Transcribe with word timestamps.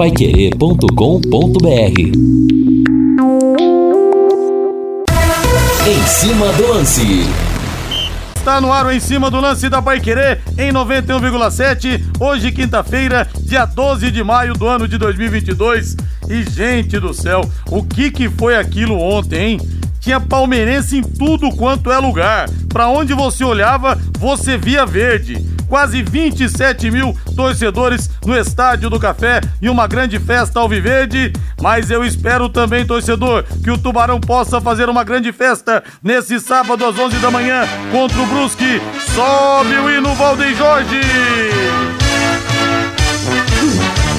paiquerê.com.br 0.00 2.00
Em 5.86 6.02
cima 6.06 6.50
do 6.54 6.68
lance. 6.68 7.26
Está 8.34 8.62
no 8.62 8.72
ar 8.72 8.86
o 8.86 8.90
Em 8.90 8.98
Cima 8.98 9.30
do 9.30 9.38
Lance 9.38 9.68
da 9.68 9.82
Pai 9.82 10.00
Querer 10.00 10.40
em 10.56 10.72
91,7. 10.72 12.02
Hoje, 12.18 12.50
quinta-feira, 12.50 13.28
dia 13.42 13.66
12 13.66 14.10
de 14.10 14.24
maio 14.24 14.54
do 14.54 14.66
ano 14.66 14.88
de 14.88 14.96
2022. 14.96 15.98
E, 16.30 16.44
gente 16.44 16.98
do 16.98 17.12
céu, 17.12 17.42
o 17.70 17.82
que 17.82 18.10
que 18.10 18.30
foi 18.30 18.56
aquilo 18.56 18.98
ontem, 18.98 19.50
hein? 19.50 19.60
Tinha 20.00 20.18
palmeirense 20.18 20.96
em 20.96 21.02
tudo 21.02 21.50
quanto 21.50 21.92
é 21.92 21.98
lugar. 21.98 22.48
Para 22.70 22.88
onde 22.88 23.12
você 23.12 23.44
olhava, 23.44 24.00
você 24.18 24.56
via 24.56 24.86
verde. 24.86 25.46
Quase 25.70 26.02
27 26.02 26.90
mil 26.90 27.16
torcedores 27.36 28.10
no 28.26 28.36
Estádio 28.36 28.90
do 28.90 28.98
Café 28.98 29.40
e 29.62 29.70
uma 29.70 29.86
grande 29.86 30.18
festa 30.18 30.58
ao 30.58 30.68
Viverde. 30.68 31.32
Mas 31.62 31.92
eu 31.92 32.04
espero 32.04 32.48
também, 32.48 32.84
torcedor, 32.84 33.44
que 33.62 33.70
o 33.70 33.78
Tubarão 33.78 34.20
possa 34.20 34.60
fazer 34.60 34.88
uma 34.88 35.04
grande 35.04 35.30
festa 35.30 35.82
nesse 36.02 36.40
sábado 36.40 36.84
às 36.84 36.98
11 36.98 37.18
da 37.18 37.30
manhã 37.30 37.62
contra 37.92 38.20
o 38.20 38.26
Brusque. 38.26 38.82
Sobe 39.14 39.74
o 39.76 39.88
hino 39.88 40.12
Valdem 40.16 40.56
Jorge! 40.56 41.00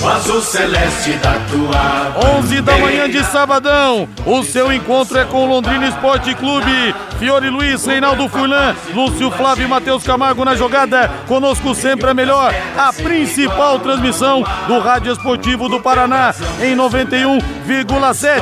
O 0.04 0.08
azul 0.08 0.42
celeste 0.42 1.12
da 1.18 1.34
tua 1.52 2.40
11 2.40 2.62
da 2.62 2.76
manhã 2.78 3.08
de 3.08 3.24
sabadão. 3.26 4.10
O 4.26 4.42
seu 4.42 4.74
encontro 4.74 5.20
é 5.20 5.26
com 5.26 5.44
o 5.44 5.48
Londrina 5.48 5.88
Esporte 5.88 6.34
Clube. 6.34 6.96
Fiore 7.20 7.52
Luiz, 7.52 7.86
Reinaldo 7.86 8.28
Furlan, 8.28 8.76
Lúcio 8.96 9.30
Flávio 9.30 9.66
e 9.66 9.68
Matheus 9.68 10.04
Camargo 10.04 10.44
na 10.44 10.56
jogada. 10.56 11.08
Conosco 11.28 11.76
sempre 11.76 12.10
a 12.10 12.16
melhor, 12.16 12.52
a 12.76 12.92
principal 12.92 13.78
transmissão 13.78 14.44
do 14.68 14.80
Rádio 14.80 15.14
Esportivo 15.14 15.70
do 15.70 15.80
Paraná 15.80 16.34
em 16.60 16.76
91,7. 16.76 18.42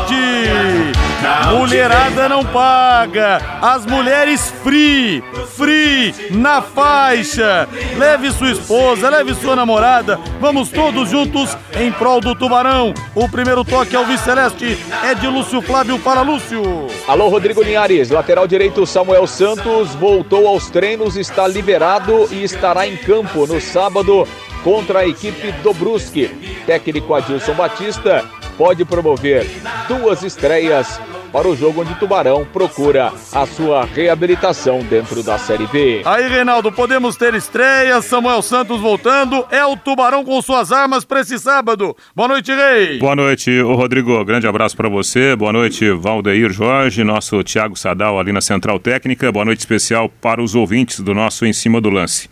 Mulherada 1.57 2.29
não 2.29 2.45
paga. 2.45 3.41
As 3.61 3.85
mulheres 3.85 4.53
free, 4.63 5.21
free 5.57 6.15
na 6.31 6.61
faixa. 6.61 7.67
Leve 7.97 8.31
sua 8.31 8.51
esposa, 8.51 9.09
leve 9.09 9.33
sua 9.33 9.57
namorada. 9.57 10.17
Vamos 10.39 10.69
todos 10.69 11.09
juntos 11.09 11.48
em 11.79 11.91
prol 11.91 12.19
do 12.19 12.35
Tubarão. 12.35 12.93
O 13.15 13.29
primeiro 13.29 13.63
toque 13.63 13.95
ao 13.95 14.05
Viceleste 14.05 14.77
é 15.03 15.15
de 15.15 15.27
Lúcio 15.27 15.61
Flávio 15.61 15.99
para 15.99 16.21
Lúcio. 16.21 16.61
Alô, 17.07 17.29
Rodrigo 17.29 17.61
Linhares, 17.61 18.09
lateral 18.09 18.47
direito 18.47 18.85
Samuel 18.85 19.27
Santos 19.27 19.95
voltou 19.95 20.47
aos 20.47 20.69
treinos, 20.69 21.15
está 21.15 21.47
liberado 21.47 22.27
e 22.31 22.43
estará 22.43 22.87
em 22.87 22.97
campo 22.97 23.45
no 23.47 23.59
sábado 23.61 24.27
contra 24.63 24.99
a 24.99 25.07
equipe 25.07 25.51
do 25.63 25.73
Brusque. 25.73 26.27
Técnico 26.65 27.13
Adilson 27.13 27.53
Batista 27.53 28.25
pode 28.57 28.83
promover 28.83 29.47
duas 29.87 30.23
estreias 30.23 30.99
para 31.31 31.47
o 31.47 31.55
jogo 31.55 31.81
onde 31.81 31.95
Tubarão 31.95 32.45
procura 32.45 33.13
a 33.33 33.45
sua 33.45 33.85
reabilitação 33.85 34.79
dentro 34.79 35.23
da 35.23 35.37
Série 35.37 35.67
B. 35.67 36.01
Aí, 36.05 36.27
Reinaldo, 36.27 36.71
podemos 36.71 37.15
ter 37.15 37.33
estreia, 37.33 38.01
Samuel 38.01 38.41
Santos 38.41 38.81
voltando, 38.81 39.45
é 39.51 39.63
o 39.63 39.77
Tubarão 39.77 40.23
com 40.23 40.41
suas 40.41 40.71
armas 40.71 41.05
para 41.05 41.21
esse 41.21 41.37
sábado. 41.37 41.95
Boa 42.15 42.27
noite, 42.27 42.51
Rei. 42.51 42.99
Boa 42.99 43.15
noite, 43.15 43.61
Rodrigo. 43.61 44.23
Grande 44.25 44.47
abraço 44.47 44.75
para 44.75 44.89
você. 44.89 45.35
Boa 45.35 45.53
noite, 45.53 45.89
Valdeir 45.91 46.51
Jorge, 46.51 47.03
nosso 47.03 47.43
Thiago 47.43 47.77
Sadal 47.77 48.19
ali 48.19 48.31
na 48.31 48.41
Central 48.41 48.79
Técnica. 48.79 49.31
Boa 49.31 49.45
noite 49.45 49.59
especial 49.59 50.09
para 50.09 50.41
os 50.41 50.55
ouvintes 50.55 50.99
do 50.99 51.13
nosso 51.13 51.45
Em 51.45 51.53
Cima 51.53 51.79
do 51.79 51.89
Lance. 51.89 52.29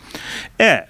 É, 0.58 0.86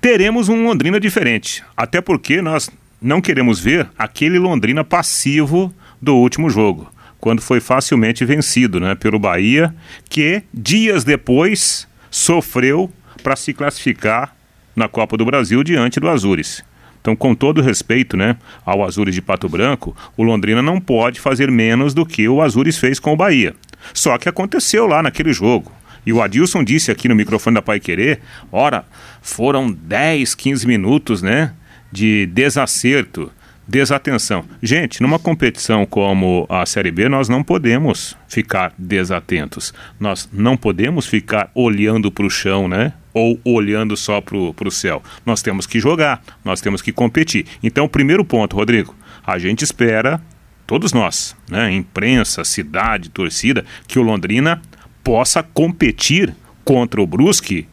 teremos 0.00 0.48
um 0.48 0.64
Londrina 0.64 1.00
diferente, 1.00 1.64
até 1.76 2.00
porque 2.00 2.42
nós 2.42 2.70
não 3.00 3.20
queremos 3.20 3.58
ver 3.58 3.88
aquele 3.98 4.38
Londrina 4.38 4.84
passivo 4.84 5.72
do 6.00 6.14
último 6.14 6.50
jogo 6.50 6.88
quando 7.20 7.42
foi 7.42 7.60
facilmente 7.60 8.24
vencido 8.24 8.78
né, 8.80 8.94
pelo 8.94 9.18
Bahia, 9.18 9.74
que 10.08 10.42
dias 10.52 11.04
depois 11.04 11.86
sofreu 12.10 12.90
para 13.22 13.36
se 13.36 13.52
classificar 13.52 14.34
na 14.74 14.88
Copa 14.88 15.16
do 15.16 15.24
Brasil 15.24 15.62
diante 15.64 15.98
do 15.98 16.08
Azures. 16.08 16.64
Então, 17.00 17.14
com 17.16 17.34
todo 17.34 17.62
respeito 17.62 18.16
né, 18.16 18.36
ao 18.64 18.84
Azures 18.84 19.14
de 19.14 19.22
Pato 19.22 19.48
Branco, 19.48 19.96
o 20.16 20.22
Londrina 20.22 20.62
não 20.62 20.80
pode 20.80 21.20
fazer 21.20 21.50
menos 21.50 21.94
do 21.94 22.04
que 22.04 22.28
o 22.28 22.42
Azures 22.42 22.78
fez 22.78 22.98
com 22.98 23.12
o 23.12 23.16
Bahia. 23.16 23.54
Só 23.94 24.18
que 24.18 24.28
aconteceu 24.28 24.86
lá 24.86 25.02
naquele 25.02 25.32
jogo. 25.32 25.72
E 26.04 26.12
o 26.12 26.22
Adilson 26.22 26.64
disse 26.64 26.90
aqui 26.90 27.08
no 27.08 27.14
microfone 27.14 27.54
da 27.54 27.62
Pai 27.62 27.80
Querer, 27.80 28.20
ora, 28.50 28.84
foram 29.20 29.70
10, 29.70 30.34
15 30.34 30.66
minutos, 30.66 31.22
né, 31.22 31.52
de 31.90 32.26
desacerto 32.26 33.32
desatenção. 33.68 34.46
Gente, 34.62 35.02
numa 35.02 35.18
competição 35.18 35.84
como 35.84 36.46
a 36.48 36.64
Série 36.64 36.90
B, 36.90 37.06
nós 37.08 37.28
não 37.28 37.44
podemos 37.44 38.16
ficar 38.26 38.72
desatentos. 38.78 39.74
Nós 40.00 40.26
não 40.32 40.56
podemos 40.56 41.06
ficar 41.06 41.50
olhando 41.54 42.10
para 42.10 42.24
o 42.24 42.30
chão, 42.30 42.66
né? 42.66 42.94
Ou 43.12 43.38
olhando 43.44 43.94
só 43.96 44.22
para 44.22 44.36
o 44.36 44.70
céu. 44.70 45.02
Nós 45.26 45.42
temos 45.42 45.66
que 45.66 45.78
jogar, 45.78 46.22
nós 46.42 46.62
temos 46.62 46.80
que 46.80 46.92
competir. 46.92 47.44
Então, 47.62 47.86
primeiro 47.86 48.24
ponto, 48.24 48.56
Rodrigo, 48.56 48.94
a 49.26 49.38
gente 49.38 49.62
espera, 49.62 50.20
todos 50.66 50.94
nós, 50.94 51.36
né? 51.50 51.70
Imprensa, 51.70 52.44
cidade, 52.44 53.10
torcida, 53.10 53.64
que 53.86 53.98
o 53.98 54.02
Londrina 54.02 54.62
possa 55.04 55.42
competir 55.42 56.34
contra 56.64 57.02
o 57.02 57.06
Brusque 57.06 57.66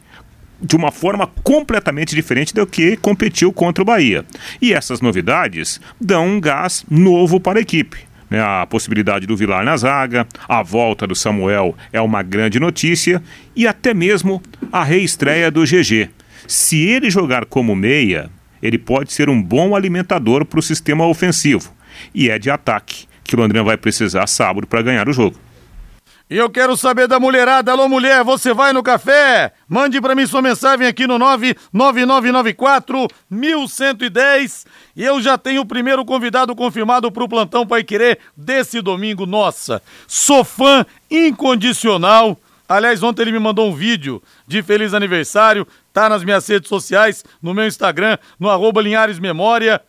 de 0.60 0.76
uma 0.76 0.90
forma 0.90 1.26
completamente 1.42 2.14
diferente 2.14 2.54
do 2.54 2.66
que 2.66 2.96
competiu 2.96 3.52
contra 3.52 3.82
o 3.82 3.84
Bahia. 3.84 4.24
E 4.60 4.72
essas 4.72 5.00
novidades 5.00 5.80
dão 6.00 6.26
um 6.26 6.40
gás 6.40 6.84
novo 6.90 7.38
para 7.38 7.58
a 7.58 7.62
equipe. 7.62 7.98
Né? 8.30 8.40
A 8.40 8.66
possibilidade 8.66 9.26
do 9.26 9.36
Vilar 9.36 9.64
na 9.64 9.76
zaga, 9.76 10.26
a 10.48 10.62
volta 10.62 11.06
do 11.06 11.14
Samuel 11.14 11.76
é 11.92 12.00
uma 12.00 12.22
grande 12.22 12.58
notícia 12.58 13.22
e 13.54 13.66
até 13.66 13.94
mesmo 13.94 14.42
a 14.72 14.82
reestreia 14.82 15.50
do 15.50 15.62
GG. 15.62 16.10
Se 16.46 16.86
ele 16.86 17.10
jogar 17.10 17.44
como 17.44 17.74
meia, 17.74 18.30
ele 18.62 18.78
pode 18.78 19.12
ser 19.12 19.28
um 19.28 19.40
bom 19.40 19.74
alimentador 19.74 20.44
para 20.44 20.58
o 20.58 20.62
sistema 20.62 21.06
ofensivo. 21.06 21.72
E 22.14 22.30
é 22.30 22.38
de 22.38 22.50
ataque 22.50 23.06
que 23.24 23.34
o 23.34 23.38
Londrina 23.38 23.64
vai 23.64 23.76
precisar 23.76 24.26
sábado 24.26 24.66
para 24.66 24.82
ganhar 24.82 25.08
o 25.08 25.12
jogo. 25.12 25.36
E 26.28 26.36
eu 26.36 26.50
quero 26.50 26.76
saber 26.76 27.06
da 27.06 27.20
mulherada. 27.20 27.70
Alô, 27.70 27.88
mulher, 27.88 28.24
você 28.24 28.52
vai 28.52 28.72
no 28.72 28.82
café? 28.82 29.52
Mande 29.68 30.00
para 30.00 30.12
mim 30.12 30.26
sua 30.26 30.42
mensagem 30.42 30.84
aqui 30.84 31.06
no 31.06 31.20
99994 31.20 33.06
1110. 33.30 34.66
E 34.96 35.04
eu 35.04 35.22
já 35.22 35.38
tenho 35.38 35.62
o 35.62 35.66
primeiro 35.66 36.04
convidado 36.04 36.56
confirmado 36.56 37.12
para 37.12 37.22
o 37.22 37.28
Plantão 37.28 37.64
Pai 37.64 37.84
Querer 37.84 38.18
desse 38.36 38.80
domingo. 38.80 39.24
Nossa, 39.24 39.80
sou 40.08 40.42
fã 40.42 40.84
incondicional. 41.08 42.36
Aliás, 42.68 43.04
ontem 43.04 43.22
ele 43.22 43.30
me 43.30 43.38
mandou 43.38 43.70
um 43.70 43.74
vídeo 43.74 44.20
de 44.48 44.64
feliz 44.64 44.94
aniversário. 44.94 45.64
Tá 45.92 46.08
nas 46.08 46.24
minhas 46.24 46.44
redes 46.48 46.68
sociais, 46.68 47.24
no 47.40 47.54
meu 47.54 47.68
Instagram, 47.68 48.18
no 48.40 48.50
arroba 48.50 48.82
Linhares 48.82 49.20
Memória. 49.20 49.80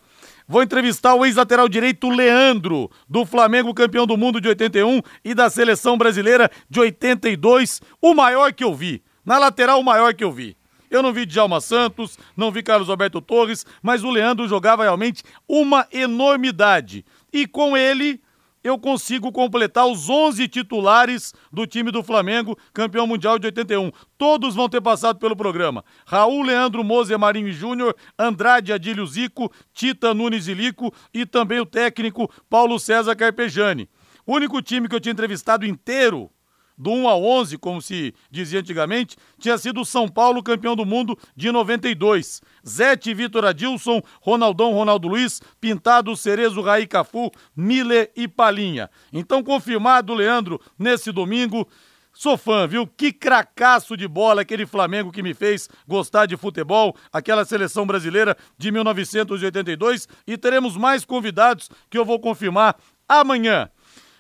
Vou 0.48 0.64
entrevistar 0.64 1.14
o 1.14 1.26
ex-lateral 1.26 1.68
direito 1.68 2.10
Leandro, 2.10 2.90
do 3.10 3.26
Flamengo 3.26 3.74
campeão 3.74 4.08
do 4.08 4.16
mundo 4.16 4.40
de 4.40 4.48
81 4.48 5.02
e 5.24 5.34
da 5.34 5.50
seleção 5.50 5.98
brasileira 5.98 6.50
de 6.70 6.80
82, 6.80 7.82
o 8.02 8.14
maior 8.14 8.54
que 8.54 8.64
eu 8.64 8.74
vi. 8.74 9.04
Na 9.26 9.38
lateral, 9.38 9.82
o 9.82 9.84
maior 9.84 10.14
que 10.14 10.24
eu 10.24 10.32
vi. 10.32 10.56
Eu 10.90 11.04
não 11.04 11.12
vi 11.12 11.26
Djalma 11.26 11.60
Santos, 11.60 12.18
não 12.36 12.50
vi 12.50 12.64
Carlos 12.64 12.90
Alberto 12.90 13.20
Torres, 13.20 13.66
mas 13.82 14.06
o 14.06 14.10
Leandro 14.10 14.48
jogava 14.48 14.84
realmente 14.84 15.22
uma 15.50 15.86
enormidade. 15.92 17.04
E 17.34 17.46
com 17.46 17.76
ele, 17.76 18.22
eu 18.64 18.78
consigo 18.78 19.32
completar 19.32 19.86
os 19.86 20.10
11 20.10 20.48
titulares 20.48 21.34
do 21.52 21.66
time 21.66 21.92
do 21.92 22.04
Flamengo, 22.04 22.58
campeão 22.74 23.08
mundial 23.08 23.40
de 23.40 23.48
81. 23.48 23.92
Todos 24.18 24.56
vão 24.56 24.68
ter 24.68 24.82
passado 24.82 25.20
pelo 25.20 25.36
programa. 25.36 25.84
Raul 26.06 26.42
Leandro 26.44 26.84
Moser 26.84 27.18
Marinho 27.18 27.52
Júnior, 27.52 27.96
Andrade 28.18 28.74
Adílio 28.74 29.06
Zico, 29.06 29.52
Tita 29.74 30.14
Nunes 30.14 30.48
Ilico 30.48 30.94
e 31.14 31.26
também 31.26 31.60
o 31.60 31.66
técnico 31.66 32.32
Paulo 32.50 32.80
César 32.80 33.16
Carpejani. 33.16 33.90
O 34.26 34.36
único 34.36 34.62
time 34.62 34.90
que 34.90 34.96
eu 34.96 35.00
tinha 35.00 35.14
entrevistado 35.14 35.66
inteiro 35.66 36.30
do 36.78 36.92
1 36.92 37.08
ao 37.08 37.24
11, 37.24 37.58
como 37.58 37.82
se 37.82 38.14
dizia 38.30 38.60
antigamente, 38.60 39.18
tinha 39.40 39.58
sido 39.58 39.82
o 39.82 39.86
São 39.86 40.08
Paulo 40.08 40.44
campeão 40.44 40.76
do 40.76 40.86
mundo 40.86 41.18
de 41.36 41.52
92. 41.52 42.42
Zete, 42.68 43.14
Vitor 43.14 43.46
Adilson, 43.46 44.02
Ronaldão, 44.22 44.74
Ronaldo 44.74 45.08
Luiz, 45.08 45.42
Pintado, 45.60 46.16
Cerezo, 46.16 46.62
Raí 46.62 46.86
Cafu, 46.86 47.32
Miller 47.56 48.12
e 48.16 48.28
Palinha. 48.28 48.90
Então, 49.12 49.44
confirmado, 49.44 50.14
Leandro, 50.14 50.62
nesse 50.78 51.12
domingo. 51.12 51.68
Sou 52.14 52.36
fã, 52.36 52.68
viu? 52.68 52.88
Que 52.88 53.14
cracaço 53.14 53.96
de 53.96 54.08
bola 54.08 54.42
aquele 54.42 54.66
Flamengo 54.66 55.12
que 55.12 55.22
me 55.22 55.36
fez 55.36 55.70
gostar 55.88 56.26
de 56.26 56.36
futebol, 56.36 56.96
aquela 57.14 57.46
seleção 57.46 57.86
brasileira 57.86 58.36
de 58.58 58.72
1982. 58.72 60.08
E 60.26 60.36
teremos 60.36 60.76
mais 60.76 61.06
convidados 61.06 61.70
que 61.92 61.98
eu 61.98 62.04
vou 62.04 62.20
confirmar 62.20 62.76
amanhã. 63.08 63.70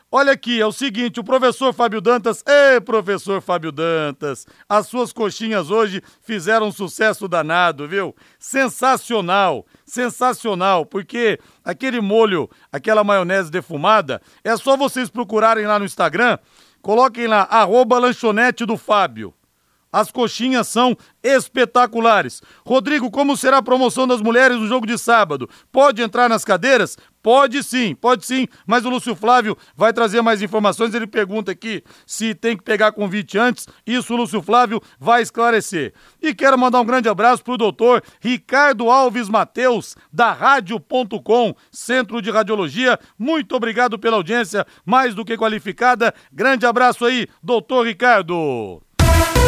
Olha 0.09 0.31
aqui, 0.31 0.61
é 0.61 0.65
o 0.65 0.71
seguinte, 0.71 1.19
o 1.19 1.23
professor 1.23 1.73
Fábio 1.73 1.99
Dantas, 1.99 2.41
ê, 2.47 2.79
professor 2.79 3.41
Fábio 3.41 3.73
Dantas, 3.73 4.45
as 4.69 4.87
suas 4.87 5.11
coxinhas 5.11 5.69
hoje 5.69 6.01
fizeram 6.21 6.67
um 6.67 6.71
sucesso 6.71 7.27
danado, 7.27 7.85
viu? 7.89 8.15
Sensacional, 8.39 9.65
sensacional, 9.85 10.85
porque 10.85 11.37
aquele 11.61 11.99
molho, 11.99 12.49
aquela 12.71 13.03
maionese 13.03 13.51
defumada, 13.51 14.21
é 14.45 14.55
só 14.55 14.77
vocês 14.77 15.09
procurarem 15.09 15.67
lá 15.67 15.77
no 15.77 15.83
Instagram, 15.83 16.37
coloquem 16.81 17.27
lá, 17.27 17.41
arroba 17.41 17.99
lanchonete 17.99 18.65
do 18.65 18.77
Fábio. 18.77 19.33
As 19.97 20.11
coxinhas 20.11 20.67
são 20.67 20.95
espetaculares. 21.23 22.39
Rodrigo, 22.63 23.09
como 23.09 23.35
será 23.35 23.57
a 23.57 23.63
promoção 23.63 24.07
das 24.07 24.21
mulheres 24.21 24.59
no 24.59 24.67
jogo 24.67 24.85
de 24.85 24.95
sábado? 24.95 25.49
Pode 25.71 26.03
entrar 26.03 26.29
nas 26.29 26.45
cadeiras? 26.45 26.95
Pode 27.23 27.63
sim, 27.63 27.95
pode 27.95 28.23
sim, 28.23 28.47
mas 28.67 28.85
o 28.85 28.89
Lúcio 28.91 29.15
Flávio 29.15 29.57
vai 29.75 29.91
trazer 29.91 30.21
mais 30.21 30.39
informações. 30.43 30.93
Ele 30.93 31.07
pergunta 31.07 31.51
aqui 31.51 31.83
se 32.05 32.35
tem 32.35 32.55
que 32.55 32.63
pegar 32.63 32.91
convite 32.91 33.39
antes. 33.39 33.67
Isso 33.87 34.13
o 34.13 34.17
Lúcio 34.17 34.39
Flávio 34.39 34.79
vai 34.99 35.23
esclarecer. 35.23 35.95
E 36.21 36.31
quero 36.31 36.59
mandar 36.59 36.79
um 36.79 36.85
grande 36.85 37.09
abraço 37.09 37.43
para 37.43 37.55
o 37.55 37.57
doutor 37.57 38.03
Ricardo 38.21 38.91
Alves 38.91 39.29
Mateus, 39.29 39.95
da 40.13 40.31
Rádio.com, 40.31 41.55
Centro 41.71 42.21
de 42.21 42.29
Radiologia. 42.29 42.99
Muito 43.17 43.55
obrigado 43.55 43.97
pela 43.97 44.17
audiência, 44.17 44.63
mais 44.85 45.15
do 45.15 45.25
que 45.25 45.35
qualificada. 45.35 46.13
Grande 46.31 46.67
abraço 46.67 47.03
aí, 47.03 47.27
doutor 47.41 47.87
Ricardo. 47.87 48.86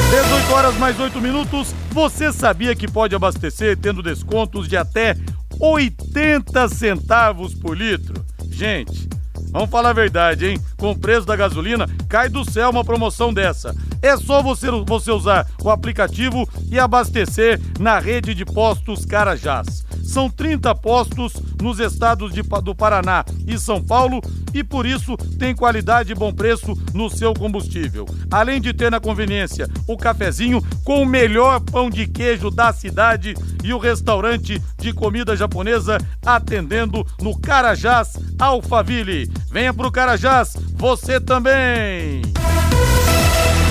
18 0.09 0.53
horas 0.53 0.75
mais 0.77 0.99
8 0.99 1.21
minutos. 1.21 1.71
Você 1.91 2.33
sabia 2.33 2.75
que 2.75 2.87
pode 2.87 3.13
abastecer 3.13 3.77
tendo 3.77 4.01
descontos 4.01 4.67
de 4.67 4.75
até 4.75 5.15
80 5.59 6.67
centavos 6.69 7.53
por 7.53 7.77
litro? 7.77 8.25
Gente, 8.49 9.07
Vamos 9.51 9.69
falar 9.69 9.89
a 9.89 9.93
verdade, 9.93 10.45
hein? 10.45 10.61
Com 10.77 10.91
o 10.91 10.97
preço 10.97 11.25
da 11.25 11.35
gasolina, 11.35 11.87
cai 12.07 12.29
do 12.29 12.49
céu 12.49 12.69
uma 12.69 12.83
promoção 12.83 13.33
dessa. 13.33 13.75
É 14.01 14.15
só 14.15 14.41
você, 14.41 14.69
você 14.85 15.11
usar 15.11 15.47
o 15.61 15.69
aplicativo 15.69 16.47
e 16.71 16.79
abastecer 16.79 17.59
na 17.79 17.99
rede 17.99 18.33
de 18.33 18.45
postos 18.45 19.05
Carajás. 19.05 19.85
São 20.03 20.29
30 20.29 20.73
postos 20.75 21.33
nos 21.61 21.79
estados 21.79 22.33
de, 22.33 22.41
do 22.41 22.73
Paraná 22.73 23.23
e 23.45 23.59
São 23.59 23.83
Paulo 23.83 24.21
e 24.53 24.63
por 24.63 24.85
isso 24.85 25.15
tem 25.37 25.55
qualidade 25.55 26.11
e 26.11 26.15
bom 26.15 26.33
preço 26.33 26.73
no 26.93 27.09
seu 27.09 27.33
combustível. 27.33 28.07
Além 28.31 28.59
de 28.59 28.73
ter 28.73 28.89
na 28.89 28.99
conveniência 28.99 29.67
o 29.87 29.95
cafezinho 29.95 30.63
com 30.83 31.03
o 31.03 31.05
melhor 31.05 31.59
pão 31.59 31.91
de 31.91 32.07
queijo 32.07 32.49
da 32.49 32.73
cidade 32.73 33.35
e 33.63 33.71
o 33.71 33.77
restaurante 33.77 34.59
de 34.79 34.93
comida 34.93 35.35
japonesa 35.35 35.99
atendendo 36.25 37.05
no 37.21 37.37
Carajás 37.39 38.17
Alphaville. 38.39 39.29
Venha 39.49 39.73
pro 39.73 39.91
Carajás, 39.91 40.55
você 40.75 41.19
também! 41.19 42.21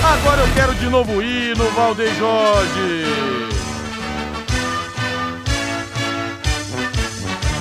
Agora 0.05 0.43
eu 0.43 0.55
quero 0.55 0.75
de 0.75 0.89
novo 0.89 1.23
ir 1.23 1.57
no 1.57 1.71
Valdeir 1.71 2.15
Jorge. 2.15 3.38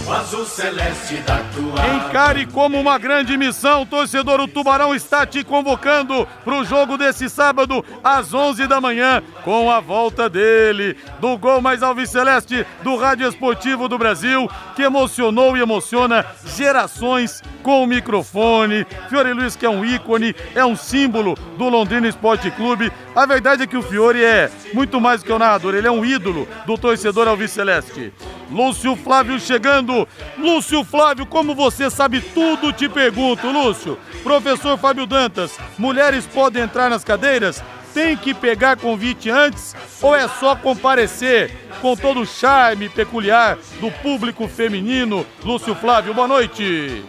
O 0.07 0.13
azul 0.13 0.45
celeste 0.45 1.17
da 1.17 1.39
tua. 1.53 1.85
Encare 1.95 2.45
como 2.45 2.79
uma 2.79 2.97
grande 2.97 3.37
missão, 3.37 3.85
torcedor. 3.85 4.39
O 4.39 4.47
Tubarão 4.47 4.95
está 4.95 5.25
te 5.25 5.43
convocando 5.43 6.25
para 6.45 6.55
o 6.55 6.63
jogo 6.63 6.97
desse 6.97 7.29
sábado 7.29 7.83
às 8.01 8.33
11 8.33 8.67
da 8.67 8.79
manhã, 8.79 9.21
com 9.43 9.69
a 9.69 9.81
volta 9.81 10.29
dele, 10.29 10.95
do 11.19 11.37
gol 11.37 11.61
mais 11.61 11.83
alviceleste 11.83 12.65
do 12.83 12.95
Rádio 12.95 13.27
Esportivo 13.27 13.89
do 13.89 13.97
Brasil, 13.97 14.49
que 14.75 14.83
emocionou 14.83 15.57
e 15.57 15.61
emociona 15.61 16.25
gerações 16.45 17.43
com 17.61 17.83
o 17.83 17.87
microfone. 17.87 18.87
Fiore 19.09 19.33
Luiz, 19.33 19.57
que 19.57 19.65
é 19.65 19.69
um 19.69 19.83
ícone, 19.83 20.33
é 20.55 20.63
um 20.63 20.75
símbolo 20.77 21.35
do 21.57 21.67
Londrina 21.67 22.07
Esporte 22.07 22.49
Clube. 22.51 22.91
A 23.13 23.25
verdade 23.25 23.63
é 23.63 23.67
que 23.67 23.75
o 23.75 23.81
Fiore 23.81 24.23
é 24.23 24.49
muito 24.73 25.01
mais 25.01 25.21
que 25.21 25.33
o 25.33 25.39
narrador, 25.39 25.75
ele 25.75 25.87
é 25.87 25.91
um 25.91 26.05
ídolo 26.05 26.47
do 26.65 26.77
torcedor 26.77 27.27
alviceleste. 27.27 28.13
Lúcio 28.49 28.95
Flávio 28.95 29.39
chegando. 29.39 29.96
Lúcio 30.37 30.83
Flávio, 30.83 31.25
como 31.25 31.55
você 31.55 31.89
sabe 31.89 32.19
tudo, 32.19 32.73
te 32.73 32.89
pergunto, 32.89 33.49
Lúcio. 33.49 33.97
Professor 34.21 34.77
Fábio 34.77 35.05
Dantas, 35.05 35.57
mulheres 35.77 36.25
podem 36.25 36.63
entrar 36.63 36.89
nas 36.89 37.03
cadeiras? 37.03 37.63
Tem 37.93 38.17
que 38.17 38.33
pegar 38.33 38.77
convite 38.77 39.29
antes 39.29 39.75
ou 40.01 40.15
é 40.15 40.27
só 40.27 40.55
comparecer 40.55 41.51
com 41.81 41.95
todo 41.95 42.19
o 42.19 42.25
charme 42.25 42.89
peculiar 42.89 43.57
do 43.79 43.89
público 43.89 44.47
feminino? 44.47 45.25
Lúcio 45.43 45.73
Flávio, 45.73 46.13
boa 46.13 46.27
noite. 46.27 47.03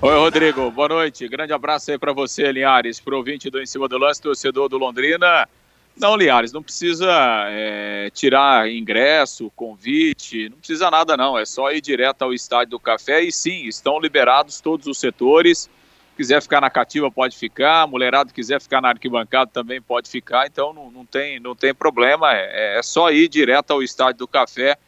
Oi, 0.00 0.14
Rodrigo, 0.14 0.70
boa 0.70 0.88
noite. 0.88 1.26
Grande 1.26 1.52
abraço 1.52 1.90
aí 1.90 1.98
para 1.98 2.12
você, 2.12 2.50
Linhares, 2.52 3.00
pro 3.00 3.16
ouvinte 3.16 3.50
do 3.50 3.60
Em 3.60 3.66
Cima 3.66 3.88
do 3.88 3.98
Lance, 3.98 4.22
torcedor 4.22 4.68
do 4.68 4.78
Londrina. 4.78 5.48
Não, 6.00 6.14
Liares, 6.16 6.52
não 6.52 6.62
precisa 6.62 7.10
é, 7.48 8.08
tirar 8.10 8.70
ingresso, 8.70 9.50
convite, 9.56 10.48
não 10.48 10.58
precisa 10.58 10.90
nada 10.90 11.16
não, 11.16 11.36
é 11.36 11.44
só 11.44 11.72
ir 11.72 11.80
direto 11.80 12.22
ao 12.22 12.32
Estádio 12.32 12.72
do 12.72 12.80
Café 12.80 13.22
e 13.22 13.32
sim, 13.32 13.64
estão 13.66 13.98
liberados 13.98 14.60
todos 14.60 14.86
os 14.86 14.98
setores, 14.98 15.68
quiser 16.16 16.40
ficar 16.40 16.60
na 16.60 16.70
cativa 16.70 17.10
pode 17.10 17.36
ficar, 17.36 17.86
mulherado 17.88 18.32
quiser 18.32 18.60
ficar 18.60 18.80
na 18.80 18.90
arquibancada 18.90 19.50
também 19.52 19.82
pode 19.82 20.08
ficar, 20.08 20.46
então 20.46 20.72
não, 20.72 20.88
não, 20.90 21.04
tem, 21.04 21.40
não 21.40 21.56
tem 21.56 21.74
problema, 21.74 22.32
é, 22.32 22.78
é 22.78 22.82
só 22.82 23.10
ir 23.10 23.28
direto 23.28 23.72
ao 23.72 23.82
Estádio 23.82 24.18
do 24.18 24.28
Café 24.28 24.78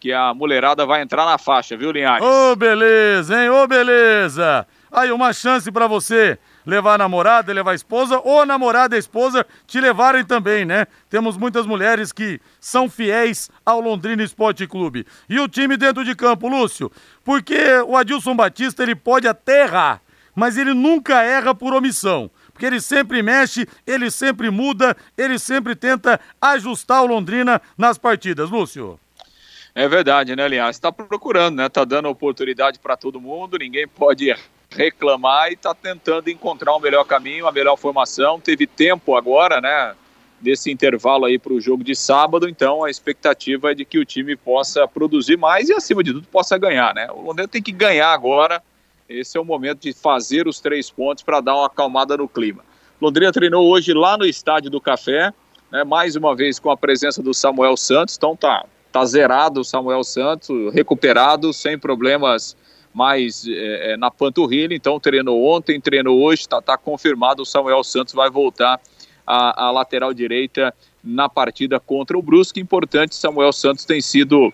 que 0.00 0.12
a 0.12 0.32
mulherada 0.32 0.84
vai 0.86 1.02
entrar 1.02 1.24
na 1.26 1.38
faixa, 1.38 1.76
viu, 1.76 1.90
Linhares? 1.90 2.24
Ô, 2.24 2.52
oh, 2.52 2.56
beleza, 2.56 3.42
hein? 3.42 3.48
Ô, 3.48 3.62
oh, 3.62 3.66
beleza! 3.66 4.66
Aí, 4.92 5.10
uma 5.10 5.32
chance 5.32 5.72
para 5.72 5.86
você 5.86 6.38
levar 6.66 6.94
a 6.94 6.98
namorada, 6.98 7.52
levar 7.52 7.72
a 7.72 7.74
esposa, 7.74 8.20
ou 8.24 8.40
a 8.40 8.46
namorada 8.46 8.94
e 8.94 8.96
a 8.96 9.00
esposa 9.00 9.46
te 9.66 9.80
levarem 9.80 10.24
também, 10.24 10.64
né? 10.64 10.86
Temos 11.10 11.36
muitas 11.36 11.66
mulheres 11.66 12.12
que 12.12 12.40
são 12.60 12.88
fiéis 12.88 13.50
ao 13.64 13.80
Londrina 13.80 14.22
Esporte 14.22 14.66
Clube. 14.66 15.06
E 15.28 15.38
o 15.40 15.48
time 15.48 15.76
dentro 15.76 16.04
de 16.04 16.14
campo, 16.14 16.48
Lúcio? 16.48 16.90
Porque 17.24 17.58
o 17.86 17.96
Adilson 17.96 18.34
Batista, 18.34 18.82
ele 18.82 18.94
pode 18.94 19.28
até 19.28 19.62
errar, 19.62 20.00
mas 20.34 20.56
ele 20.56 20.74
nunca 20.74 21.22
erra 21.22 21.54
por 21.54 21.74
omissão 21.74 22.30
porque 22.54 22.66
ele 22.66 22.80
sempre 22.80 23.20
mexe, 23.20 23.66
ele 23.84 24.08
sempre 24.12 24.48
muda, 24.48 24.96
ele 25.18 25.40
sempre 25.40 25.74
tenta 25.74 26.20
ajustar 26.40 27.02
o 27.02 27.06
Londrina 27.06 27.60
nas 27.76 27.98
partidas. 27.98 28.48
Lúcio. 28.48 28.98
É 29.74 29.88
verdade, 29.88 30.36
né, 30.36 30.44
Aliás? 30.44 30.76
Está 30.76 30.92
procurando, 30.92 31.56
né? 31.56 31.66
Está 31.66 31.84
dando 31.84 32.08
oportunidade 32.08 32.78
para 32.78 32.96
todo 32.96 33.20
mundo, 33.20 33.58
ninguém 33.58 33.88
pode 33.88 34.32
reclamar 34.74 35.50
e 35.50 35.54
está 35.54 35.74
tentando 35.74 36.28
encontrar 36.28 36.74
um 36.74 36.80
melhor 36.80 37.04
caminho, 37.04 37.46
a 37.46 37.52
melhor 37.52 37.76
formação. 37.76 38.40
Teve 38.40 38.66
tempo 38.66 39.16
agora, 39.16 39.60
né? 39.60 39.94
Desse 40.40 40.70
intervalo 40.70 41.24
aí 41.24 41.38
para 41.38 41.52
o 41.52 41.60
jogo 41.60 41.82
de 41.82 41.94
sábado, 41.94 42.48
então 42.48 42.84
a 42.84 42.90
expectativa 42.90 43.70
é 43.70 43.74
de 43.74 43.84
que 43.84 43.98
o 43.98 44.04
time 44.04 44.36
possa 44.36 44.86
produzir 44.86 45.38
mais 45.38 45.68
e, 45.68 45.72
acima 45.72 46.02
de 46.02 46.12
tudo, 46.12 46.26
possa 46.26 46.58
ganhar, 46.58 46.92
né? 46.94 47.08
O 47.10 47.22
Londrina 47.22 47.48
tem 47.48 47.62
que 47.62 47.72
ganhar 47.72 48.12
agora. 48.12 48.62
Esse 49.08 49.38
é 49.38 49.40
o 49.40 49.44
momento 49.44 49.80
de 49.80 49.92
fazer 49.92 50.46
os 50.46 50.60
três 50.60 50.90
pontos 50.90 51.22
para 51.22 51.40
dar 51.40 51.54
uma 51.54 51.66
acalmada 51.66 52.16
no 52.16 52.28
clima. 52.28 52.62
Londrina 53.00 53.32
treinou 53.32 53.66
hoje 53.66 53.92
lá 53.92 54.18
no 54.18 54.26
Estádio 54.26 54.70
do 54.70 54.80
Café, 54.80 55.32
né, 55.70 55.84
mais 55.84 56.16
uma 56.16 56.34
vez 56.34 56.58
com 56.58 56.70
a 56.70 56.76
presença 56.76 57.22
do 57.22 57.32
Samuel 57.32 57.76
Santos, 57.76 58.16
então 58.16 58.36
tá, 58.36 58.64
tá 58.92 59.04
zerado 59.04 59.60
o 59.60 59.64
Samuel 59.64 60.04
Santos, 60.04 60.72
recuperado, 60.72 61.52
sem 61.52 61.78
problemas 61.78 62.56
mais 62.94 63.44
é, 63.46 63.92
é, 63.92 63.96
na 63.96 64.08
panturrilha, 64.08 64.72
então 64.72 65.00
treinou 65.00 65.44
ontem, 65.44 65.80
treinou 65.80 66.22
hoje, 66.22 66.42
está 66.42 66.62
tá 66.62 66.78
confirmado, 66.78 67.42
o 67.42 67.46
Samuel 67.46 67.82
Santos 67.82 68.14
vai 68.14 68.30
voltar 68.30 68.80
à, 69.26 69.66
à, 69.66 69.70
lateral 69.72 70.14
direita 70.14 70.72
na 71.02 71.28
partida 71.28 71.80
contra 71.80 72.16
o 72.16 72.22
Brusque, 72.22 72.60
importante, 72.60 73.16
Samuel 73.16 73.52
Santos 73.52 73.84
tem 73.84 74.00
sido 74.00 74.52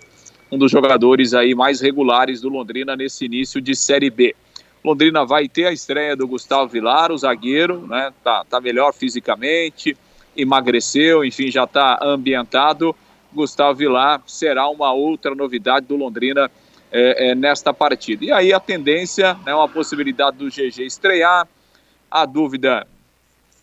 um 0.51 0.57
dos 0.57 0.73
jogadores 0.73 1.35
aí 1.35 1.55
mais 1.55 1.83
regulares 1.83 2.41
do 2.41 2.49
Londrina 2.49 2.97
nesse 2.97 3.27
início 3.27 3.61
de 3.61 3.77
Série 3.77 4.11
B. 4.11 4.35
Londrina 4.83 5.25
vai 5.25 5.47
ter 5.47 5.67
a 5.67 5.73
estreia 5.73 6.17
do 6.17 6.27
Gustavo 6.27 6.67
Vilar, 6.67 7.13
o 7.13 7.19
zagueiro, 7.19 7.87
né, 7.87 8.11
tá, 8.25 8.43
tá 8.49 8.59
melhor 8.59 8.95
fisicamente, 8.95 9.95
emagreceu, 10.35 11.23
enfim, 11.23 11.51
já 11.51 11.65
está 11.65 11.99
ambientado, 12.03 12.97
Gustavo 13.33 13.79
Vilar 13.79 14.23
será 14.27 14.67
uma 14.69 14.93
outra 14.93 15.35
novidade 15.35 15.87
do 15.87 15.95
Londrina 15.95 16.51
é, 16.93 17.31
é, 17.31 17.35
nesta 17.35 17.73
partida. 17.73 18.25
E 18.25 18.33
aí 18.33 18.53
a 18.53 18.61
tendência, 18.61 19.35
né, 19.47 19.55
uma 19.55 19.69
possibilidade 19.69 20.37
do 20.37 20.49
GG 20.49 20.85
estrear, 20.85 21.47
a 22.11 22.27
dúvida 22.27 22.87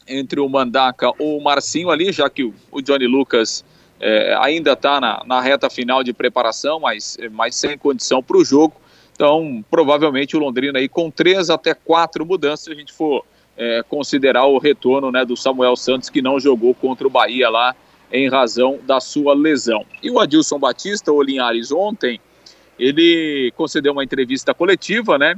entre 0.08 0.40
o 0.40 0.48
Mandaca 0.48 1.12
ou 1.20 1.38
o 1.38 1.44
Marcinho 1.44 1.90
ali, 1.90 2.12
já 2.12 2.30
que 2.30 2.44
o, 2.72 2.82
Johnny 2.82 3.08
Lucas 3.08 3.66
é, 4.00 4.38
ainda 4.42 4.74
está 4.74 5.02
na, 5.02 5.24
na, 5.26 5.42
reta 5.42 5.70
final 5.70 6.04
de 6.04 6.14
preparação, 6.14 6.80
mas, 6.80 7.18
mas 7.32 7.56
sem 7.56 7.78
condição 7.78 8.24
para 8.24 8.38
o 8.38 8.46
jogo. 8.46 8.74
Então, 9.12 9.66
provavelmente 9.70 10.38
o 10.38 10.40
Londrina 10.40 10.80
aí 10.80 10.88
com 10.88 11.12
três 11.12 11.50
até 11.50 11.74
quatro 11.74 12.26
mudanças, 12.26 12.66
se 12.66 12.72
a 12.72 12.76
gente 12.76 12.94
for 12.94 13.26
é, 13.58 13.84
considerar 13.90 14.46
o 14.46 14.60
retorno 14.60 15.12
né, 15.12 15.26
do 15.26 15.36
Samuel 15.36 15.76
Santos, 15.76 16.10
que 16.10 16.22
não 16.22 16.40
jogou 16.40 16.74
contra 16.76 17.08
o 17.08 17.10
Bahia 17.10 17.50
lá 17.50 17.76
em 18.12 18.30
razão 18.30 18.80
da 18.84 19.02
sua 19.02 19.34
lesão. 19.34 19.84
E 20.02 20.10
o 20.10 20.20
Adilson 20.20 20.60
Batista, 20.60 21.12
o 21.12 21.22
Linhares, 21.22 21.72
ontem, 21.72 22.22
ele 22.80 23.52
concedeu 23.56 23.92
uma 23.92 24.04
entrevista 24.04 24.54
coletiva, 24.54 25.18
né? 25.18 25.36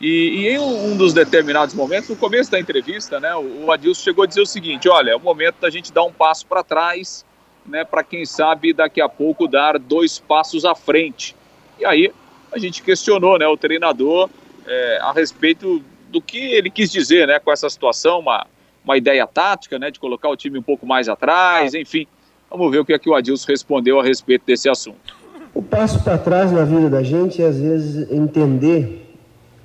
E, 0.00 0.08
e, 0.08 0.48
em 0.48 0.58
um 0.58 0.96
dos 0.96 1.14
determinados 1.14 1.74
momentos, 1.74 2.10
no 2.10 2.16
começo 2.16 2.50
da 2.50 2.60
entrevista, 2.60 3.18
né, 3.18 3.34
o 3.34 3.72
Adilson 3.72 4.02
chegou 4.02 4.24
a 4.24 4.26
dizer 4.26 4.42
o 4.42 4.46
seguinte: 4.46 4.88
olha, 4.88 5.12
é 5.12 5.16
o 5.16 5.20
momento 5.20 5.56
da 5.60 5.70
gente 5.70 5.92
dar 5.92 6.04
um 6.04 6.12
passo 6.12 6.46
para 6.46 6.62
trás, 6.62 7.24
né, 7.64 7.82
para 7.82 8.04
quem 8.04 8.26
sabe 8.26 8.72
daqui 8.74 9.00
a 9.00 9.08
pouco 9.08 9.48
dar 9.48 9.78
dois 9.78 10.18
passos 10.18 10.64
à 10.64 10.74
frente. 10.74 11.34
E 11.78 11.84
aí 11.84 12.12
a 12.52 12.58
gente 12.58 12.82
questionou 12.82 13.38
né, 13.38 13.46
o 13.46 13.56
treinador 13.56 14.28
é, 14.66 14.98
a 15.00 15.12
respeito 15.12 15.82
do 16.08 16.20
que 16.20 16.38
ele 16.38 16.70
quis 16.70 16.90
dizer 16.90 17.26
né, 17.26 17.38
com 17.38 17.50
essa 17.50 17.68
situação, 17.70 18.20
uma, 18.20 18.46
uma 18.84 18.96
ideia 18.96 19.26
tática 19.26 19.78
né, 19.78 19.90
de 19.90 19.98
colocar 19.98 20.28
o 20.28 20.36
time 20.36 20.58
um 20.58 20.62
pouco 20.62 20.86
mais 20.86 21.08
atrás, 21.08 21.74
enfim. 21.74 22.06
Vamos 22.50 22.70
ver 22.70 22.78
o 22.78 22.84
que, 22.84 22.92
é 22.92 22.98
que 22.98 23.08
o 23.08 23.14
Adilson 23.14 23.46
respondeu 23.48 23.98
a 23.98 24.04
respeito 24.04 24.44
desse 24.46 24.68
assunto. 24.68 25.15
O 25.56 25.62
passo 25.62 26.02
para 26.02 26.18
trás 26.18 26.52
na 26.52 26.64
vida 26.64 26.90
da 26.90 27.02
gente 27.02 27.40
é, 27.40 27.46
às 27.46 27.56
vezes, 27.56 28.12
entender 28.12 29.10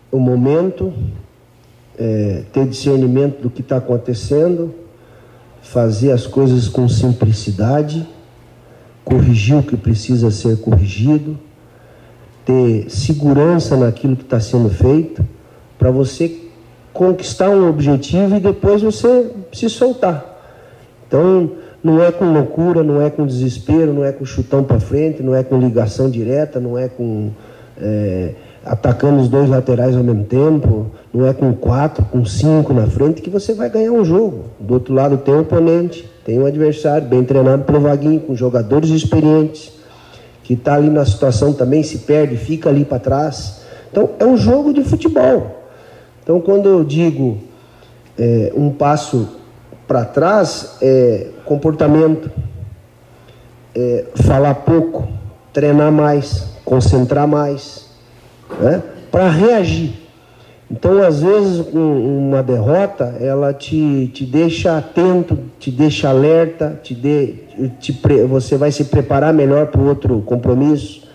o 0.10 0.20
momento, 0.20 0.94
é, 2.00 2.44
ter 2.54 2.66
discernimento 2.66 3.42
do 3.42 3.50
que 3.50 3.60
está 3.60 3.76
acontecendo, 3.76 4.74
fazer 5.62 6.14
as 6.14 6.26
coisas 6.26 6.70
com 6.70 6.88
simplicidade, 6.88 8.08
corrigir 9.04 9.58
o 9.58 9.64
que 9.64 9.76
precisa 9.76 10.32
ser 10.32 10.62
corrigido, 10.62 11.38
ter 12.46 12.90
segurança 12.90 13.76
naquilo 13.76 14.16
que 14.16 14.24
está 14.24 14.40
sendo 14.40 14.70
feito, 14.70 15.28
para 15.78 15.92
você 15.92 16.40
conquistar 16.94 17.50
um 17.50 17.68
objetivo 17.68 18.38
e 18.38 18.40
depois 18.40 18.82
você 18.82 19.30
se 19.52 19.70
soltar. 19.70 20.24
Então, 21.06 21.52
não 21.84 22.02
é 22.04 22.12
com 22.12 22.26
loucura, 22.32 22.84
não 22.84 23.02
é 23.02 23.10
com 23.10 23.26
desespero, 23.26 23.94
não 23.94 24.04
é 24.04 24.12
com 24.12 24.24
chutão 24.24 24.64
para 24.64 24.80
frente, 24.80 25.24
não 25.24 25.36
é 25.36 25.44
com 25.44 25.58
ligação 25.58 26.10
direta, 26.10 26.60
não 26.60 26.78
é 26.78 26.88
com. 26.88 27.32
É, 27.80 28.34
atacando 28.64 29.20
os 29.20 29.28
dois 29.28 29.50
laterais 29.50 29.96
ao 29.96 30.04
mesmo 30.04 30.24
tempo, 30.24 30.92
não 31.12 31.26
é 31.26 31.34
com 31.34 31.52
quatro, 31.54 32.06
com 32.06 32.24
cinco 32.24 32.74
na 32.74 32.86
frente 32.86 33.22
que 33.22 33.30
você 33.30 33.54
vai 33.54 33.70
ganhar 33.70 33.92
um 33.92 34.06
jogo. 34.06 34.46
Do 34.60 34.76
outro 34.76 34.94
lado 34.94 35.18
tem 35.18 35.34
um 35.34 35.40
oponente, 35.40 36.08
tem 36.24 36.40
um 36.40 36.46
adversário 36.46 37.08
bem 37.08 37.24
treinado 37.24 37.64
pelo 37.64 37.80
Vaguinho, 37.80 38.20
com 38.20 38.36
jogadores 38.36 38.92
experientes, 38.92 39.74
que 40.44 40.54
está 40.54 40.76
ali 40.76 40.90
na 40.92 41.06
situação 41.06 41.54
também, 41.54 41.82
se 41.82 42.00
perde, 42.00 42.38
fica 42.38 42.70
ali 42.70 42.86
para 42.86 43.00
trás. 43.00 43.62
Então 43.92 44.12
é 44.20 44.26
um 44.26 44.38
jogo 44.38 44.74
de 44.74 44.84
futebol. 44.84 45.64
Então 46.24 46.40
quando 46.40 46.70
eu 46.70 46.84
digo 46.84 47.40
é, 48.18 48.54
um 48.56 48.70
passo 48.70 49.28
para 49.92 50.06
trás, 50.06 50.78
é 50.82 51.28
comportamento, 51.44 52.32
é, 53.76 54.06
falar 54.24 54.56
pouco, 54.56 55.06
treinar 55.52 55.92
mais, 55.92 56.46
concentrar 56.64 57.28
mais 57.28 57.90
né? 58.58 58.82
para 59.12 59.30
reagir. 59.30 59.92
Então, 60.72 61.04
às 61.04 61.22
vezes, 61.22 61.66
uma 61.74 62.42
derrota, 62.42 63.18
ela 63.20 63.54
te, 63.54 64.10
te 64.14 64.26
deixa 64.26 64.78
atento, 64.78 65.38
te 65.60 65.70
deixa 65.70 66.08
alerta, 66.08 66.80
te 66.82 66.96
de, 66.96 67.36
te, 67.82 67.92
você 68.30 68.56
vai 68.56 68.72
se 68.72 68.86
preparar 68.86 69.34
melhor 69.34 69.68
para 69.68 69.82
o 69.82 69.90
outro 69.90 70.22
compromisso, 70.22 71.06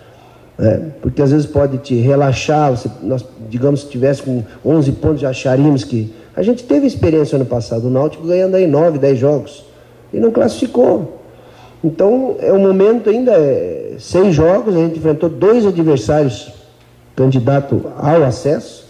né? 0.58 0.90
porque 1.00 1.22
às 1.22 1.32
vezes 1.32 1.46
pode 1.46 1.78
te 1.78 1.94
relaxar. 1.94 2.72
Você, 2.72 2.90
nós, 3.02 3.24
digamos, 3.48 3.80
se 3.80 3.88
tivesse 3.88 4.22
com 4.22 4.44
11 4.62 4.92
pontos, 4.92 5.20
já 5.22 5.30
acharíamos 5.30 5.82
que. 5.82 6.12
A 6.36 6.42
gente 6.42 6.64
teve 6.64 6.86
experiência 6.86 7.36
ano 7.36 7.46
passado, 7.46 7.86
o 7.86 7.90
Náutico 7.90 8.26
ganhando 8.26 8.56
aí 8.56 8.66
9, 8.66 8.98
10 8.98 9.18
jogos, 9.18 9.64
e 10.12 10.20
não 10.20 10.30
classificou. 10.30 11.22
Então, 11.82 12.36
é 12.40 12.52
um 12.52 12.60
momento 12.60 13.08
ainda, 13.08 13.32
é, 13.32 13.94
seis 13.98 14.34
jogos, 14.34 14.74
a 14.74 14.78
gente 14.78 14.98
enfrentou 14.98 15.30
dois 15.30 15.64
adversários 15.64 16.52
candidato 17.14 17.86
ao 17.96 18.22
acesso. 18.22 18.84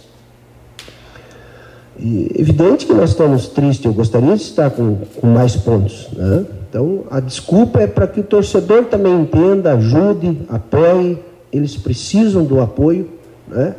E 1.97 2.31
evidente 2.35 2.85
que 2.85 2.93
nós 2.93 3.11
estamos 3.11 3.47
tristes, 3.47 3.85
eu 3.85 3.93
gostaria 3.93 4.35
de 4.35 4.41
estar 4.41 4.69
com, 4.69 4.97
com 5.19 5.27
mais 5.27 5.55
pontos. 5.55 6.09
Né? 6.13 6.45
Então, 6.69 7.03
a 7.09 7.19
desculpa 7.19 7.79
é 7.79 7.87
para 7.87 8.07
que 8.07 8.19
o 8.19 8.23
torcedor 8.23 8.85
também 8.85 9.21
entenda, 9.21 9.73
ajude, 9.73 10.41
apoie, 10.49 11.17
eles 11.51 11.77
precisam 11.77 12.43
do 12.43 12.59
apoio. 12.59 13.09
Né? 13.47 13.73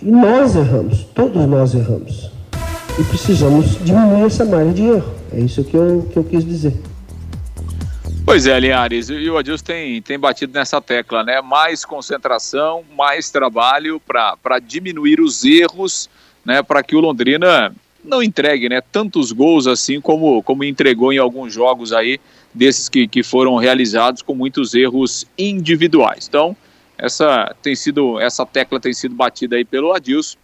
E 0.00 0.10
nós 0.10 0.54
erramos, 0.54 1.04
todos 1.14 1.44
nós 1.46 1.74
erramos. 1.74 2.33
E 2.98 3.02
precisamos 3.04 3.76
diminuir 3.84 4.26
essa 4.26 4.44
margem 4.44 4.72
de 4.72 4.82
erro. 4.82 5.14
É 5.32 5.40
isso 5.40 5.64
que 5.64 5.76
eu, 5.76 6.08
que 6.12 6.16
eu 6.16 6.24
quis 6.24 6.44
dizer. 6.44 6.74
Pois 8.24 8.46
é, 8.46 8.58
Linhares, 8.58 9.10
e 9.10 9.28
o 9.28 9.36
Adilson 9.36 9.64
tem, 9.64 10.00
tem 10.00 10.18
batido 10.18 10.52
nessa 10.52 10.80
tecla, 10.80 11.22
né? 11.22 11.40
Mais 11.42 11.84
concentração, 11.84 12.82
mais 12.96 13.30
trabalho 13.30 14.00
para 14.00 14.58
diminuir 14.58 15.20
os 15.20 15.44
erros, 15.44 16.08
né? 16.44 16.62
Para 16.62 16.82
que 16.82 16.96
o 16.96 17.00
Londrina 17.00 17.74
não 18.04 18.22
entregue 18.22 18.68
né, 18.68 18.80
tantos 18.92 19.32
gols 19.32 19.66
assim 19.66 20.00
como, 20.00 20.42
como 20.42 20.62
entregou 20.62 21.12
em 21.12 21.18
alguns 21.18 21.52
jogos 21.52 21.92
aí, 21.92 22.20
desses 22.52 22.88
que, 22.88 23.08
que 23.08 23.22
foram 23.22 23.56
realizados 23.56 24.22
com 24.22 24.34
muitos 24.34 24.74
erros 24.74 25.26
individuais. 25.36 26.26
Então, 26.28 26.56
essa 26.96 27.54
tem 27.62 27.74
sido, 27.74 28.20
essa 28.20 28.46
tecla 28.46 28.78
tem 28.78 28.92
sido 28.92 29.14
batida 29.14 29.56
aí 29.56 29.64
pelo 29.64 29.92
Adilson, 29.92 30.36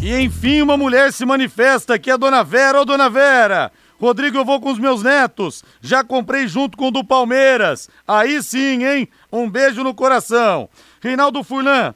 E 0.00 0.20
enfim, 0.20 0.62
uma 0.62 0.76
mulher 0.76 1.12
se 1.12 1.26
manifesta, 1.26 1.98
que 1.98 2.10
é 2.10 2.12
a 2.12 2.16
Dona 2.16 2.44
Vera. 2.44 2.80
Ô, 2.80 2.84
Dona 2.84 3.10
Vera, 3.10 3.72
Rodrigo, 4.00 4.38
eu 4.38 4.44
vou 4.46 4.58
com 4.58 4.72
os 4.72 4.78
meus 4.78 5.02
netos. 5.02 5.62
Já 5.82 6.02
comprei 6.02 6.48
junto 6.48 6.76
com 6.76 6.88
o 6.88 6.90
do 6.90 7.04
Palmeiras. 7.04 7.90
Aí 8.08 8.42
sim, 8.42 8.82
hein? 8.82 9.06
Um 9.30 9.48
beijo 9.48 9.84
no 9.84 9.92
coração. 9.92 10.70
Reinaldo 11.02 11.44
Furlan, 11.44 11.94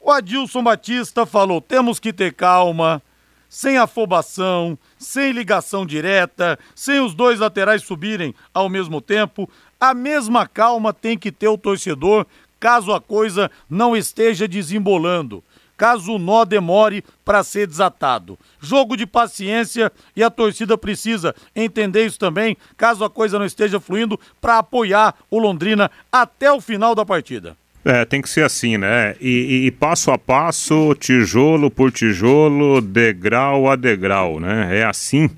o 0.00 0.12
Adilson 0.12 0.62
Batista 0.62 1.26
falou: 1.26 1.60
temos 1.60 1.98
que 1.98 2.12
ter 2.12 2.32
calma, 2.32 3.02
sem 3.48 3.76
afobação, 3.76 4.78
sem 4.96 5.32
ligação 5.32 5.84
direta, 5.84 6.56
sem 6.76 7.00
os 7.00 7.12
dois 7.12 7.40
laterais 7.40 7.82
subirem 7.82 8.32
ao 8.54 8.68
mesmo 8.68 9.00
tempo. 9.00 9.50
A 9.80 9.92
mesma 9.92 10.46
calma 10.46 10.92
tem 10.92 11.18
que 11.18 11.32
ter 11.32 11.48
o 11.48 11.58
torcedor 11.58 12.24
caso 12.60 12.92
a 12.92 13.00
coisa 13.00 13.50
não 13.68 13.96
esteja 13.96 14.46
desembolando 14.46 15.42
caso 15.76 16.12
o 16.12 16.18
nó 16.18 16.44
demore 16.44 17.04
para 17.24 17.44
ser 17.44 17.66
desatado. 17.66 18.38
Jogo 18.60 18.96
de 18.96 19.06
paciência 19.06 19.92
e 20.14 20.22
a 20.22 20.30
torcida 20.30 20.78
precisa 20.78 21.34
entender 21.54 22.06
isso 22.06 22.18
também, 22.18 22.56
caso 22.76 23.04
a 23.04 23.10
coisa 23.10 23.38
não 23.38 23.46
esteja 23.46 23.78
fluindo, 23.78 24.18
para 24.40 24.58
apoiar 24.58 25.14
o 25.30 25.38
Londrina 25.38 25.90
até 26.10 26.50
o 26.50 26.60
final 26.60 26.94
da 26.94 27.04
partida. 27.04 27.56
É, 27.84 28.04
tem 28.04 28.20
que 28.20 28.28
ser 28.28 28.44
assim, 28.44 28.76
né? 28.76 29.14
E, 29.20 29.66
e, 29.66 29.70
passo 29.70 30.10
a 30.10 30.18
passo, 30.18 30.92
tijolo 30.98 31.70
por 31.70 31.92
tijolo, 31.92 32.80
degrau 32.80 33.70
a 33.70 33.76
degrau, 33.76 34.40
né? 34.40 34.80
É 34.80 34.84
assim 34.84 35.30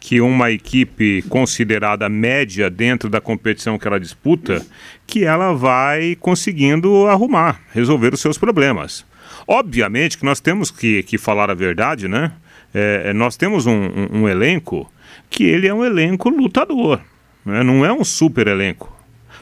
que 0.00 0.20
uma 0.20 0.50
equipe 0.50 1.22
considerada 1.28 2.08
média 2.08 2.68
dentro 2.68 3.08
da 3.08 3.20
competição 3.20 3.78
que 3.78 3.86
ela 3.86 4.00
disputa, 4.00 4.66
que 5.06 5.24
ela 5.24 5.52
vai 5.52 6.16
conseguindo 6.16 7.06
arrumar, 7.06 7.60
resolver 7.72 8.12
os 8.12 8.20
seus 8.20 8.36
problemas. 8.36 9.06
Obviamente 9.46 10.18
que 10.18 10.24
nós 10.24 10.40
temos 10.40 10.70
que, 10.70 11.02
que 11.02 11.18
falar 11.18 11.50
a 11.50 11.54
verdade, 11.54 12.08
né? 12.08 12.32
É, 12.74 13.02
é 13.06 13.12
nós 13.12 13.36
temos 13.36 13.66
um, 13.66 13.72
um, 13.72 14.22
um, 14.22 14.28
elenco 14.28 14.90
que 15.28 15.44
ele 15.44 15.66
é 15.66 15.74
um 15.74 15.84
elenco 15.84 16.28
lutador, 16.30 17.00
né? 17.44 17.62
não 17.62 17.84
é 17.84 17.92
um 17.92 18.04
super 18.04 18.46
elenco. 18.46 18.94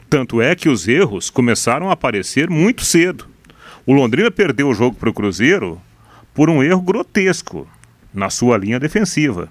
Tanto 0.09 0.41
é 0.41 0.55
que 0.55 0.67
os 0.67 0.87
erros 0.87 1.29
começaram 1.29 1.89
a 1.89 1.93
aparecer 1.93 2.49
muito 2.49 2.83
cedo. 2.83 3.25
O 3.85 3.93
Londrina 3.93 4.29
perdeu 4.29 4.67
o 4.67 4.73
jogo 4.73 4.95
para 4.97 5.09
o 5.09 5.13
Cruzeiro 5.13 5.81
por 6.33 6.49
um 6.49 6.61
erro 6.61 6.81
grotesco 6.81 7.67
na 8.13 8.29
sua 8.29 8.57
linha 8.57 8.79
defensiva. 8.79 9.49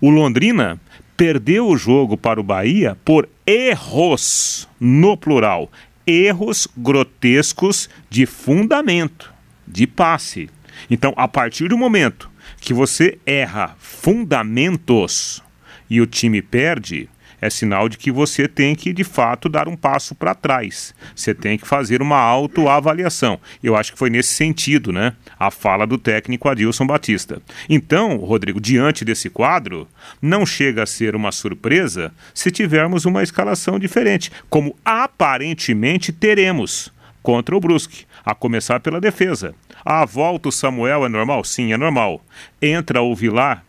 O 0.00 0.10
Londrina 0.10 0.80
perdeu 1.16 1.68
o 1.68 1.76
jogo 1.76 2.16
para 2.16 2.40
o 2.40 2.42
Bahia 2.42 2.96
por 3.04 3.28
erros, 3.46 4.68
no 4.80 5.16
plural, 5.16 5.70
erros 6.06 6.66
grotescos 6.76 7.88
de 8.10 8.26
fundamento, 8.26 9.31
de 9.72 9.86
passe. 9.86 10.50
Então, 10.90 11.12
a 11.16 11.26
partir 11.26 11.68
do 11.68 11.78
momento 11.78 12.30
que 12.60 12.74
você 12.74 13.18
erra 13.26 13.74
fundamentos 13.78 15.42
e 15.88 16.00
o 16.00 16.06
time 16.06 16.40
perde, 16.42 17.08
é 17.42 17.50
sinal 17.50 17.88
de 17.88 17.98
que 17.98 18.12
você 18.12 18.46
tem 18.46 18.72
que, 18.76 18.92
de 18.92 19.02
fato, 19.02 19.48
dar 19.48 19.66
um 19.66 19.74
passo 19.74 20.14
para 20.14 20.32
trás. 20.32 20.94
Você 21.14 21.34
tem 21.34 21.58
que 21.58 21.66
fazer 21.66 22.00
uma 22.00 22.16
autoavaliação. 22.16 23.40
Eu 23.60 23.74
acho 23.74 23.92
que 23.92 23.98
foi 23.98 24.10
nesse 24.10 24.32
sentido, 24.32 24.92
né? 24.92 25.12
A 25.36 25.50
fala 25.50 25.84
do 25.84 25.98
técnico 25.98 26.48
Adilson 26.48 26.86
Batista. 26.86 27.42
Então, 27.68 28.16
Rodrigo, 28.18 28.60
diante 28.60 29.04
desse 29.04 29.28
quadro, 29.28 29.88
não 30.20 30.46
chega 30.46 30.84
a 30.84 30.86
ser 30.86 31.16
uma 31.16 31.32
surpresa 31.32 32.14
se 32.32 32.52
tivermos 32.52 33.04
uma 33.06 33.24
escalação 33.24 33.76
diferente, 33.76 34.30
como 34.48 34.76
aparentemente 34.84 36.12
teremos 36.12 36.92
contra 37.22 37.56
o 37.56 37.60
Brusque, 37.60 38.04
a 38.24 38.34
começar 38.34 38.80
pela 38.80 39.00
defesa. 39.00 39.54
A 39.84 40.04
volta 40.04 40.48
o 40.48 40.52
Samuel 40.52 41.04
é 41.04 41.08
normal? 41.08 41.44
Sim, 41.44 41.72
é 41.72 41.76
normal. 41.76 42.24
Entra 42.60 43.02
o 43.02 43.14
Vilar 43.14 43.64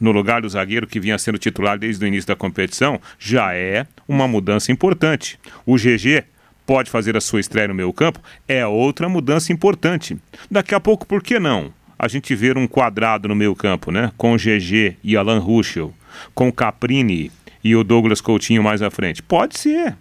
no 0.00 0.12
lugar 0.12 0.42
do 0.42 0.48
zagueiro 0.48 0.86
que 0.86 1.00
vinha 1.00 1.18
sendo 1.18 1.38
titular 1.38 1.78
desde 1.78 2.04
o 2.04 2.08
início 2.08 2.28
da 2.28 2.36
competição, 2.36 3.00
já 3.18 3.54
é 3.54 3.86
uma 4.06 4.28
mudança 4.28 4.70
importante. 4.70 5.38
O 5.66 5.76
GG 5.76 6.24
pode 6.64 6.90
fazer 6.90 7.16
a 7.16 7.20
sua 7.20 7.40
estreia 7.40 7.68
no 7.68 7.74
meio 7.74 7.92
campo, 7.92 8.20
é 8.46 8.66
outra 8.66 9.08
mudança 9.08 9.52
importante. 9.52 10.16
Daqui 10.50 10.74
a 10.74 10.80
pouco, 10.80 11.06
por 11.06 11.22
que 11.22 11.38
não? 11.38 11.72
A 11.98 12.06
gente 12.06 12.34
ver 12.34 12.56
um 12.56 12.68
quadrado 12.68 13.26
no 13.26 13.34
meio 13.34 13.56
campo, 13.56 13.90
né? 13.90 14.12
Com 14.16 14.36
GG 14.36 14.96
e 15.02 15.16
Alan 15.16 15.40
Ruschel, 15.40 15.92
com 16.34 16.52
Caprini 16.52 17.32
e 17.64 17.74
o 17.74 17.82
Douglas 17.82 18.20
Coutinho 18.20 18.62
mais 18.62 18.82
à 18.82 18.90
frente. 18.90 19.22
Pode 19.22 19.58
ser. 19.58 19.96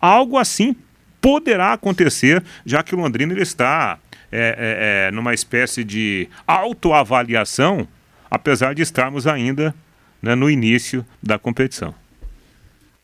Algo 0.00 0.38
assim 0.38 0.74
poderá 1.20 1.74
acontecer, 1.74 2.42
já 2.64 2.82
que 2.82 2.94
o 2.94 2.98
Londrina 2.98 3.32
ele 3.32 3.42
está 3.42 3.98
é, 4.32 4.38
é, 4.38 5.08
é, 5.08 5.10
numa 5.10 5.34
espécie 5.34 5.84
de 5.84 6.28
autoavaliação 6.46 7.86
apesar 8.32 8.74
de 8.74 8.80
estarmos 8.80 9.26
ainda 9.26 9.74
né, 10.22 10.34
no 10.34 10.48
início 10.48 11.04
da 11.22 11.38
competição. 11.38 11.94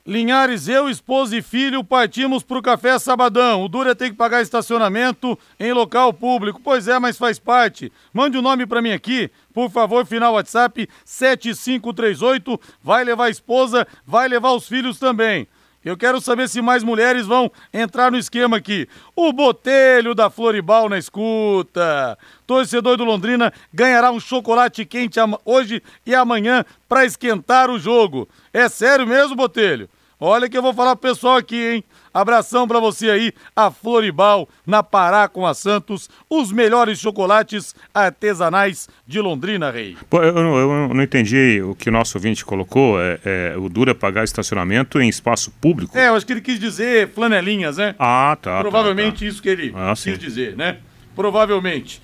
Linhares, 0.06 0.68
eu, 0.68 0.88
esposa 0.88 1.36
e 1.36 1.42
filho 1.42 1.84
partimos 1.84 2.42
para 2.42 2.56
o 2.56 2.62
café 2.62 2.98
sabadão. 2.98 3.62
O 3.62 3.68
Dura 3.68 3.94
tem 3.94 4.10
que 4.10 4.16
pagar 4.16 4.40
estacionamento 4.40 5.38
em 5.60 5.70
local 5.70 6.14
público. 6.14 6.62
Pois 6.64 6.88
é, 6.88 6.98
mas 6.98 7.18
faz 7.18 7.38
parte. 7.38 7.92
Mande 8.10 8.38
o 8.38 8.40
um 8.40 8.42
nome 8.42 8.64
para 8.64 8.80
mim 8.80 8.92
aqui, 8.92 9.30
por 9.52 9.70
favor, 9.70 10.06
final 10.06 10.32
WhatsApp 10.32 10.88
7538. 11.04 12.58
Vai 12.82 13.04
levar 13.04 13.26
a 13.26 13.30
esposa, 13.30 13.86
vai 14.06 14.28
levar 14.28 14.52
os 14.52 14.66
filhos 14.66 14.98
também. 14.98 15.46
Eu 15.84 15.96
quero 15.96 16.20
saber 16.20 16.48
se 16.48 16.60
mais 16.60 16.82
mulheres 16.82 17.26
vão 17.26 17.50
entrar 17.72 18.10
no 18.10 18.18
esquema 18.18 18.56
aqui. 18.56 18.88
O 19.14 19.32
Botelho 19.32 20.14
da 20.14 20.28
Floribal 20.28 20.88
na 20.88 20.98
escuta. 20.98 22.18
Torcedor 22.46 22.96
do 22.96 23.04
Londrina 23.04 23.52
ganhará 23.72 24.10
um 24.10 24.18
chocolate 24.18 24.84
quente 24.84 25.18
hoje 25.44 25.82
e 26.04 26.14
amanhã 26.14 26.64
para 26.88 27.04
esquentar 27.04 27.70
o 27.70 27.78
jogo. 27.78 28.28
É 28.52 28.68
sério 28.68 29.06
mesmo, 29.06 29.36
Botelho? 29.36 29.88
Olha 30.20 30.48
que 30.48 30.58
eu 30.58 30.62
vou 30.62 30.74
falar 30.74 30.96
pro 30.96 31.10
pessoal 31.10 31.36
aqui, 31.36 31.74
hein? 31.74 31.84
Abração 32.20 32.66
para 32.66 32.80
você 32.80 33.10
aí, 33.10 33.32
a 33.54 33.70
Floribal, 33.70 34.48
na 34.66 34.82
Pará 34.82 35.28
com 35.28 35.46
a 35.46 35.54
Santos, 35.54 36.08
os 36.28 36.52
melhores 36.52 36.98
chocolates 36.98 37.74
artesanais 37.92 38.88
de 39.06 39.20
Londrina, 39.20 39.70
Rei. 39.70 39.96
Pô, 40.08 40.22
eu, 40.22 40.36
eu, 40.36 40.56
eu, 40.56 40.94
não 40.94 41.02
entendi 41.02 41.60
o 41.62 41.74
que 41.74 41.88
o 41.88 41.92
nosso 41.92 42.18
ouvinte 42.18 42.44
colocou, 42.44 43.00
é, 43.00 43.20
é, 43.24 43.54
o 43.56 43.68
Dura 43.68 43.94
pagar 43.94 44.24
estacionamento 44.24 45.00
em 45.00 45.08
espaço 45.08 45.50
público? 45.60 45.96
É, 45.96 46.08
eu 46.08 46.14
acho 46.14 46.26
que 46.26 46.32
ele 46.32 46.40
quis 46.40 46.58
dizer 46.58 47.08
flanelinhas, 47.10 47.76
né? 47.76 47.94
Ah, 47.98 48.36
tá. 48.40 48.60
Provavelmente 48.60 49.14
tá, 49.14 49.20
tá. 49.20 49.26
isso 49.26 49.42
que 49.42 49.48
ele 49.48 49.72
ah, 49.76 49.92
quis 49.94 50.00
sim. 50.00 50.16
dizer, 50.16 50.56
né? 50.56 50.78
Provavelmente. 51.14 52.02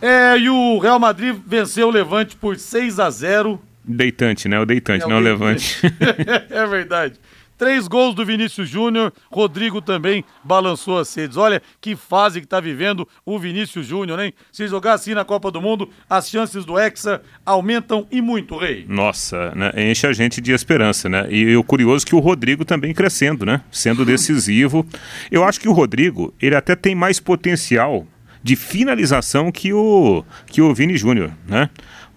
É, 0.00 0.36
e 0.36 0.48
o 0.48 0.78
Real 0.78 0.98
Madrid 0.98 1.36
venceu 1.46 1.88
o 1.88 1.90
Levante 1.90 2.36
por 2.36 2.56
6 2.56 2.98
a 2.98 3.08
0 3.08 3.60
Deitante, 3.84 4.48
né? 4.48 4.60
O 4.60 4.64
deitante, 4.64 5.04
é, 5.04 5.08
não 5.08 5.16
o 5.16 5.20
levante. 5.20 5.80
é 6.50 6.66
verdade. 6.66 7.14
Três 7.56 7.86
gols 7.86 8.14
do 8.14 8.24
Vinícius 8.24 8.68
Júnior, 8.68 9.12
Rodrigo 9.30 9.80
também 9.80 10.24
balançou 10.42 10.98
as 10.98 11.14
redes. 11.14 11.36
Olha 11.36 11.62
que 11.80 11.94
fase 11.94 12.40
que 12.40 12.46
está 12.46 12.60
vivendo 12.60 13.06
o 13.24 13.38
Vinícius 13.38 13.86
Júnior, 13.86 14.20
hein? 14.20 14.32
Se 14.50 14.66
jogar 14.66 14.94
assim 14.94 15.14
na 15.14 15.24
Copa 15.24 15.50
do 15.50 15.60
Mundo, 15.60 15.88
as 16.08 16.28
chances 16.28 16.64
do 16.64 16.78
Hexa 16.78 17.22
aumentam 17.44 18.06
e 18.10 18.20
muito, 18.20 18.56
Rei. 18.56 18.84
Nossa, 18.88 19.52
né? 19.54 19.72
enche 19.76 20.06
a 20.06 20.12
gente 20.12 20.40
de 20.40 20.52
esperança, 20.52 21.08
né? 21.08 21.26
E 21.30 21.56
o 21.56 21.62
curioso 21.62 22.04
é 22.04 22.08
que 22.08 22.14
o 22.14 22.20
Rodrigo 22.20 22.64
também 22.64 22.92
crescendo, 22.92 23.46
né? 23.46 23.60
Sendo 23.70 24.04
decisivo. 24.04 24.86
Eu 25.30 25.44
acho 25.44 25.60
que 25.60 25.68
o 25.68 25.72
Rodrigo, 25.72 26.34
ele 26.40 26.56
até 26.56 26.74
tem 26.74 26.94
mais 26.94 27.20
potencial 27.20 28.06
de 28.42 28.56
finalização 28.56 29.52
que 29.52 29.72
o, 29.72 30.24
que 30.46 30.60
o 30.60 30.74
Vini 30.74 30.96
Júnior, 30.96 31.30
né? 31.46 31.70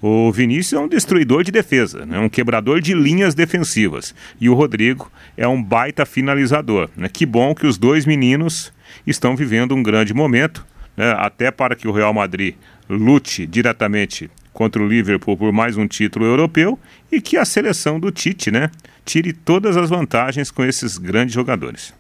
O 0.08 0.32
Vinícius 0.32 0.74
é 0.74 0.80
um 0.80 0.88
destruidor 0.88 1.44
de 1.44 1.52
defesa, 1.52 2.06
né? 2.06 2.20
um 2.20 2.30
quebrador 2.30 2.80
de 2.80 2.94
linhas 2.94 3.34
defensivas. 3.34 4.14
E 4.40 4.48
o 4.48 4.54
Rodrigo 4.54 5.12
é 5.36 5.48
um 5.48 5.60
baita 5.60 6.06
finalizador. 6.06 6.92
Né? 6.96 7.10
Que 7.10 7.26
bom 7.26 7.56
que 7.56 7.66
os 7.66 7.76
dois 7.76 8.06
meninos 8.06 8.72
estão 9.08 9.36
vivendo 9.36 9.74
um 9.74 9.82
grande 9.82 10.14
momento, 10.14 10.64
né? 10.96 11.12
até 11.18 11.50
para 11.50 11.76
que 11.76 11.88
o 11.88 11.92
Real 11.92 12.14
Madrid 12.14 12.54
lute 12.88 13.48
diretamente 13.48 14.30
contra 14.54 14.80
o 14.80 14.88
Liverpool 14.88 15.36
por 15.36 15.52
mais 15.52 15.76
um 15.76 15.88
título 15.88 16.24
europeu 16.24 16.78
e 17.12 17.20
que 17.20 17.36
a 17.36 17.44
seleção 17.44 18.00
do 18.00 18.12
Tite 18.12 18.52
né, 18.52 18.70
tire 19.04 19.34
todas 19.34 19.76
as 19.76 19.90
vantagens 19.90 20.52
com 20.52 20.64
esses 20.64 21.00
grandes 21.00 21.34
jogadores. 21.34 21.96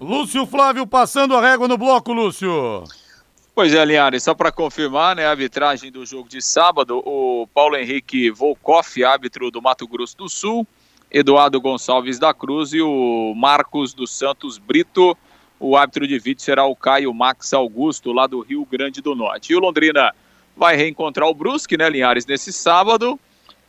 Lúcio 0.00 0.46
Flávio 0.46 0.86
passando 0.86 1.36
a 1.36 1.42
régua 1.42 1.68
no 1.68 1.76
bloco, 1.76 2.14
Lúcio. 2.14 2.82
Pois 3.60 3.74
é, 3.74 3.84
Linhares, 3.84 4.22
só 4.22 4.34
para 4.34 4.50
confirmar, 4.50 5.14
né, 5.14 5.26
a 5.26 5.32
arbitragem 5.32 5.92
do 5.92 6.06
jogo 6.06 6.26
de 6.26 6.40
sábado, 6.40 7.02
o 7.04 7.46
Paulo 7.52 7.76
Henrique 7.76 8.30
Volkoff, 8.30 9.04
árbitro 9.04 9.50
do 9.50 9.60
Mato 9.60 9.86
Grosso 9.86 10.16
do 10.16 10.30
Sul, 10.30 10.66
Eduardo 11.10 11.60
Gonçalves 11.60 12.18
da 12.18 12.32
Cruz 12.32 12.72
e 12.72 12.80
o 12.80 13.34
Marcos 13.36 13.92
dos 13.92 14.16
Santos 14.16 14.56
Brito, 14.56 15.14
o 15.58 15.76
árbitro 15.76 16.08
de 16.08 16.18
vídeo 16.18 16.40
será 16.40 16.64
o 16.64 16.74
Caio 16.74 17.12
Max 17.12 17.52
Augusto, 17.52 18.14
lá 18.14 18.26
do 18.26 18.40
Rio 18.40 18.64
Grande 18.64 19.02
do 19.02 19.14
Norte. 19.14 19.52
E 19.52 19.56
o 19.56 19.60
Londrina 19.60 20.14
vai 20.56 20.74
reencontrar 20.74 21.28
o 21.28 21.34
Brusque, 21.34 21.76
né, 21.76 21.90
Linhares, 21.90 22.24
nesse 22.24 22.54
sábado. 22.54 23.20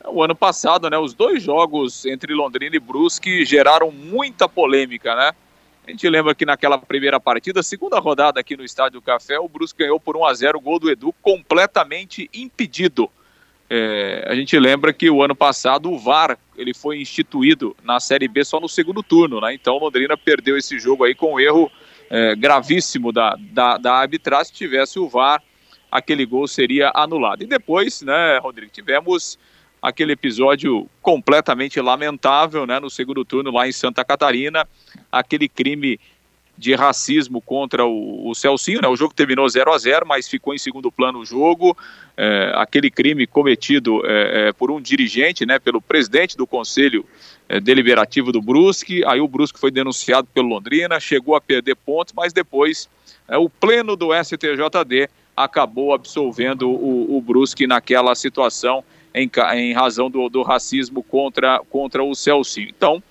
O 0.06 0.22
ano 0.22 0.34
passado, 0.34 0.88
né, 0.88 0.96
os 0.96 1.12
dois 1.12 1.42
jogos 1.42 2.06
entre 2.06 2.32
Londrina 2.32 2.76
e 2.76 2.80
Brusque 2.80 3.44
geraram 3.44 3.90
muita 3.90 4.48
polêmica, 4.48 5.14
né? 5.14 5.32
A 5.86 5.90
gente 5.90 6.08
lembra 6.08 6.34
que 6.34 6.46
naquela 6.46 6.78
primeira 6.78 7.18
partida, 7.18 7.62
segunda 7.62 7.98
rodada 7.98 8.38
aqui 8.38 8.56
no 8.56 8.64
Estádio 8.64 9.00
do 9.00 9.04
Café, 9.04 9.38
o 9.38 9.48
Brusque 9.48 9.80
ganhou 9.80 9.98
por 9.98 10.16
1 10.16 10.24
a 10.24 10.34
0 10.34 10.58
o 10.58 10.60
gol 10.60 10.78
do 10.78 10.88
Edu 10.88 11.12
completamente 11.20 12.30
impedido. 12.32 13.10
É, 13.68 14.24
a 14.28 14.34
gente 14.34 14.56
lembra 14.58 14.92
que 14.92 15.10
o 15.10 15.22
ano 15.22 15.34
passado 15.34 15.90
o 15.90 15.98
VAR 15.98 16.38
ele 16.56 16.72
foi 16.72 17.00
instituído 17.00 17.74
na 17.82 17.98
Série 17.98 18.28
B 18.28 18.44
só 18.44 18.60
no 18.60 18.68
segundo 18.68 19.02
turno, 19.02 19.40
né? 19.40 19.54
Então 19.54 19.78
Londrina 19.78 20.16
perdeu 20.16 20.56
esse 20.56 20.78
jogo 20.78 21.04
aí 21.04 21.14
com 21.14 21.34
um 21.34 21.40
erro 21.40 21.72
é, 22.10 22.36
gravíssimo 22.36 23.10
da, 23.10 23.36
da, 23.40 23.78
da 23.78 23.94
arbitragem. 23.94 24.46
Se 24.46 24.52
tivesse 24.52 25.00
o 25.00 25.08
VAR, 25.08 25.42
aquele 25.90 26.24
gol 26.24 26.46
seria 26.46 26.92
anulado. 26.94 27.42
E 27.42 27.46
depois, 27.46 28.02
né, 28.02 28.38
Rodrigo, 28.38 28.70
tivemos 28.70 29.38
aquele 29.82 30.12
episódio 30.12 30.88
completamente 31.00 31.80
lamentável, 31.80 32.64
né, 32.66 32.78
no 32.78 32.88
segundo 32.88 33.24
turno 33.24 33.50
lá 33.50 33.66
em 33.66 33.72
Santa 33.72 34.04
Catarina, 34.04 34.68
aquele 35.12 35.48
crime 35.48 36.00
de 36.56 36.74
racismo 36.74 37.40
contra 37.40 37.84
o, 37.84 38.28
o 38.28 38.34
Celcinho, 38.34 38.80
né? 38.80 38.88
O 38.88 38.96
jogo 38.96 39.14
terminou 39.14 39.48
0 39.48 39.72
a 39.72 39.78
0 39.78 40.06
mas 40.06 40.28
ficou 40.28 40.54
em 40.54 40.58
segundo 40.58 40.92
plano 40.92 41.20
o 41.20 41.24
jogo. 41.24 41.76
É, 42.16 42.52
aquele 42.54 42.90
crime 42.90 43.26
cometido 43.26 44.04
é, 44.06 44.48
é, 44.48 44.52
por 44.52 44.70
um 44.70 44.80
dirigente, 44.80 45.46
né? 45.46 45.58
Pelo 45.58 45.80
presidente 45.80 46.36
do 46.36 46.46
Conselho 46.46 47.04
é, 47.48 47.58
Deliberativo 47.58 48.32
do 48.32 48.40
Brusque. 48.40 49.04
Aí 49.06 49.20
o 49.20 49.28
Brusque 49.28 49.58
foi 49.58 49.70
denunciado 49.70 50.28
pelo 50.32 50.48
Londrina, 50.48 51.00
chegou 51.00 51.34
a 51.34 51.40
perder 51.40 51.74
pontos, 51.74 52.14
mas 52.16 52.32
depois 52.32 52.88
é, 53.26 53.36
o 53.36 53.48
pleno 53.48 53.96
do 53.96 54.10
STJD 54.14 55.08
acabou 55.36 55.94
absolvendo 55.94 56.68
o, 56.68 57.16
o 57.16 57.20
Brusque 57.20 57.66
naquela 57.66 58.14
situação 58.14 58.84
em, 59.14 59.30
em 59.54 59.72
razão 59.72 60.10
do, 60.10 60.28
do, 60.28 60.42
racismo 60.42 61.02
contra, 61.02 61.60
contra 61.70 62.02
o 62.02 62.14
Celcinho. 62.14 62.68
Então, 62.68 63.02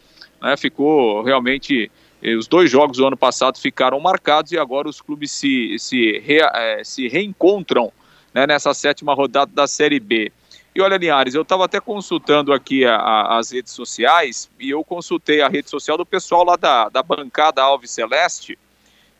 né, 0.41 0.57
ficou 0.57 1.23
realmente 1.23 1.91
os 2.37 2.47
dois 2.47 2.69
jogos 2.69 2.97
do 2.97 3.07
ano 3.07 3.17
passado 3.17 3.57
ficaram 3.57 3.99
marcados 3.99 4.51
e 4.51 4.57
agora 4.57 4.87
os 4.87 5.01
clubes 5.01 5.31
se, 5.31 5.77
se, 5.79 6.19
re, 6.19 6.39
é, 6.39 6.83
se 6.83 7.07
reencontram 7.07 7.91
né, 8.33 8.45
nessa 8.45 8.73
sétima 8.73 9.13
rodada 9.13 9.51
da 9.53 9.67
Série 9.67 9.99
B. 9.99 10.31
E 10.73 10.81
olha, 10.81 10.97
Linhares, 10.97 11.33
eu 11.33 11.41
estava 11.41 11.65
até 11.65 11.81
consultando 11.81 12.53
aqui 12.53 12.85
a, 12.85 12.95
a, 12.95 13.37
as 13.39 13.51
redes 13.51 13.73
sociais 13.73 14.49
e 14.59 14.69
eu 14.69 14.83
consultei 14.83 15.41
a 15.41 15.49
rede 15.49 15.69
social 15.69 15.97
do 15.97 16.05
pessoal 16.05 16.45
lá 16.45 16.55
da, 16.55 16.89
da 16.89 17.03
bancada 17.03 17.61
Alves 17.61 17.91
Celeste, 17.91 18.57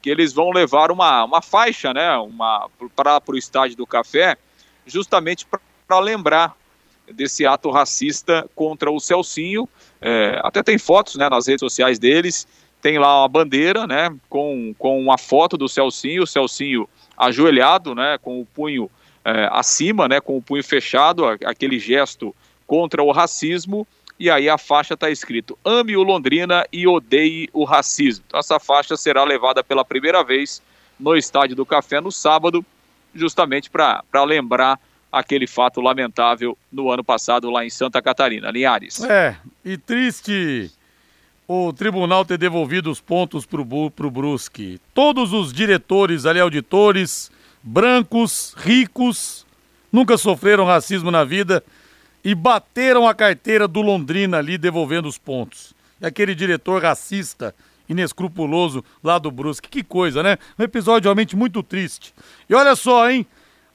que 0.02 0.10
eles 0.10 0.32
vão 0.32 0.52
levar 0.52 0.92
uma, 0.92 1.26
uma 1.26 1.42
faixa 1.42 1.94
né, 1.94 2.08
para 2.96 3.22
o 3.28 3.38
estádio 3.38 3.76
do 3.76 3.86
Café, 3.86 4.38
justamente 4.86 5.46
para 5.88 6.00
lembrar 6.00 6.56
desse 7.12 7.46
ato 7.46 7.70
racista 7.70 8.48
contra 8.56 8.92
o 8.92 9.00
Celcinho. 9.00 9.68
É, 10.02 10.40
até 10.44 10.64
tem 10.64 10.78
fotos 10.78 11.16
né, 11.16 11.30
nas 11.30 11.48
redes 11.48 11.60
sociais 11.60 12.00
deles, 12.00 12.48
tem 12.82 12.98
lá 12.98 13.22
uma 13.22 13.28
bandeira 13.28 13.86
né, 13.86 14.14
com, 14.30 14.74
com 14.78 15.00
uma 15.00 15.18
foto 15.18 15.58
do 15.58 15.70
Celcinho, 15.70 16.24
o 16.24 16.28
Celcinho 16.28 16.90
ajoelhado, 17.18 17.94
né, 17.94 18.18
com 18.22 18.42
o 18.42 18.46
punho 18.46 18.90
é, 19.24 19.48
acima, 19.52 20.08
né, 20.08 20.20
com 20.20 20.38
o 20.38 20.42
punho 20.42 20.64
fechado, 20.64 21.26
aquele 21.46 21.78
gesto 21.78 22.36
contra 22.66 23.04
o 23.04 23.12
racismo, 23.12 23.86
e 24.20 24.30
aí 24.30 24.50
a 24.50 24.58
faixa 24.58 24.94
está 24.94 25.10
escrito 25.10 25.58
ame 25.64 25.98
o 25.98 26.04
Londrina 26.04 26.66
e 26.72 26.88
odeie 26.88 27.50
o 27.54 27.64
racismo. 27.64 28.24
Então 28.28 28.40
essa 28.40 28.60
faixa 28.60 28.96
será 28.96 29.24
levada 29.24 29.64
pela 29.64 29.86
primeira 29.86 30.24
vez 30.24 30.62
no 31.00 31.16
Estádio 31.16 31.56
do 31.56 31.66
Café 31.66 32.00
no 32.00 32.12
sábado, 32.12 32.66
justamente 33.14 33.70
para 33.70 34.24
lembrar 34.26 34.80
aquele 35.12 35.48
fato 35.48 35.82
lamentável 35.82 36.58
no 36.72 36.90
ano 36.92 37.04
passado 37.04 37.50
lá 37.50 37.66
em 37.66 37.70
Santa 37.70 38.02
Catarina. 38.02 38.50
Linhares. 38.50 39.04
É, 39.04 39.36
e 39.66 39.78
triste 39.78 40.72
o 41.48 41.74
tribunal 41.74 42.24
ter 42.24 42.38
devolvido 42.38 42.90
os 42.90 43.02
pontos 43.02 43.46
para 43.46 43.60
o 43.62 44.12
Brusque. 44.12 44.80
Todos 44.94 45.34
os 45.34 45.52
diretores 45.52 46.26
ali, 46.26 46.40
auditores, 46.40 47.30
brancos, 47.62 48.56
ricos, 48.58 49.46
nunca 49.92 50.18
sofreram 50.18 50.64
racismo 50.64 51.12
na 51.12 51.26
vida 51.26 51.62
e 52.24 52.34
bateram 52.34 53.06
a 53.06 53.14
carteira 53.14 53.68
do 53.68 53.82
Londrina 53.82 54.38
ali 54.38 54.58
devolvendo 54.58 55.10
os 55.10 55.18
pontos. 55.18 55.74
E 56.00 56.06
aquele 56.06 56.34
diretor 56.34 56.82
racista, 56.82 57.54
inescrupuloso 57.90 58.84
lá 59.04 59.20
do 59.20 59.30
Brusque. 59.30 59.68
Que 59.68 59.84
coisa, 59.84 60.24
né? 60.24 60.38
Um 60.58 60.64
episódio 60.64 61.08
realmente 61.08 61.36
muito 61.36 61.62
triste. 61.62 62.14
E 62.50 62.56
olha 62.56 62.76
só, 62.76 63.10
hein? 63.10 63.26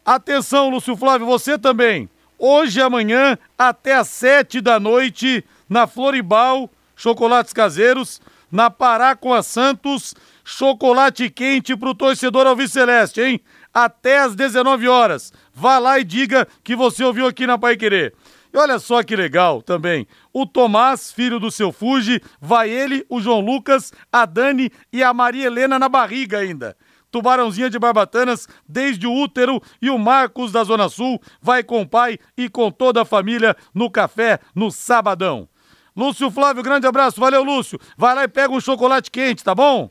Atenção, 0.07 0.71
Lúcio 0.71 0.97
Flávio, 0.97 1.27
você 1.27 1.59
também. 1.59 2.09
Hoje 2.39 2.79
e 2.79 2.83
amanhã, 2.83 3.37
até 3.59 3.97
às 3.97 4.07
sete 4.07 4.61
da 4.61 4.79
noite, 4.79 5.45
na 5.69 5.89
Floribal, 5.89 6.71
chocolates 6.95 7.53
caseiros, 7.53 8.21
na 8.51 8.71
Pará 8.71 9.17
com 9.17 9.35
a 9.35 9.43
Santos, 9.43 10.15
chocolate 10.45 11.29
quente 11.29 11.77
pro 11.77 11.93
torcedor 11.93 12.47
Alves 12.47 12.71
Celeste, 12.71 13.21
hein? 13.21 13.41
Até 13.75 14.21
às 14.21 14.37
19 14.37 14.87
horas. 14.87 15.33
Vá 15.53 15.81
lá 15.81 15.99
e 15.99 16.05
diga 16.05 16.47
que 16.63 16.77
você 16.77 17.03
ouviu 17.03 17.27
aqui 17.27 17.45
na 17.45 17.59
Pai 17.59 17.77
Querer. 17.77 18.15
E 18.55 18.57
olha 18.57 18.79
só 18.79 19.03
que 19.03 19.17
legal 19.17 19.61
também. 19.61 20.07
O 20.33 20.47
Tomás, 20.47 21.11
filho 21.11 21.41
do 21.41 21.51
seu 21.51 21.73
Fuji, 21.73 22.23
vai 22.41 22.71
ele, 22.71 23.05
o 23.09 23.21
João 23.21 23.41
Lucas, 23.41 23.93
a 24.13 24.25
Dani 24.25 24.71
e 24.93 25.03
a 25.03 25.13
Maria 25.13 25.47
Helena 25.47 25.81
na 25.81 25.89
barriga 25.89 26.39
ainda. 26.39 26.77
Tubarãozinha 27.11 27.71
de 27.71 27.79
Barbatanas, 27.79 28.49
desde 28.69 29.07
o 29.07 29.13
útero, 29.13 29.61
e 29.81 29.91
o 29.91 29.99
Marcos 29.99 30.53
da 30.53 30.65
Zona 30.65 30.89
Sul 30.89 31.21
vai 31.41 31.63
com 31.63 31.83
o 31.83 31.89
pai 31.89 32.19
e 32.37 32.49
com 32.49 32.71
toda 32.71 33.03
a 33.03 33.05
família 33.05 33.57
no 33.75 33.91
café 33.91 34.41
no 34.55 34.71
sabadão. 34.71 35.49
Lúcio 35.97 36.31
Flávio, 36.31 36.63
grande 36.63 36.87
abraço, 36.87 37.19
valeu 37.19 37.43
Lúcio. 37.43 37.79
Vai 37.97 38.15
lá 38.15 38.25
e 38.25 38.29
pega 38.29 38.53
um 38.53 38.61
chocolate 38.61 39.11
quente, 39.11 39.43
tá 39.43 39.55
bom? 39.55 39.91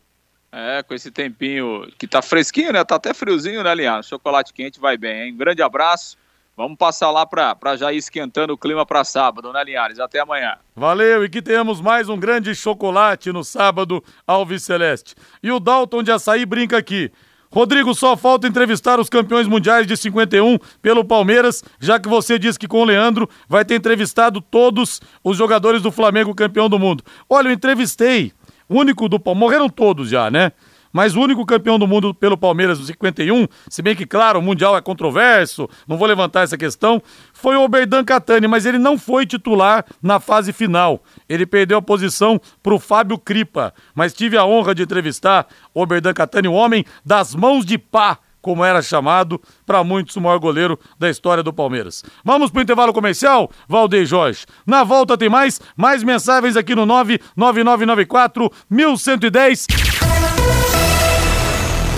É, 0.51 0.83
com 0.83 0.93
esse 0.93 1.11
tempinho 1.11 1.85
que 1.97 2.07
tá 2.07 2.21
fresquinho, 2.21 2.71
né? 2.71 2.83
Tá 2.83 2.95
até 2.95 3.13
friozinho, 3.13 3.63
né, 3.63 3.73
Liano? 3.73 4.03
Chocolate 4.03 4.53
quente 4.53 4.79
vai 4.79 4.95
bem, 4.95 5.27
hein? 5.27 5.35
Grande 5.35 5.61
abraço. 5.61 6.17
Vamos 6.57 6.77
passar 6.77 7.11
lá 7.11 7.25
para 7.25 7.75
já 7.75 7.91
ir 7.91 7.97
esquentando 7.97 8.53
o 8.53 8.57
clima 8.57 8.85
para 8.85 9.03
sábado, 9.03 9.51
né, 9.51 9.61
Linhares? 9.61 9.99
Até 9.99 10.21
amanhã. 10.21 10.55
Valeu, 10.73 11.25
e 11.25 11.29
que 11.29 11.41
tenhamos 11.41 11.81
mais 11.81 12.07
um 12.07 12.17
grande 12.17 12.55
chocolate 12.55 13.29
no 13.29 13.43
sábado, 13.43 14.01
Alves 14.25 14.63
Celeste. 14.63 15.15
E 15.43 15.51
o 15.51 15.59
Dalton 15.59 16.01
de 16.01 16.13
Açaí 16.13 16.45
brinca 16.45 16.77
aqui. 16.77 17.11
Rodrigo, 17.51 17.93
só 17.93 18.15
falta 18.15 18.47
entrevistar 18.47 19.01
os 19.01 19.09
campeões 19.09 19.47
mundiais 19.47 19.85
de 19.85 19.97
51 19.97 20.57
pelo 20.81 21.03
Palmeiras, 21.03 21.61
já 21.77 21.99
que 21.99 22.07
você 22.07 22.39
disse 22.39 22.57
que 22.57 22.69
com 22.69 22.81
o 22.81 22.85
Leandro 22.85 23.29
vai 23.49 23.65
ter 23.65 23.75
entrevistado 23.75 24.39
todos 24.39 25.01
os 25.21 25.37
jogadores 25.37 25.81
do 25.81 25.91
Flamengo 25.91 26.33
campeão 26.33 26.69
do 26.69 26.79
mundo. 26.79 27.03
Olha, 27.29 27.49
eu 27.49 27.53
entrevistei, 27.53 28.31
o 28.69 28.79
único 28.79 29.09
do 29.09 29.19
Palmeiras, 29.19 29.39
morreram 29.41 29.69
todos 29.69 30.09
já, 30.09 30.31
né? 30.31 30.53
Mas 30.95 31.13
o 31.13 31.19
único 31.19 31.45
campeão 31.45 31.77
do 31.77 31.85
mundo 31.85 32.13
pelo 32.13 32.37
Palmeiras 32.37 32.79
no 32.79 32.85
51, 32.85 33.49
se 33.67 33.81
bem 33.81 33.93
que, 33.93 34.05
claro, 34.05 34.39
o 34.39 34.41
Mundial 34.41 34.77
é 34.77 34.81
controverso, 34.81 35.69
não 35.85 35.97
vou 35.97 36.07
levantar 36.07 36.43
essa 36.43 36.57
questão, 36.57 37.03
foi 37.33 37.57
o 37.57 37.63
Oberdan 37.65 38.05
Catani, 38.05 38.47
mas 38.47 38.65
ele 38.65 38.77
não 38.77 38.97
foi 38.97 39.25
titular 39.25 39.83
na 40.01 40.21
fase 40.21 40.53
final. 40.53 41.03
Ele 41.27 41.45
perdeu 41.45 41.79
a 41.79 41.81
posição 41.81 42.39
para 42.63 42.73
o 42.73 42.79
Fábio 42.79 43.17
Cripa, 43.17 43.73
mas 43.93 44.13
tive 44.13 44.37
a 44.37 44.45
honra 44.45 44.73
de 44.73 44.83
entrevistar 44.83 45.47
o 45.73 45.81
Oberdan 45.81 46.13
Catani, 46.13 46.47
o 46.47 46.53
homem 46.53 46.85
das 47.03 47.35
mãos 47.35 47.65
de 47.65 47.77
pá 47.77 48.17
como 48.41 48.63
era 48.63 48.79
chamado, 48.79 49.41
para 49.65 49.83
muitos 49.83 50.15
o 50.15 50.21
maior 50.21 50.37
goleiro 50.37 50.79
da 50.99 51.09
história 51.09 51.41
do 51.41 51.51
Palmeiras. 51.51 52.05
Vamos 52.23 52.51
para 52.51 52.59
o 52.59 52.61
intervalo 52.61 52.93
comercial, 52.93 53.49
Valdeir 53.67 54.05
Jorge. 54.05 54.45
Na 54.67 54.83
volta 54.83 55.17
tem 55.17 55.27
mais, 55.27 55.59
mais 55.75 56.03
mensagens 56.03 56.55
aqui 56.55 56.75
no 56.75 56.85
99994 56.85 58.51
1110. 58.69 59.65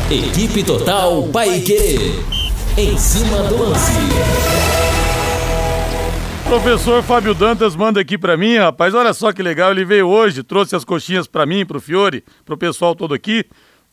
Equipe 0.10 0.64
Total 0.64 1.22
Paique. 1.34 2.24
Em 2.78 2.98
cima 2.98 3.44
do 3.44 3.58
lance. 3.62 3.92
Professor 6.46 7.04
Fábio 7.04 7.34
Dantas 7.34 7.76
manda 7.76 8.00
aqui 8.00 8.18
para 8.18 8.38
mim, 8.38 8.56
rapaz. 8.56 8.94
Olha 8.94 9.14
só 9.14 9.34
que 9.34 9.44
legal, 9.44 9.72
ele 9.72 9.84
veio 9.84 10.08
hoje, 10.08 10.44
trouxe 10.44 10.78
as 10.78 10.86
coxinhas 10.86 11.28
para 11.28 11.46
mim, 11.46 11.66
pro 11.66 11.82
Fiore, 11.82 12.24
pro 12.46 12.58
pessoal 12.58 12.96
todo 12.96 13.14
aqui. 13.14 13.44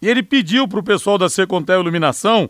E 0.01 0.09
ele 0.09 0.23
pediu 0.23 0.69
pro 0.69 0.85
pessoal 0.85 1.19
da 1.19 1.29
Secontel 1.29 1.81
Iluminação 1.81 2.49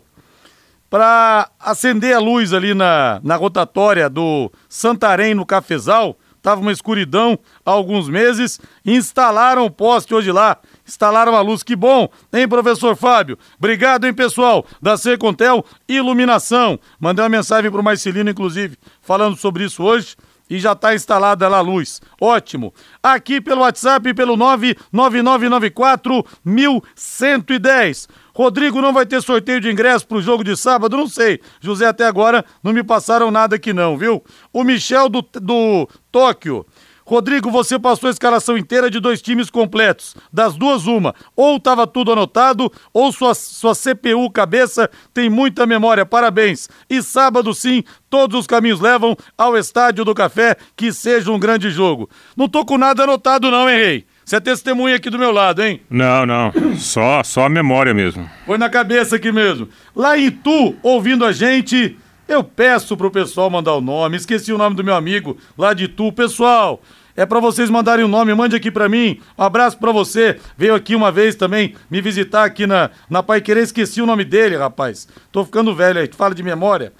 para 0.87 1.49
acender 1.59 2.15
a 2.15 2.19
luz 2.19 2.53
ali 2.53 2.75
na, 2.75 3.19
na 3.23 3.35
rotatória 3.35 4.07
do 4.07 4.51
Santarém 4.69 5.33
no 5.33 5.43
Cafezal. 5.43 6.15
Tava 6.39 6.61
uma 6.61 6.71
escuridão 6.71 7.39
há 7.65 7.71
alguns 7.71 8.07
meses. 8.07 8.59
Instalaram 8.85 9.65
o 9.65 9.71
poste 9.71 10.13
hoje 10.13 10.31
lá 10.31 10.59
instalaram 10.85 11.35
a 11.35 11.41
luz. 11.41 11.63
Que 11.63 11.75
bom, 11.75 12.09
hein, 12.33 12.47
professor 12.47 12.95
Fábio? 12.95 13.37
Obrigado, 13.57 14.05
hein, 14.05 14.13
pessoal 14.13 14.65
da 14.81 14.97
Secontel 14.97 15.65
Iluminação. 15.87 16.79
Mandei 16.99 17.23
uma 17.23 17.29
mensagem 17.29 17.69
para 17.71 17.81
o 17.81 17.83
Marcelino, 17.83 18.29
inclusive, 18.29 18.77
falando 19.01 19.35
sobre 19.35 19.65
isso 19.65 19.83
hoje. 19.83 20.15
E 20.47 20.59
já 20.59 20.73
está 20.73 20.93
instalada 20.93 21.47
lá 21.47 21.57
a 21.57 21.61
luz. 21.61 21.99
Ótimo. 22.21 22.71
Aqui 23.01 23.41
pelo 23.41 23.61
WhatsApp, 23.61 24.13
pelo 24.13 24.37
99994 24.37 26.23
1110. 26.45 28.07
Rodrigo 28.35 28.81
não 28.81 28.93
vai 28.93 29.05
ter 29.07 29.21
sorteio 29.23 29.59
de 29.59 29.71
ingresso 29.71 30.05
para 30.05 30.17
o 30.17 30.21
jogo 30.21 30.43
de 30.43 30.55
sábado? 30.55 30.97
Não 30.97 31.07
sei. 31.07 31.39
José, 31.59 31.87
até 31.87 32.05
agora 32.05 32.45
não 32.61 32.73
me 32.73 32.83
passaram 32.83 33.31
nada 33.31 33.55
aqui 33.55 33.73
não, 33.73 33.97
viu? 33.97 34.23
O 34.53 34.63
Michel 34.63 35.09
do, 35.09 35.25
do 35.41 35.89
Tóquio. 36.11 36.63
Rodrigo, 37.05 37.51
você 37.51 37.77
passou 37.77 38.07
a 38.07 38.11
escalação 38.11 38.57
inteira 38.57 38.89
de 38.89 38.99
dois 38.99 39.21
times 39.21 39.51
completos. 39.51 40.15
Das 40.33 40.55
duas, 40.55 40.87
uma. 40.87 41.13
Ou 41.35 41.57
estava 41.57 41.85
tudo 41.85 42.11
anotado, 42.11 42.71
ou 42.91 43.11
sua, 43.11 43.35
sua 43.35 43.73
CPU 43.75 44.29
cabeça 44.31 44.89
tem 45.13 45.29
muita 45.29 45.67
memória. 45.67 46.05
Parabéns. 46.05 46.67
E 46.89 47.03
sábado, 47.03 47.53
sim, 47.53 47.83
todos 48.09 48.39
os 48.39 48.47
caminhos 48.47 48.79
levam 48.79 49.15
ao 49.37 49.55
Estádio 49.55 50.03
do 50.03 50.15
Café. 50.15 50.57
Que 50.75 50.91
seja 50.91 51.31
um 51.31 51.39
grande 51.39 51.69
jogo. 51.69 52.09
Não 52.35 52.49
tô 52.49 52.65
com 52.65 52.77
nada 52.77 53.03
anotado, 53.03 53.51
não, 53.51 53.69
hein, 53.69 53.77
Rei? 53.77 54.05
Você 54.25 54.37
é 54.37 54.39
testemunha 54.39 54.95
aqui 54.95 55.11
do 55.11 55.19
meu 55.19 55.31
lado, 55.31 55.61
hein? 55.61 55.81
Não, 55.87 56.25
não. 56.25 56.51
Só, 56.77 57.21
só 57.21 57.45
a 57.45 57.49
memória 57.49 57.93
mesmo. 57.93 58.27
Foi 58.47 58.57
na 58.57 58.67
cabeça 58.67 59.17
aqui 59.17 59.31
mesmo. 59.31 59.69
Lá 59.95 60.17
em 60.17 60.31
Tu, 60.31 60.75
ouvindo 60.81 61.23
a 61.23 61.31
gente, 61.31 61.95
eu 62.27 62.43
peço 62.43 62.97
pro 62.97 63.11
pessoal 63.11 63.49
mandar 63.49 63.73
o 63.73 63.81
nome, 63.81 64.17
esqueci 64.17 64.51
o 64.51 64.57
nome 64.57 64.75
do 64.75 64.83
meu 64.83 64.95
amigo 64.95 65.37
lá 65.57 65.73
de 65.73 65.87
Tu. 65.87 66.11
Pessoal, 66.11 66.81
é 67.15 67.25
para 67.25 67.39
vocês 67.39 67.69
mandarem 67.69 68.03
o 68.03 68.09
nome, 68.09 68.33
mande 68.33 68.55
aqui 68.55 68.69
para 68.69 68.89
mim. 68.89 69.19
Um 69.37 69.43
abraço 69.43 69.77
para 69.77 69.91
você. 69.91 70.39
Veio 70.57 70.75
aqui 70.75 70.95
uma 70.95 71.11
vez 71.11 71.35
também 71.35 71.75
me 71.89 72.01
visitar 72.01 72.43
aqui 72.43 72.67
na, 72.67 72.89
na 73.09 73.23
Pai 73.23 73.41
Querer, 73.41 73.63
esqueci 73.63 74.01
o 74.01 74.05
nome 74.05 74.25
dele, 74.25 74.57
rapaz. 74.57 75.07
Tô 75.31 75.45
ficando 75.45 75.73
velho 75.73 75.99
aí, 75.99 76.09
fala 76.11 76.35
de 76.35 76.43
memória. 76.43 76.91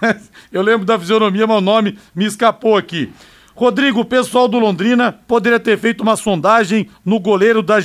eu 0.52 0.62
lembro 0.62 0.86
da 0.86 0.98
fisionomia, 0.98 1.46
mas 1.46 1.58
o 1.58 1.60
nome 1.60 1.98
me 2.14 2.24
escapou 2.24 2.76
aqui. 2.76 3.12
Rodrigo, 3.56 4.00
o 4.00 4.04
pessoal 4.04 4.48
do 4.48 4.58
Londrina 4.58 5.12
poderia 5.12 5.60
ter 5.60 5.78
feito 5.78 6.02
uma 6.02 6.16
sondagem 6.16 6.88
no 7.04 7.20
goleiro 7.20 7.62
da, 7.62 7.76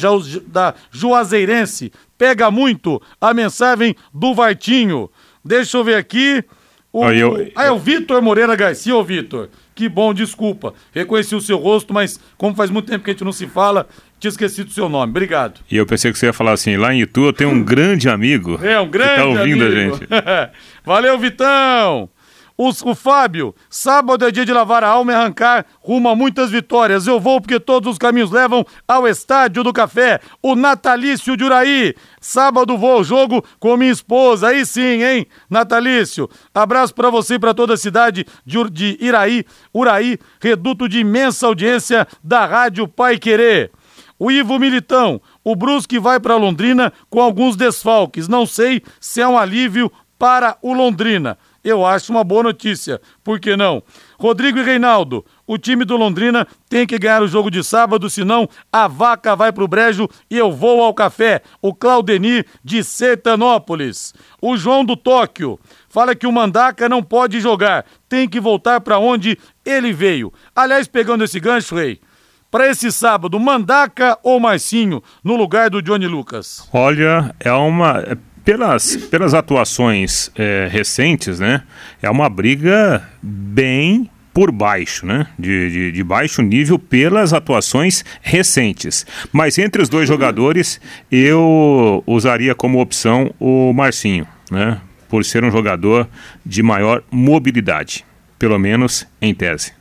da 0.47 0.73
Juazeirense. 0.91 1.91
Pega 2.17 2.49
muito 2.49 3.01
a 3.21 3.33
mensagem 3.33 3.95
do 4.13 4.33
Vartinho. 4.33 5.09
Deixa 5.45 5.77
eu 5.77 5.83
ver 5.83 5.95
aqui. 5.95 6.43
O, 6.91 7.05
eu, 7.05 7.37
eu... 7.37 7.51
Ah, 7.55 7.65
é 7.65 7.71
o 7.71 7.77
Vitor 7.77 8.21
Moreira 8.21 8.55
Garcia, 8.55 8.95
ô 8.95 9.03
Vitor 9.03 9.49
Que 9.75 9.87
bom, 9.87 10.11
desculpa. 10.11 10.73
Reconheci 10.91 11.35
o 11.35 11.41
seu 11.41 11.57
rosto, 11.57 11.93
mas 11.93 12.19
como 12.35 12.55
faz 12.55 12.71
muito 12.71 12.87
tempo 12.89 13.03
que 13.03 13.11
a 13.11 13.13
gente 13.13 13.23
não 13.23 13.31
se 13.31 13.45
fala, 13.45 13.87
tinha 14.19 14.29
esquecido 14.29 14.69
o 14.69 14.73
seu 14.73 14.89
nome. 14.89 15.11
Obrigado. 15.11 15.61
E 15.69 15.77
eu 15.77 15.85
pensei 15.85 16.11
que 16.11 16.17
você 16.17 16.25
ia 16.25 16.33
falar 16.33 16.53
assim, 16.53 16.77
lá 16.77 16.93
em 16.93 17.01
Itu 17.01 17.25
eu 17.25 17.33
tenho 17.33 17.51
um 17.51 17.61
grande 17.63 18.09
amigo. 18.09 18.59
É, 18.63 18.79
um 18.79 18.89
grande 18.89 19.11
que 19.11 19.17
tá 19.17 19.25
ouvindo 19.25 19.65
amigo. 19.65 19.95
a 19.95 19.97
gente. 19.97 20.07
Valeu, 20.83 21.17
Vitão! 21.19 22.09
O, 22.61 22.71
o 22.91 22.93
Fábio, 22.93 23.55
sábado 23.69 24.27
é 24.27 24.31
dia 24.31 24.45
de 24.45 24.51
lavar 24.51 24.83
a 24.83 24.89
alma 24.89 25.13
e 25.13 25.15
arrancar 25.15 25.65
rumo 25.79 26.09
a 26.09 26.15
muitas 26.15 26.51
vitórias. 26.51 27.07
Eu 27.07 27.17
vou 27.17 27.39
porque 27.39 27.57
todos 27.57 27.93
os 27.93 27.97
caminhos 27.97 28.31
levam 28.31 28.65
ao 28.85 29.07
Estádio 29.07 29.63
do 29.63 29.71
Café. 29.71 30.19
O 30.43 30.57
Natalício 30.57 31.37
de 31.37 31.45
Uraí. 31.45 31.95
Sábado 32.19 32.77
vou 32.77 32.97
ao 32.97 33.03
jogo 33.05 33.41
com 33.61 33.77
minha 33.77 33.93
esposa. 33.93 34.49
Aí 34.49 34.65
sim, 34.65 35.01
hein, 35.01 35.25
Natalício? 35.49 36.29
Abraço 36.53 36.93
pra 36.93 37.09
você 37.09 37.35
e 37.35 37.39
pra 37.39 37.53
toda 37.53 37.75
a 37.75 37.77
cidade 37.77 38.25
de, 38.45 38.69
de 38.69 38.97
Iraí, 38.99 39.45
Uraí, 39.73 40.19
reduto 40.41 40.89
de 40.89 40.99
imensa 40.99 41.47
audiência 41.47 42.05
da 42.21 42.45
Rádio 42.45 42.89
Pai 42.89 43.17
Querer. 43.17 43.71
O 44.19 44.29
Ivo 44.29 44.59
Militão, 44.59 45.21
o 45.45 45.55
Brusque 45.55 45.97
vai 45.97 46.19
para 46.19 46.35
Londrina 46.35 46.91
com 47.09 47.21
alguns 47.21 47.55
desfalques. 47.55 48.27
Não 48.27 48.45
sei 48.45 48.81
se 48.99 49.21
é 49.21 49.27
um 49.29 49.37
alívio 49.37 49.89
para 50.17 50.57
o 50.61 50.73
Londrina. 50.73 51.37
Eu 51.63 51.85
acho 51.85 52.11
uma 52.11 52.23
boa 52.23 52.43
notícia. 52.43 53.01
Por 53.23 53.39
que 53.39 53.57
não? 53.57 53.83
Rodrigo 54.17 54.59
e 54.59 54.63
Reinaldo, 54.63 55.25
o 55.45 55.57
time 55.57 55.83
do 55.83 55.97
Londrina 55.97 56.47
tem 56.69 56.85
que 56.85 56.97
ganhar 56.97 57.21
o 57.21 57.27
jogo 57.27 57.49
de 57.49 57.63
sábado, 57.63 58.09
senão 58.09 58.47
a 58.71 58.87
vaca 58.87 59.35
vai 59.35 59.51
pro 59.51 59.67
brejo 59.67 60.07
e 60.29 60.37
eu 60.37 60.51
vou 60.51 60.81
ao 60.81 60.93
café. 60.93 61.41
O 61.61 61.73
Claudenir 61.73 62.45
de 62.63 62.83
Sertanópolis. 62.83 64.13
O 64.41 64.55
João 64.57 64.85
do 64.85 64.95
Tóquio 64.95 65.59
fala 65.89 66.15
que 66.15 66.27
o 66.27 66.31
Mandaca 66.31 66.87
não 66.87 67.03
pode 67.03 67.39
jogar, 67.39 67.85
tem 68.07 68.27
que 68.27 68.39
voltar 68.39 68.81
para 68.81 68.99
onde 68.99 69.37
ele 69.65 69.91
veio. 69.91 70.31
Aliás, 70.55 70.87
pegando 70.87 71.23
esse 71.23 71.39
gancho, 71.39 71.75
Rei, 71.75 71.99
para 72.51 72.67
esse 72.67 72.91
sábado, 72.91 73.39
Mandaca 73.39 74.17
ou 74.23 74.39
Marcinho 74.39 75.03
no 75.23 75.35
lugar 75.35 75.69
do 75.69 75.81
Johnny 75.81 76.07
Lucas? 76.07 76.67
Olha, 76.73 77.35
é 77.39 77.51
uma. 77.51 78.03
Pelas, 78.43 78.95
pelas 78.95 79.33
atuações 79.33 80.31
é, 80.35 80.67
recentes, 80.71 81.39
né? 81.39 81.63
É 82.01 82.09
uma 82.09 82.29
briga 82.29 83.07
bem 83.21 84.09
por 84.33 84.51
baixo, 84.51 85.05
né? 85.05 85.27
De, 85.37 85.69
de, 85.69 85.91
de 85.91 86.03
baixo 86.03 86.41
nível 86.41 86.79
pelas 86.79 87.33
atuações 87.33 88.05
recentes. 88.21 89.05
Mas 89.31 89.57
entre 89.57 89.81
os 89.81 89.89
dois 89.89 90.07
jogadores, 90.07 90.79
eu 91.11 92.03
usaria 92.07 92.55
como 92.55 92.79
opção 92.79 93.33
o 93.39 93.73
Marcinho, 93.73 94.27
né? 94.49 94.79
Por 95.07 95.25
ser 95.25 95.43
um 95.43 95.51
jogador 95.51 96.07
de 96.45 96.63
maior 96.63 97.03
mobilidade, 97.11 98.05
pelo 98.37 98.57
menos 98.57 99.07
em 99.21 99.33
tese. 99.33 99.73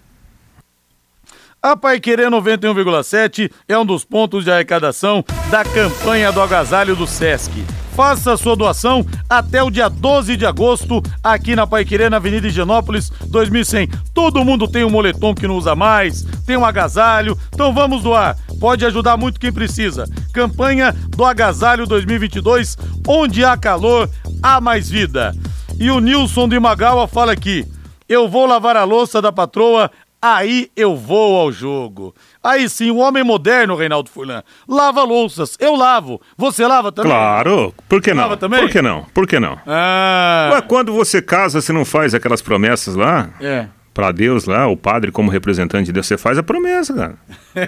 A 1.63 1.77
Paiquerê 1.77 2.27
91,7 2.27 3.51
é 3.69 3.77
um 3.77 3.85
dos 3.85 4.05
pontos 4.05 4.45
de 4.45 4.51
arrecadação 4.51 5.25
da 5.51 5.65
campanha 5.65 6.31
do 6.31 6.41
agasalho 6.41 6.95
do 6.95 7.07
Sesc. 7.07 7.65
Faça 7.99 8.37
sua 8.37 8.55
doação 8.55 9.05
até 9.29 9.61
o 9.61 9.73
dia 9.73 9.89
12 9.89 10.37
de 10.37 10.47
agosto, 10.47 11.03
aqui 11.21 11.57
na 11.57 11.67
Paiquerê, 11.67 12.09
na 12.09 12.19
Avenida 12.19 12.47
Higienópolis, 12.47 13.11
2100. 13.27 13.89
Todo 14.15 14.45
mundo 14.45 14.69
tem 14.69 14.85
um 14.85 14.89
moletom 14.89 15.35
que 15.35 15.49
não 15.49 15.57
usa 15.57 15.75
mais, 15.75 16.23
tem 16.47 16.57
um 16.57 16.65
agasalho, 16.65 17.37
então 17.53 17.75
vamos 17.75 18.05
doar. 18.05 18.39
Pode 18.61 18.87
ajudar 18.87 19.17
muito 19.17 19.41
quem 19.41 19.51
precisa. 19.51 20.09
Campanha 20.33 20.95
do 21.09 21.25
Agasalho 21.25 21.89
2022, 21.89 22.79
onde 23.05 23.45
há 23.45 23.57
calor, 23.57 24.09
há 24.41 24.61
mais 24.61 24.89
vida. 24.89 25.35
E 25.77 25.91
o 25.91 25.99
Nilson 25.99 26.49
de 26.49 26.61
Magawa 26.61 27.09
fala 27.09 27.33
aqui: 27.33 27.67
eu 28.09 28.27
vou 28.27 28.47
lavar 28.47 28.75
a 28.75 28.85
louça 28.85 29.21
da 29.21 29.33
patroa 29.33 29.91
Aí 30.21 30.69
eu 30.77 30.97
vou 30.97 31.37
ao 31.37 31.53
jogo. 31.53 32.13
Aí 32.43 32.69
sim, 32.69 32.91
o 32.91 32.97
homem 32.97 33.23
moderno, 33.23 33.77
Reinaldo 33.77 34.11
Furlan, 34.11 34.43
lava 34.69 35.05
louças. 35.05 35.57
Eu 35.61 35.77
lavo. 35.77 36.21
Você 36.37 36.67
lava 36.67 36.91
também? 36.91 37.13
Claro, 37.13 37.73
por 37.89 38.03
que 38.03 38.13
não? 38.13 38.23
Lava 38.23 38.37
também? 38.37 38.61
Por 38.61 38.71
que 38.71 38.83
não? 38.83 39.05
Por 39.15 39.27
que 39.29 39.39
não? 39.39 39.59
Ah, 39.67 40.51
Ué, 40.55 40.63
quando 40.63 40.93
você 40.93 41.23
casa, 41.23 41.61
você 41.61 41.73
não 41.73 41.85
faz 41.85 42.15
aquelas 42.15 42.43
promessas 42.43 42.95
lá? 42.95 43.31
é. 43.41 43.67
Pra 43.95 44.13
Deus 44.13 44.45
lá, 44.45 44.69
o 44.69 44.77
padre 44.77 45.11
como 45.11 45.29
representante 45.29 45.87
de 45.87 45.93
Deus, 45.93 46.07
você 46.07 46.17
faz 46.17 46.39
a 46.39 46.43
promessa, 46.43 46.95
cara. 46.95 47.15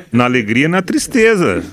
Na 0.12 0.26
alegria 0.26 0.66
e 0.66 0.68
na 0.68 0.80
tristeza. 0.80 1.64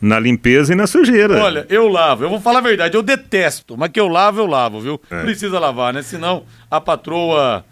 Na 0.00 0.18
limpeza 0.18 0.72
e 0.72 0.76
na 0.76 0.86
sujeira. 0.86 1.42
Olha, 1.42 1.66
eu 1.68 1.88
lavo. 1.88 2.24
Eu 2.24 2.30
vou 2.30 2.40
falar 2.40 2.60
a 2.60 2.62
verdade, 2.62 2.96
eu 2.96 3.02
detesto, 3.02 3.76
mas 3.76 3.90
que 3.90 4.00
eu 4.00 4.08
lavo, 4.08 4.40
eu 4.40 4.46
lavo, 4.46 4.80
viu? 4.80 4.96
Precisa 5.08 5.58
lavar, 5.58 5.92
né? 5.92 6.00
Senão 6.00 6.44
a 6.70 6.80
patroa 6.80 7.62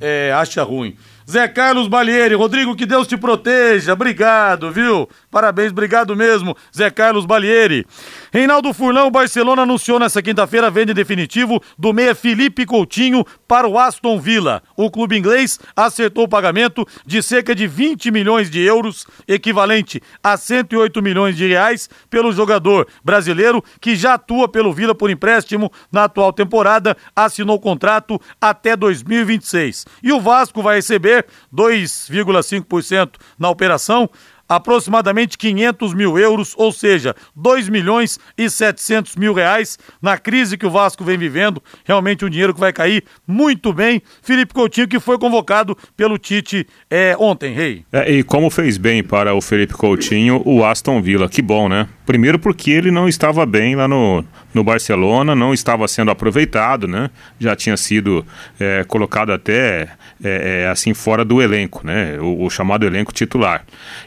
é, 0.00 0.32
acha 0.34 0.62
ruim. 0.62 0.96
Zé 1.32 1.48
Carlos 1.48 1.88
Balieri, 1.88 2.34
Rodrigo, 2.34 2.76
que 2.76 2.84
Deus 2.84 3.08
te 3.08 3.16
proteja. 3.16 3.94
Obrigado, 3.94 4.70
viu? 4.70 5.08
Parabéns, 5.30 5.72
obrigado 5.72 6.14
mesmo, 6.14 6.54
Zé 6.76 6.90
Carlos 6.90 7.24
Balieri. 7.24 7.86
Reinaldo 8.34 8.72
Furlão, 8.72 9.10
Barcelona 9.10 9.60
anunciou 9.60 9.98
nessa 9.98 10.22
quinta-feira 10.22 10.68
a 10.68 10.70
venda 10.70 10.92
em 10.92 10.94
definitivo 10.94 11.62
do 11.78 11.92
meia 11.92 12.14
Felipe 12.14 12.64
Coutinho 12.64 13.26
para 13.46 13.68
o 13.68 13.78
Aston 13.78 14.18
Villa. 14.18 14.62
O 14.74 14.90
clube 14.90 15.18
inglês 15.18 15.60
acertou 15.76 16.24
o 16.24 16.28
pagamento 16.28 16.86
de 17.04 17.22
cerca 17.22 17.54
de 17.54 17.66
20 17.66 18.10
milhões 18.10 18.48
de 18.48 18.58
euros, 18.58 19.06
equivalente 19.28 20.00
a 20.22 20.38
108 20.38 21.02
milhões 21.02 21.36
de 21.36 21.46
reais, 21.46 21.90
pelo 22.08 22.32
jogador 22.32 22.88
brasileiro 23.04 23.62
que 23.78 23.94
já 23.94 24.14
atua 24.14 24.48
pelo 24.48 24.72
Villa 24.72 24.94
por 24.94 25.10
empréstimo 25.10 25.70
na 25.92 26.04
atual 26.04 26.32
temporada, 26.32 26.96
assinou 27.14 27.60
contrato 27.60 28.18
até 28.40 28.74
2026. 28.74 29.84
E 30.02 30.10
o 30.10 30.18
Vasco 30.18 30.62
vai 30.62 30.76
receber 30.76 31.26
2,5% 31.54 33.10
na 33.38 33.50
operação 33.50 34.08
aproximadamente 34.56 35.38
500 35.38 35.94
mil 35.94 36.18
euros, 36.18 36.54
ou 36.56 36.72
seja, 36.72 37.14
2 37.34 37.68
milhões 37.68 38.18
e 38.36 38.48
700 38.48 39.16
mil 39.16 39.32
reais 39.32 39.78
na 40.00 40.18
crise 40.18 40.56
que 40.56 40.66
o 40.66 40.70
Vasco 40.70 41.04
vem 41.04 41.16
vivendo. 41.16 41.62
Realmente 41.84 42.24
um 42.24 42.30
dinheiro 42.30 42.54
que 42.54 42.60
vai 42.60 42.72
cair 42.72 43.04
muito 43.26 43.72
bem. 43.72 44.02
Felipe 44.22 44.54
Coutinho, 44.54 44.88
que 44.88 45.00
foi 45.00 45.18
convocado 45.18 45.76
pelo 45.96 46.18
Tite 46.18 46.66
é, 46.90 47.16
ontem, 47.18 47.54
Rei. 47.54 47.84
É, 47.92 48.10
e 48.10 48.22
como 48.22 48.50
fez 48.50 48.76
bem 48.76 49.02
para 49.02 49.34
o 49.34 49.40
Felipe 49.40 49.74
Coutinho 49.74 50.42
o 50.44 50.64
Aston 50.64 51.00
Villa, 51.00 51.28
que 51.28 51.42
bom, 51.42 51.68
né? 51.68 51.88
Primeiro 52.04 52.38
porque 52.38 52.70
ele 52.70 52.90
não 52.90 53.08
estava 53.08 53.46
bem 53.46 53.76
lá 53.76 53.86
no, 53.86 54.24
no 54.52 54.64
Barcelona, 54.64 55.34
não 55.34 55.54
estava 55.54 55.86
sendo 55.86 56.10
aproveitado, 56.10 56.88
né? 56.88 57.10
Já 57.38 57.54
tinha 57.54 57.76
sido 57.76 58.26
é, 58.58 58.84
colocado 58.84 59.32
até 59.32 59.88
é, 60.22 60.68
assim 60.70 60.94
fora 60.94 61.24
do 61.24 61.40
elenco, 61.40 61.86
né? 61.86 62.18
O, 62.20 62.44
o 62.44 62.50
chamado 62.50 62.84
elenco 62.84 63.12
titular. 63.12 63.64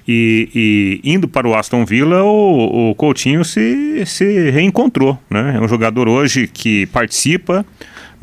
E, 0.08 0.35
e 0.54 1.02
indo 1.04 1.28
para 1.28 1.48
o 1.48 1.56
Aston 1.56 1.86
Villa, 1.86 2.24
o, 2.24 2.92
o 2.92 2.96
Coutinho 2.96 3.44
se, 3.44 4.04
se 4.06 4.50
reencontrou, 4.52 5.18
né? 5.30 5.56
É 5.58 5.62
um 5.62 5.68
jogador 5.68 6.08
hoje 6.08 6.48
que 6.48 6.86
participa 6.88 7.66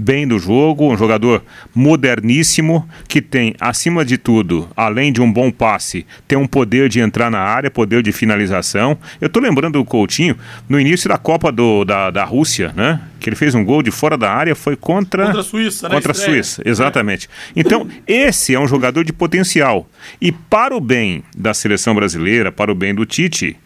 bem 0.02 0.26
do 0.26 0.38
jogo, 0.38 0.92
um 0.92 0.96
jogador 0.96 1.42
moderníssimo 1.72 2.88
que 3.06 3.22
tem, 3.22 3.54
acima 3.60 4.04
de 4.04 4.18
tudo, 4.18 4.68
além 4.76 5.12
de 5.12 5.22
um 5.22 5.32
bom 5.32 5.50
passe, 5.50 6.04
tem 6.26 6.36
um 6.36 6.46
poder 6.46 6.88
de 6.88 7.00
entrar 7.00 7.30
na 7.30 7.38
área, 7.38 7.70
poder 7.70 8.02
de 8.02 8.10
finalização. 8.10 8.98
Eu 9.20 9.28
tô 9.28 9.38
lembrando 9.38 9.78
do 9.78 9.84
Coutinho 9.84 10.36
no 10.68 10.80
início 10.80 11.08
da 11.08 11.16
Copa 11.16 11.52
do, 11.52 11.84
da, 11.84 12.10
da 12.10 12.24
Rússia, 12.24 12.72
né? 12.76 13.00
Que 13.20 13.28
ele 13.28 13.36
fez 13.36 13.54
um 13.54 13.64
gol 13.64 13.82
de 13.82 13.92
fora 13.92 14.18
da 14.18 14.32
área, 14.32 14.54
foi 14.56 14.74
contra. 14.74 15.26
Contra 15.26 15.40
a 15.40 15.44
Suíça, 15.44 15.88
né? 15.88 15.94
Contra 15.94 16.10
a. 16.10 16.14
Suíça, 16.14 16.62
exatamente. 16.64 17.28
Então, 17.54 17.86
esse 18.06 18.52
é 18.52 18.58
um 18.58 18.66
jogador 18.66 19.04
de 19.04 19.12
potencial. 19.12 19.88
E 20.20 20.32
para 20.32 20.76
o 20.76 20.80
bem 20.80 21.22
da 21.36 21.54
seleção 21.54 21.94
brasileira, 21.94 22.50
para 22.50 22.72
o 22.72 22.74
bem 22.74 22.92
do 22.92 23.06
Tite, 23.06 23.56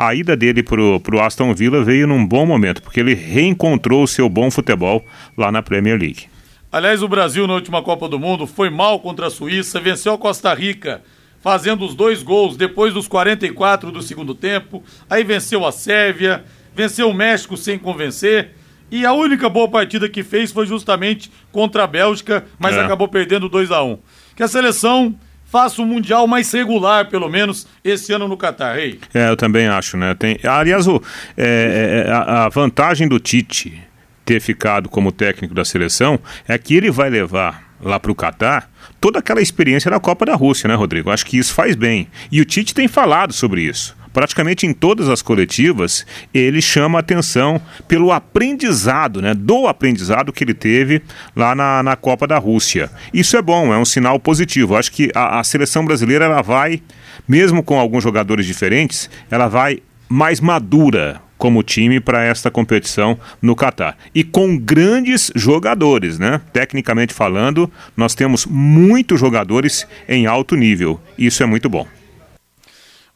a 0.00 0.14
ida 0.14 0.36
dele 0.36 0.62
pro, 0.62 1.00
pro 1.00 1.20
Aston 1.20 1.52
Villa 1.52 1.82
veio 1.82 2.06
num 2.06 2.24
bom 2.24 2.46
momento, 2.46 2.80
porque 2.80 3.00
ele 3.00 3.14
reencontrou 3.14 4.04
o 4.04 4.06
seu 4.06 4.28
bom 4.28 4.48
futebol 4.48 5.04
lá 5.36 5.50
na 5.50 5.60
Premier 5.60 5.98
League. 5.98 6.26
Aliás, 6.70 7.02
o 7.02 7.08
Brasil 7.08 7.48
na 7.48 7.54
última 7.54 7.82
Copa 7.82 8.08
do 8.08 8.16
Mundo 8.16 8.46
foi 8.46 8.70
mal 8.70 9.00
contra 9.00 9.26
a 9.26 9.30
Suíça, 9.30 9.80
venceu 9.80 10.12
a 10.12 10.18
Costa 10.18 10.54
Rica, 10.54 11.02
fazendo 11.40 11.84
os 11.84 11.96
dois 11.96 12.22
gols 12.22 12.56
depois 12.56 12.94
dos 12.94 13.08
44 13.08 13.90
do 13.90 14.00
segundo 14.00 14.36
tempo. 14.36 14.84
Aí 15.10 15.24
venceu 15.24 15.66
a 15.66 15.72
Sérvia, 15.72 16.44
venceu 16.76 17.10
o 17.10 17.14
México 17.14 17.56
sem 17.56 17.76
convencer. 17.76 18.50
E 18.92 19.04
a 19.04 19.12
única 19.12 19.48
boa 19.48 19.68
partida 19.68 20.08
que 20.08 20.22
fez 20.22 20.52
foi 20.52 20.64
justamente 20.66 21.28
contra 21.50 21.82
a 21.82 21.86
Bélgica, 21.88 22.44
mas 22.56 22.76
É. 22.76 22.80
acabou 22.84 23.08
perdendo 23.08 23.48
2 23.48 23.70
a 23.72 23.82
1 23.82 23.98
Que 24.36 24.42
a 24.44 24.48
seleção 24.48 25.14
faça 25.50 25.82
um 25.82 25.86
Mundial 25.86 26.26
mais 26.26 26.52
regular, 26.52 27.08
pelo 27.08 27.28
menos, 27.28 27.66
esse 27.82 28.12
ano 28.12 28.28
no 28.28 28.36
Catar, 28.36 28.76
Rei. 28.76 29.00
É, 29.12 29.28
eu 29.28 29.36
também 29.36 29.66
acho, 29.66 29.96
né? 29.96 30.14
Tem, 30.14 30.38
aliás, 30.44 30.86
o, 30.86 31.02
é, 31.36 32.04
é, 32.06 32.10
a, 32.10 32.44
a 32.44 32.48
vantagem 32.48 33.08
do 33.08 33.18
Tite 33.18 33.82
ter 34.24 34.40
ficado 34.40 34.88
como 34.88 35.10
técnico 35.10 35.54
da 35.54 35.64
seleção 35.64 36.18
é 36.46 36.58
que 36.58 36.74
ele 36.74 36.90
vai 36.90 37.08
levar 37.08 37.66
lá 37.80 37.98
para 37.98 38.12
o 38.12 38.14
Catar 38.14 38.70
toda 39.00 39.20
aquela 39.20 39.40
experiência 39.40 39.90
da 39.90 39.98
Copa 39.98 40.26
da 40.26 40.34
Rússia, 40.34 40.68
né, 40.68 40.74
Rodrigo? 40.74 41.10
Acho 41.10 41.24
que 41.24 41.38
isso 41.38 41.54
faz 41.54 41.74
bem. 41.74 42.08
E 42.30 42.40
o 42.40 42.44
Tite 42.44 42.74
tem 42.74 42.88
falado 42.88 43.32
sobre 43.32 43.62
isso. 43.62 43.96
Praticamente 44.12 44.66
em 44.66 44.72
todas 44.72 45.08
as 45.08 45.22
coletivas, 45.22 46.06
ele 46.32 46.60
chama 46.60 46.98
atenção 46.98 47.60
pelo 47.86 48.12
aprendizado, 48.12 49.20
né, 49.22 49.34
do 49.34 49.66
aprendizado 49.66 50.32
que 50.32 50.44
ele 50.44 50.54
teve 50.54 51.02
lá 51.34 51.54
na, 51.54 51.82
na 51.82 51.96
Copa 51.96 52.26
da 52.26 52.38
Rússia. 52.38 52.90
Isso 53.12 53.36
é 53.36 53.42
bom, 53.42 53.72
é 53.72 53.78
um 53.78 53.84
sinal 53.84 54.18
positivo. 54.18 54.76
Acho 54.76 54.92
que 54.92 55.10
a, 55.14 55.40
a 55.40 55.44
seleção 55.44 55.84
brasileira 55.84 56.24
ela 56.24 56.42
vai, 56.42 56.82
mesmo 57.26 57.62
com 57.62 57.78
alguns 57.78 58.02
jogadores 58.02 58.46
diferentes, 58.46 59.10
ela 59.30 59.48
vai 59.48 59.80
mais 60.08 60.40
madura 60.40 61.20
como 61.38 61.62
time 61.62 62.00
para 62.00 62.24
esta 62.24 62.50
competição 62.50 63.16
no 63.40 63.54
Catar. 63.54 63.96
E 64.14 64.24
com 64.24 64.58
grandes 64.58 65.30
jogadores, 65.36 66.18
né? 66.18 66.40
Tecnicamente 66.52 67.14
falando, 67.14 67.70
nós 67.96 68.14
temos 68.14 68.44
muitos 68.44 69.20
jogadores 69.20 69.86
em 70.08 70.26
alto 70.26 70.56
nível. 70.56 71.00
Isso 71.16 71.42
é 71.42 71.46
muito 71.46 71.68
bom. 71.68 71.86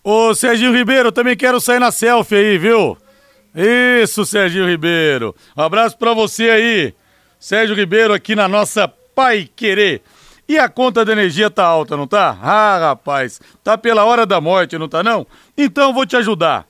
Ô 0.04 0.34
Serginho 0.34 0.72
Ribeiro, 0.76 1.12
também 1.12 1.36
quero 1.36 1.60
sair 1.60 1.78
na 1.78 1.92
selfie 1.92 2.34
aí, 2.34 2.58
viu? 2.58 2.98
Isso, 3.54 4.24
Serginho 4.24 4.66
Ribeiro. 4.66 5.34
Um 5.56 5.62
abraço 5.62 5.96
para 5.96 6.12
você 6.12 6.50
aí. 6.50 6.94
Sérgio 7.38 7.76
Ribeiro 7.76 8.12
aqui 8.12 8.34
na 8.34 8.48
nossa 8.48 8.88
Pai 8.88 9.48
Querer. 9.54 10.02
E 10.48 10.58
a 10.58 10.68
conta 10.68 11.04
de 11.04 11.12
energia 11.12 11.50
tá 11.50 11.64
alta, 11.64 11.96
não 11.96 12.06
tá? 12.06 12.36
Ah, 12.42 12.78
rapaz, 12.78 13.40
tá 13.62 13.78
pela 13.78 14.04
hora 14.04 14.26
da 14.26 14.40
morte, 14.40 14.76
não 14.76 14.88
tá 14.88 15.02
não? 15.02 15.26
Então 15.56 15.92
vou 15.92 16.04
te 16.04 16.16
ajudar. 16.16 16.66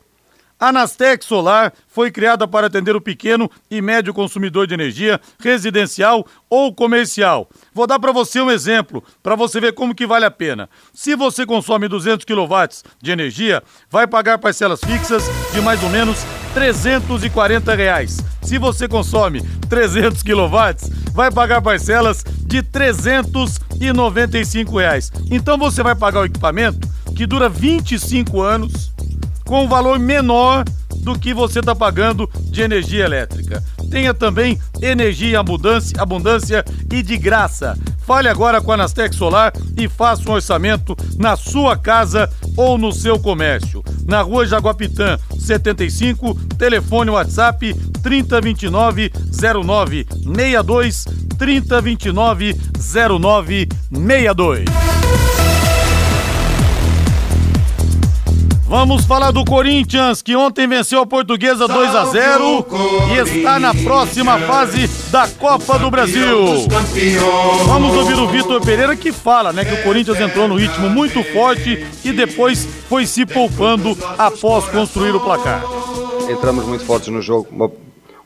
A 0.62 0.70
Nastec 0.70 1.25
Solar 1.25 1.72
foi 1.88 2.12
criada 2.12 2.46
para 2.46 2.68
atender 2.68 2.94
o 2.94 3.01
pequeno 3.01 3.51
e 3.68 3.83
médio 3.83 4.14
consumidor 4.14 4.64
de 4.64 4.75
energia 4.75 5.20
residencial 5.40 6.25
ou 6.48 6.72
comercial. 6.72 7.51
Vou 7.75 7.85
dar 7.85 7.98
para 7.98 8.12
você 8.12 8.40
um 8.40 8.48
exemplo, 8.48 9.03
para 9.25 9.35
você 9.35 9.61
ver 9.61 9.72
como 9.72 9.92
que 9.92 10.07
vale 10.07 10.25
a 10.25 10.31
pena. 10.31 10.70
Se 10.94 11.16
você 11.16 11.44
consome 11.44 11.88
200 11.88 12.25
kW 12.25 12.55
de 13.03 13.11
energia, 13.11 13.61
vai 13.90 14.07
pagar 14.07 14.38
parcelas 14.38 14.79
fixas 14.79 15.25
de 15.53 15.61
mais 15.61 15.83
ou 15.83 15.90
menos 15.90 16.18
340 16.55 17.75
reais. 17.75 18.18
Se 18.40 18.57
você 18.57 18.87
consome 18.87 19.42
300 19.68 20.22
kW, 20.22 20.57
vai 21.12 21.33
pagar 21.33 21.61
parcelas 21.61 22.22
de 22.46 22.62
395 22.62 24.79
reais. 24.79 25.11
Então 25.29 25.59
você 25.59 25.83
vai 25.83 25.96
pagar 25.96 26.20
o 26.20 26.27
equipamento 26.27 26.87
que 27.16 27.27
dura 27.27 27.48
25 27.48 28.40
anos 28.40 28.92
com 29.53 29.65
um 29.65 29.69
valor 29.69 29.99
menor 29.99 30.65
do 31.03 31.19
que 31.19 31.35
você 31.35 31.59
está 31.59 31.75
pagando 31.75 32.27
de 32.45 32.62
energia 32.62 33.05
elétrica. 33.05 33.62
Tenha 33.91 34.15
também 34.15 34.59
energia 34.81 35.38
abundância, 35.41 35.95
abundância 36.01 36.65
e 36.91 37.03
de 37.03 37.19
graça. 37.19 37.79
Fale 38.07 38.31
agora 38.31 38.62
com 38.62 38.73
a 38.73 38.79
Nastec 38.79 39.15
Solar 39.15 39.53
e 39.77 39.91
faça 39.91 40.31
um 40.31 40.33
orçamento 40.33 40.97
na 41.19 41.37
sua 41.37 41.77
casa 41.77 42.31
ou 42.57 42.79
no 42.79 42.93
seu 42.93 43.19
comércio. 43.19 43.85
Na 44.07 44.23
rua 44.23 44.47
Jaguapitã, 44.47 45.19
75, 45.38 46.35
telefone 46.57 47.11
WhatsApp 47.11 47.75
3029 48.03 49.12
0962 49.31 51.05
3029 51.37 52.57
0962. 52.79 54.65
Vamos 58.73 59.05
falar 59.05 59.33
do 59.33 59.45
Corinthians, 59.45 60.23
que 60.23 60.35
ontem 60.35 60.67
venceu 60.67 61.03
a 61.03 61.07
Portuguesa 61.07 61.69
2 61.69 61.95
a 61.95 62.07
0 62.07 62.67
e 63.11 63.19
está 63.19 63.61
na 63.61 63.75
próxima 63.75 64.39
fase 64.39 64.89
da 65.11 65.29
Copa 65.29 65.79
do 65.79 65.91
Brasil. 65.91 66.67
Vamos 67.67 67.95
ouvir 67.95 68.15
o 68.15 68.27
Vitor 68.29 68.63
Pereira 68.63 68.97
que 68.97 69.13
fala, 69.13 69.53
né, 69.53 69.63
que 69.63 69.75
o 69.75 69.83
Corinthians 69.83 70.19
entrou 70.19 70.49
no 70.49 70.57
ritmo 70.57 70.89
muito 70.89 71.23
forte 71.23 71.87
e 72.03 72.13
depois 72.13 72.67
foi 72.89 73.05
se 73.05 73.27
poupando 73.27 73.95
após 74.17 74.65
construir 74.71 75.15
o 75.15 75.21
placar. 75.21 75.63
Entramos 76.31 76.65
muito 76.65 76.87
fortes 76.87 77.09
no 77.09 77.21
jogo. 77.21 77.47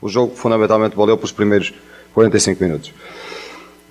O 0.01 0.07
jogo 0.07 0.33
fundamentalmente 0.33 0.95
valeu 0.95 1.17
para 1.17 1.25
os 1.25 1.31
primeiros 1.33 1.73
45 2.13 2.63
minutos. 2.63 2.93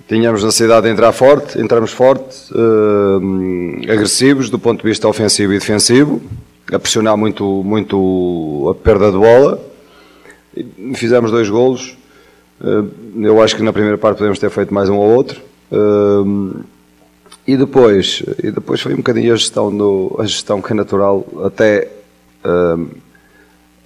Tínhamos 0.07 0.43
necessidade 0.43 0.87
de 0.87 0.91
entrar 0.91 1.11
forte, 1.11 1.61
entramos 1.61 1.91
forte, 1.91 2.35
eh, 2.51 3.91
agressivos 3.91 4.49
do 4.49 4.57
ponto 4.57 4.81
de 4.81 4.87
vista 4.87 5.07
ofensivo 5.07 5.53
e 5.53 5.59
defensivo, 5.59 6.19
a 6.71 6.79
pressionar 6.79 7.15
muito, 7.17 7.63
muito 7.63 8.67
a 8.69 8.75
perda 8.75 9.11
de 9.11 9.17
bola. 9.17 9.59
Fizemos 10.95 11.31
dois 11.31 11.49
golos. 11.49 11.97
Eh, 12.61 12.83
eu 13.21 13.41
acho 13.41 13.55
que 13.55 13.63
na 13.63 13.71
primeira 13.71 13.97
parte 13.97 14.17
podemos 14.17 14.39
ter 14.39 14.49
feito 14.49 14.73
mais 14.73 14.89
um 14.89 14.97
ou 14.97 15.09
outro. 15.15 15.41
Eh, 15.71 16.63
e 17.47 17.55
depois, 17.55 18.23
e 18.43 18.51
depois 18.51 18.81
foi 18.81 18.93
um 18.93 18.97
bocadinho 18.97 19.33
a 19.33 19.35
gestão, 19.37 19.75
do, 19.75 20.15
a 20.19 20.25
gestão 20.25 20.61
que 20.61 20.73
é 20.73 20.75
natural, 20.75 21.25
até 21.45 21.89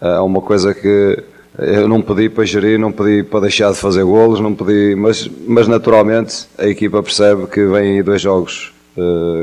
é 0.01 0.19
uma 0.19 0.41
coisa 0.41 0.73
que 0.73 1.23
eu 1.59 1.87
não 1.87 2.01
pedi 2.01 2.27
para 2.27 2.43
gerir, 2.43 2.79
não 2.79 2.91
pedi 2.91 3.21
para 3.21 3.41
deixar 3.41 3.71
de 3.71 3.77
fazer 3.77 4.03
golos, 4.03 4.39
não 4.39 4.55
pedi, 4.55 4.95
mas, 4.95 5.29
mas 5.47 5.67
naturalmente 5.67 6.47
a 6.57 6.67
equipa 6.67 7.03
percebe 7.03 7.45
que 7.45 7.63
vêm 7.67 7.97
aí 7.97 8.03
dois 8.03 8.21
jogos 8.21 8.73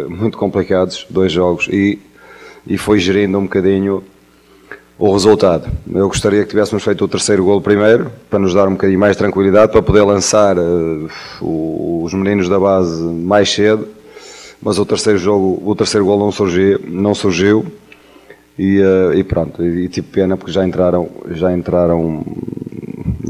muito 0.08 0.36
complicados, 0.36 1.06
dois 1.08 1.30
jogos, 1.30 1.68
e, 1.68 2.00
e 2.68 2.76
foi 2.76 2.98
gerindo 2.98 3.38
um 3.38 3.44
bocadinho 3.44 4.04
o 4.98 5.12
resultado. 5.12 5.68
Eu 5.90 6.08
gostaria 6.08 6.42
que 6.42 6.50
tivéssemos 6.50 6.84
feito 6.84 7.04
o 7.04 7.08
terceiro 7.08 7.44
golo 7.44 7.62
primeiro, 7.62 8.10
para 8.28 8.38
nos 8.38 8.52
dar 8.52 8.68
um 8.68 8.72
bocadinho 8.72 8.98
mais 8.98 9.16
tranquilidade, 9.16 9.72
para 9.72 9.80
poder 9.80 10.02
lançar 10.02 10.56
uh, 10.58 11.08
os 12.04 12.12
meninos 12.12 12.48
da 12.48 12.58
base 12.58 13.02
mais 13.02 13.50
cedo, 13.50 13.88
mas 14.60 14.78
o 14.78 14.84
terceiro 14.84 15.18
jogo, 15.18 15.62
o 15.64 15.74
terceiro 15.74 16.04
golo 16.04 16.24
não 16.24 16.32
surgiu, 16.32 16.80
não 16.86 17.14
surgiu. 17.14 17.64
E, 18.58 18.80
uh, 18.80 19.14
e 19.14 19.22
pronto, 19.22 19.64
e, 19.64 19.84
e 19.84 19.88
tipo 19.88 20.10
pena 20.10 20.36
porque 20.36 20.50
já 20.50 20.66
entraram, 20.66 21.08
já 21.30 21.52
entraram, 21.52 22.26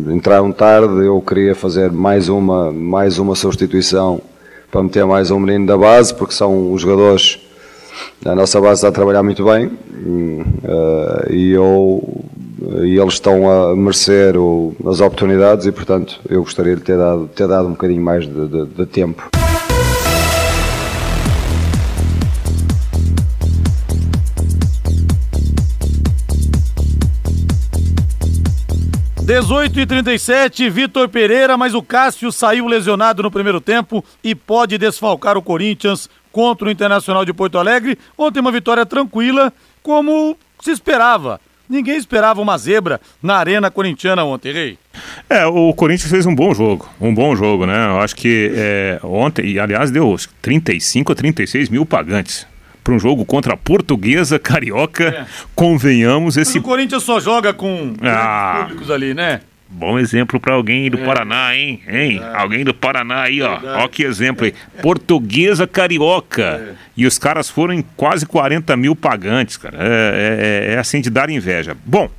entraram 0.09 0.51
tarde, 0.51 1.05
eu 1.05 1.21
queria 1.21 1.55
fazer 1.55 1.93
mais 1.93 2.31
uma, 2.31 2.73
mais 2.73 3.19
uma 3.19 3.35
substituição 3.35 4.23
para 4.71 4.83
meter 4.83 5.05
mais 5.05 5.31
um 5.31 5.39
menino 5.39 5.67
da 5.67 5.77
base, 5.77 6.15
porque 6.15 6.33
são 6.33 6.73
os 6.73 6.81
jogadores 6.81 7.39
a 8.25 8.35
nossa 8.35 8.61
base 8.61 8.75
está 8.75 8.89
a 8.89 8.93
trabalhar 8.93 9.23
muito 9.23 9.45
bem 9.45 9.67
uh, 9.67 11.33
e, 11.33 11.53
eu, 11.53 12.25
e 12.85 12.99
eles 12.99 13.15
estão 13.15 13.51
a 13.51 13.77
merecer 13.77 14.37
o, 14.37 14.75
as 14.87 15.01
oportunidades 15.01 15.67
e 15.67 15.73
portanto 15.73 16.21
eu 16.29 16.43
gostaria 16.43 16.77
de 16.77 16.83
ter 16.83 16.97
dado, 16.97 17.29
ter 17.29 17.49
dado 17.49 17.69
um 17.69 17.73
bocadinho 17.73 18.03
mais 18.03 18.27
de, 18.27 18.49
de, 18.49 18.67
de 18.67 18.87
tempo. 18.87 19.29
18 29.29 29.81
e 29.81 29.85
37, 29.85 30.71
Vitor 30.71 31.07
Pereira, 31.07 31.55
mas 31.55 31.75
o 31.75 31.83
Cássio 31.83 32.33
saiu 32.33 32.67
lesionado 32.67 33.23
no 33.23 33.31
primeiro 33.31 33.61
tempo 33.61 34.03
e 34.25 34.35
pode 34.35 34.79
desfalcar 34.79 35.37
o 35.37 35.43
Corinthians 35.43 36.09
contra 36.33 36.69
o 36.69 36.71
Internacional 36.71 37.25
de 37.25 37.33
Porto 37.33 37.59
Alegre. 37.59 37.99
Ontem 38.17 38.41
uma 38.41 38.53
vitória 38.53 38.85
tranquila, 38.85 39.53
como 39.83 40.37
se 40.61 40.71
esperava. 40.71 41.41
Ninguém 41.69 41.97
esperava 41.97 42.41
uma 42.41 42.57
zebra 42.57 42.99
na 43.23 43.37
Arena 43.37 43.71
Corintiana 43.71 44.25
ontem, 44.25 44.53
Rei. 44.53 44.79
É, 45.29 45.45
o 45.45 45.73
Corinthians 45.75 46.11
fez 46.11 46.25
um 46.25 46.35
bom 46.35 46.55
jogo, 46.55 46.89
um 46.99 47.15
bom 47.15 47.37
jogo, 47.37 47.67
né? 47.67 47.89
Eu 47.89 48.01
acho 48.01 48.17
que 48.17 48.51
é, 48.55 48.99
ontem, 49.03 49.45
e 49.45 49.61
aliás 49.61 49.91
deu 49.91 50.17
35 50.41 51.13
a 51.13 51.15
36 51.15 51.69
mil 51.69 51.85
pagantes 51.85 52.47
para 52.83 52.95
um 52.95 52.99
jogo 52.99 53.23
contra 53.27 53.53
a 53.53 53.57
Portuguesa 53.57 54.39
Carioca. 54.39 55.09
É. 55.09 55.27
Convenhamos 55.55 56.39
esse. 56.39 56.55
Mas 56.55 56.65
o 56.65 56.67
Corinthians 56.67 57.03
só 57.03 57.21
joga 57.21 57.53
com 57.53 57.93
ah. 58.01 58.61
públicos 58.63 58.91
ali, 58.91 59.13
né? 59.13 59.43
Bom 59.71 59.99
exemplo 59.99 60.41
para 60.41 60.55
alguém 60.55 60.91
do 60.91 60.99
é. 60.99 61.05
Paraná, 61.05 61.55
hein? 61.55 61.83
hein? 61.87 62.21
É. 62.23 62.37
Alguém 62.37 62.65
do 62.65 62.73
Paraná 62.73 63.23
aí, 63.23 63.43
ó. 63.43 63.59
Ó 63.85 63.89
que 63.89 64.03
exemplo 64.03 64.47
aí. 64.47 64.55
Portuguesa 64.81 65.67
Carioca. 65.67 66.43
É. 66.43 66.75
E 66.97 67.07
os 67.07 67.19
caras 67.19 67.51
foram 67.51 67.75
em 67.75 67.85
quase 67.97 68.25
40 68.25 68.77
mil 68.77 68.97
pagantes, 68.97 69.57
cara. 69.57 69.77
É, 69.79 70.69
é, 70.71 70.75
é 70.75 70.79
assim 70.79 71.01
de 71.01 71.11
dar 71.11 71.29
inveja. 71.29 71.77
Bom, 71.85 72.11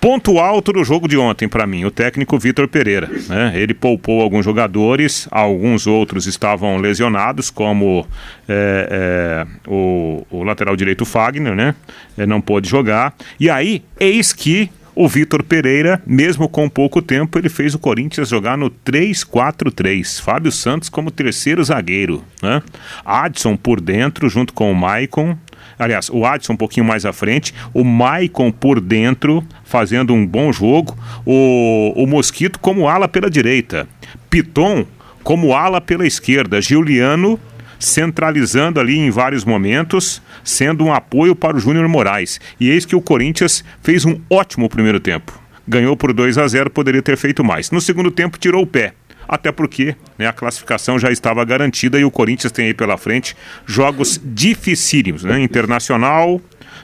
Ponto 0.00 0.38
alto 0.38 0.72
do 0.72 0.84
jogo 0.84 1.08
de 1.08 1.16
ontem 1.16 1.48
para 1.48 1.66
mim, 1.66 1.84
o 1.84 1.90
técnico 1.90 2.38
Vitor 2.38 2.68
Pereira. 2.68 3.10
Né? 3.28 3.52
Ele 3.56 3.74
poupou 3.74 4.22
alguns 4.22 4.44
jogadores, 4.44 5.26
alguns 5.30 5.86
outros 5.86 6.26
estavam 6.26 6.76
lesionados, 6.76 7.50
como 7.50 8.06
é, 8.48 8.88
é, 8.88 9.46
o, 9.66 10.24
o, 10.30 10.44
lateral 10.44 10.76
direito 10.76 11.04
Fagner, 11.04 11.54
né? 11.54 11.74
É, 12.16 12.26
não 12.26 12.40
pôde 12.40 12.68
jogar. 12.68 13.14
E 13.40 13.48
aí, 13.48 13.82
eis 13.98 14.32
que 14.32 14.70
o 14.96 15.06
Vitor 15.06 15.42
Pereira, 15.42 16.02
mesmo 16.06 16.48
com 16.48 16.70
pouco 16.70 17.02
tempo, 17.02 17.38
ele 17.38 17.50
fez 17.50 17.74
o 17.74 17.78
Corinthians 17.78 18.30
jogar 18.30 18.56
no 18.56 18.70
3-4-3. 18.70 20.22
Fábio 20.22 20.50
Santos 20.50 20.88
como 20.88 21.10
terceiro 21.10 21.62
zagueiro. 21.62 22.24
Né? 22.42 22.62
Adson 23.04 23.58
por 23.58 23.78
dentro, 23.78 24.26
junto 24.30 24.54
com 24.54 24.72
o 24.72 24.74
Maicon. 24.74 25.36
Aliás, 25.78 26.08
o 26.08 26.24
Adson 26.24 26.54
um 26.54 26.56
pouquinho 26.56 26.86
mais 26.86 27.04
à 27.04 27.12
frente, 27.12 27.52
o 27.74 27.84
Maicon 27.84 28.50
por 28.50 28.80
dentro, 28.80 29.44
fazendo 29.64 30.14
um 30.14 30.26
bom 30.26 30.50
jogo, 30.50 30.96
o, 31.26 31.92
o 31.94 32.06
Mosquito 32.06 32.58
como 32.58 32.88
ala 32.88 33.06
pela 33.06 33.28
direita, 33.28 33.86
Piton 34.30 34.86
como 35.22 35.54
ala 35.54 35.78
pela 35.78 36.06
esquerda, 36.06 36.62
Juliano 36.62 37.38
centralizando 37.78 38.80
ali 38.80 38.98
em 38.98 39.10
vários 39.10 39.44
momentos, 39.44 40.22
sendo 40.42 40.84
um 40.84 40.92
apoio 40.92 41.34
para 41.34 41.56
o 41.56 41.60
Júnior 41.60 41.88
Moraes. 41.88 42.40
E 42.60 42.70
eis 42.70 42.84
que 42.84 42.96
o 42.96 43.00
Corinthians 43.00 43.64
fez 43.82 44.04
um 44.04 44.20
ótimo 44.30 44.68
primeiro 44.68 45.00
tempo. 45.00 45.38
Ganhou 45.66 45.96
por 45.96 46.12
2 46.12 46.38
a 46.38 46.46
0, 46.46 46.70
poderia 46.70 47.02
ter 47.02 47.16
feito 47.16 47.42
mais. 47.42 47.70
No 47.70 47.80
segundo 47.80 48.10
tempo, 48.10 48.38
tirou 48.38 48.62
o 48.62 48.66
pé 48.66 48.94
até 49.28 49.50
porque 49.50 49.96
né, 50.16 50.26
a 50.26 50.32
classificação 50.32 51.00
já 51.00 51.10
estava 51.10 51.44
garantida 51.44 51.98
e 51.98 52.04
o 52.04 52.10
Corinthians 52.12 52.52
tem 52.52 52.66
aí 52.66 52.74
pela 52.74 52.96
frente 52.96 53.36
jogos 53.66 54.20
dificílimos, 54.24 55.24
né? 55.24 55.40
Internacional 55.40 56.40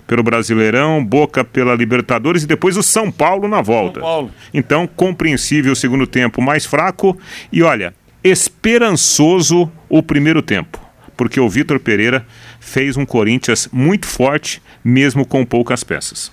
pelo 0.06 0.22
Brasileirão, 0.22 1.04
Boca 1.04 1.44
pela 1.44 1.74
Libertadores 1.74 2.42
e 2.42 2.46
depois 2.46 2.76
o 2.76 2.82
São 2.82 3.10
Paulo 3.10 3.46
na 3.46 3.60
volta. 3.60 4.00
Paulo. 4.00 4.30
Então, 4.52 4.86
compreensível 4.86 5.72
o 5.72 5.76
segundo 5.76 6.06
tempo 6.06 6.42
mais 6.42 6.66
fraco 6.66 7.16
e 7.52 7.62
olha, 7.62 7.94
esperançoso 8.22 9.70
o 9.88 10.02
primeiro 10.02 10.42
tempo, 10.42 10.80
porque 11.22 11.38
o 11.38 11.48
Vitor 11.48 11.78
Pereira 11.78 12.26
fez 12.58 12.96
um 12.96 13.06
Corinthians 13.06 13.68
muito 13.72 14.08
forte, 14.08 14.60
mesmo 14.82 15.24
com 15.24 15.46
poucas 15.46 15.84
peças. 15.84 16.32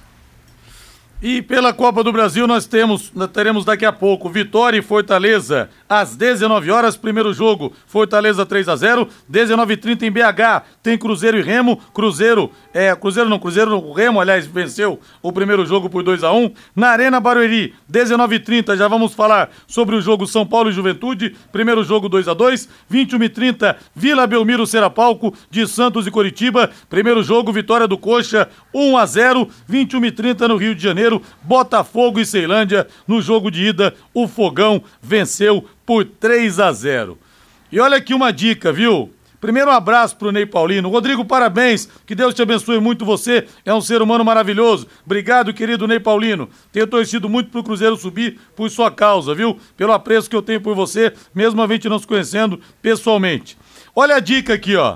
E 1.22 1.44
pela 1.44 1.72
Copa 1.72 2.04
do 2.04 2.12
Brasil 2.12 2.48
nós 2.48 2.66
temos, 2.66 3.12
nós 3.14 3.30
teremos 3.30 3.64
daqui 3.64 3.86
a 3.86 3.92
pouco 3.92 4.32
Vitória 4.32 4.80
e 4.80 4.82
Fortaleza 4.82 5.70
às 5.90 6.16
19 6.16 6.70
horas, 6.70 6.96
primeiro 6.96 7.34
jogo, 7.34 7.74
Fortaleza 7.88 8.46
3 8.46 8.70
a 8.70 8.76
0, 8.76 9.10
19:30 9.28 10.04
em 10.04 10.12
BH, 10.12 10.64
tem 10.84 10.96
Cruzeiro 10.96 11.40
e 11.40 11.42
Remo, 11.42 11.78
Cruzeiro, 11.92 12.52
é, 12.72 12.96
Cruzeiro 12.96 13.28
não, 13.28 13.40
Cruzeiro, 13.40 13.76
o 13.76 13.92
Remo, 13.92 14.22
aliás, 14.22 14.46
venceu 14.46 15.00
o 15.20 15.32
primeiro 15.32 15.66
jogo 15.66 15.90
por 15.90 16.04
2 16.04 16.24
a 16.24 16.32
1. 16.32 16.54
Na 16.76 16.90
Arena 16.90 17.20
Barueri, 17.20 17.74
19:30, 17.92 18.78
já 18.78 18.88
vamos 18.88 19.16
falar 19.16 19.50
sobre 19.68 19.96
o 19.96 20.02
jogo 20.02 20.28
São 20.28 20.46
Paulo 20.46 20.70
e 20.70 20.74
Juventude, 20.74 21.36
primeiro 21.52 21.84
jogo 21.84 22.08
2 22.08 22.28
a 22.28 22.36
2, 22.36 22.70
21:30 22.88 23.76
Vila 23.96 24.28
Belmiro 24.28 24.68
Serapalco 24.68 25.34
de 25.50 25.68
Santos 25.68 26.06
e 26.06 26.12
Coritiba, 26.12 26.70
primeiro 26.88 27.24
jogo 27.24 27.52
Vitória 27.52 27.88
do 27.88 27.98
Coxa 27.98 28.48
1 28.74 28.96
a 28.96 29.06
0, 29.08 29.50
21:30 29.68 30.48
no 30.48 30.56
Rio 30.56 30.76
de 30.76 30.84
Janeiro 30.84 31.20
Botafogo 31.42 32.20
e 32.20 32.26
Ceilândia. 32.26 32.88
No 33.08 33.22
jogo 33.22 33.50
de 33.50 33.66
ida, 33.66 33.96
o 34.14 34.28
Fogão 34.28 34.84
venceu 35.02 35.66
por 35.90 36.06
3 36.06 36.60
a 36.60 36.72
0. 36.72 37.18
E 37.72 37.80
olha 37.80 37.98
aqui 37.98 38.14
uma 38.14 38.32
dica, 38.32 38.72
viu? 38.72 39.12
Primeiro 39.42 39.72
um 39.72 39.74
abraço 39.74 40.16
pro 40.18 40.32
Ney 40.32 40.46
Paulino. 40.46 40.88
Rodrigo, 40.88 41.26
parabéns. 41.26 41.90
Que 42.06 42.14
Deus 42.14 42.36
te 42.36 42.44
abençoe 42.44 42.80
muito 42.80 43.04
você. 43.04 43.48
É 43.66 43.74
um 43.74 43.82
ser 43.82 44.00
humano 44.00 44.24
maravilhoso. 44.24 44.86
Obrigado, 45.04 45.52
querido 45.52 45.88
Ney 45.88 46.00
Paulino. 46.00 46.48
Tenho 46.72 46.86
torcido 46.86 47.28
muito 47.28 47.50
pro 47.50 47.64
Cruzeiro 47.64 47.98
subir 47.98 48.40
por 48.56 48.70
sua 48.70 48.92
causa, 48.92 49.34
viu? 49.34 49.58
Pelo 49.76 49.92
apreço 49.92 50.30
que 50.30 50.36
eu 50.36 50.44
tenho 50.44 50.62
por 50.62 50.76
você, 50.76 51.12
mesmo 51.34 51.60
a 51.60 51.66
gente 51.66 51.90
não 51.90 51.98
se 51.98 52.06
conhecendo 52.06 52.62
pessoalmente. 52.84 53.58
Olha 53.96 54.18
a 54.18 54.20
dica 54.20 54.54
aqui, 54.54 54.76
ó. 54.76 54.96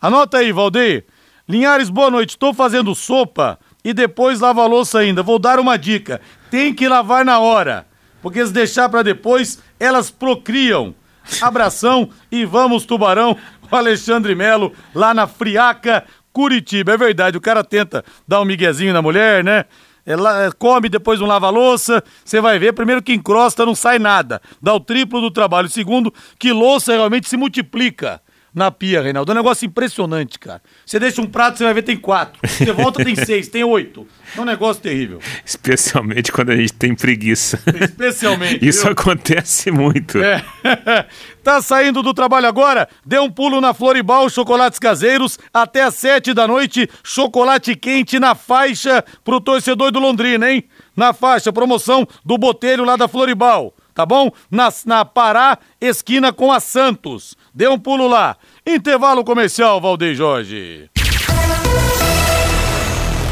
Anota 0.00 0.38
aí, 0.38 0.50
Valdeir. 0.50 1.04
Linhares, 1.48 1.88
boa 1.88 2.10
noite. 2.10 2.30
Estou 2.30 2.52
fazendo 2.52 2.96
sopa 2.96 3.60
e 3.84 3.94
depois 3.94 4.40
lava 4.40 4.64
a 4.64 4.66
louça 4.66 4.98
ainda. 4.98 5.22
Vou 5.22 5.38
dar 5.38 5.60
uma 5.60 5.76
dica: 5.76 6.20
tem 6.50 6.74
que 6.74 6.88
lavar 6.88 7.24
na 7.24 7.38
hora, 7.38 7.86
porque 8.22 8.46
se 8.46 8.52
deixar 8.52 8.88
para 8.88 9.02
depois, 9.02 9.58
elas 9.78 10.10
procriam. 10.10 10.94
Abração 11.40 12.08
e 12.30 12.44
vamos, 12.44 12.84
Tubarão, 12.84 13.36
o 13.70 13.76
Alexandre 13.76 14.34
Melo, 14.34 14.72
lá 14.94 15.12
na 15.12 15.26
Friaca, 15.26 16.04
Curitiba. 16.32 16.92
É 16.92 16.96
verdade, 16.96 17.36
o 17.36 17.40
cara 17.40 17.62
tenta 17.62 18.04
dar 18.26 18.40
um 18.40 18.44
miguezinho 18.44 18.92
na 18.92 19.02
mulher, 19.02 19.44
né? 19.44 19.66
Ela 20.04 20.50
come, 20.58 20.88
depois 20.88 21.20
não 21.20 21.26
lava 21.28 21.46
a 21.46 21.50
louça. 21.50 22.02
Você 22.24 22.40
vai 22.40 22.58
ver, 22.58 22.72
primeiro 22.72 23.02
que 23.02 23.12
encrosta, 23.12 23.64
não 23.64 23.74
sai 23.74 23.98
nada. 23.98 24.40
Dá 24.60 24.74
o 24.74 24.80
triplo 24.80 25.20
do 25.20 25.30
trabalho. 25.30 25.68
Segundo, 25.68 26.12
que 26.38 26.52
louça 26.52 26.92
realmente 26.92 27.28
se 27.28 27.36
multiplica 27.36 28.20
na 28.54 28.70
pia, 28.70 29.00
Reinaldo. 29.00 29.30
É 29.30 29.34
um 29.34 29.38
negócio 29.38 29.64
impressionante, 29.66 30.38
cara. 30.38 30.60
Você 30.84 30.98
deixa 30.98 31.20
um 31.22 31.26
prato, 31.26 31.58
você 31.58 31.64
vai 31.64 31.74
ver 31.74 31.82
tem 31.82 31.96
quatro. 31.96 32.38
Você 32.46 32.72
volta, 32.72 33.02
tem 33.02 33.16
seis, 33.24 33.48
tem 33.48 33.64
oito. 33.64 34.06
É 34.36 34.40
um 34.40 34.44
negócio 34.44 34.82
terrível. 34.82 35.20
Especialmente 35.44 36.30
quando 36.30 36.50
a 36.50 36.56
gente 36.56 36.72
tem 36.72 36.94
preguiça. 36.94 37.60
Especialmente. 37.80 38.64
Isso 38.66 38.82
viu? 38.82 38.92
acontece 38.92 39.70
muito. 39.70 40.18
É. 40.18 40.44
tá 41.42 41.62
saindo 41.62 42.02
do 42.02 42.12
trabalho 42.12 42.46
agora? 42.46 42.88
Dê 43.04 43.18
um 43.18 43.30
pulo 43.30 43.60
na 43.60 43.72
Floribal 43.72 44.28
Chocolates 44.28 44.78
Caseiros. 44.78 45.38
Até 45.52 45.82
às 45.82 45.94
sete 45.94 46.34
da 46.34 46.46
noite, 46.46 46.88
chocolate 47.02 47.74
quente 47.74 48.18
na 48.18 48.34
faixa 48.34 49.04
pro 49.24 49.40
torcedor 49.40 49.90
do 49.90 49.98
Londrina, 49.98 50.50
hein? 50.50 50.64
Na 50.94 51.12
faixa, 51.12 51.52
promoção 51.52 52.06
do 52.24 52.36
Botelho 52.36 52.84
lá 52.84 52.96
da 52.96 53.08
Floribal 53.08 53.74
tá 53.94 54.06
bom? 54.06 54.30
Na, 54.50 54.72
na 54.86 55.04
Pará, 55.04 55.58
esquina 55.80 56.32
com 56.32 56.50
a 56.50 56.60
Santos. 56.60 57.36
Dê 57.54 57.68
um 57.68 57.78
pulo 57.78 58.08
lá. 58.08 58.36
Intervalo 58.66 59.22
comercial, 59.24 59.80
Valdeir 59.80 60.14
Jorge. 60.14 60.88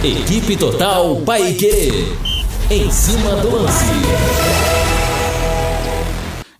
Equipe 0.04 0.56
Total 0.58 1.16
Paique. 1.22 2.04
Em 2.70 2.90
cima 2.90 3.36
do 3.36 3.50
lance. 3.50 3.84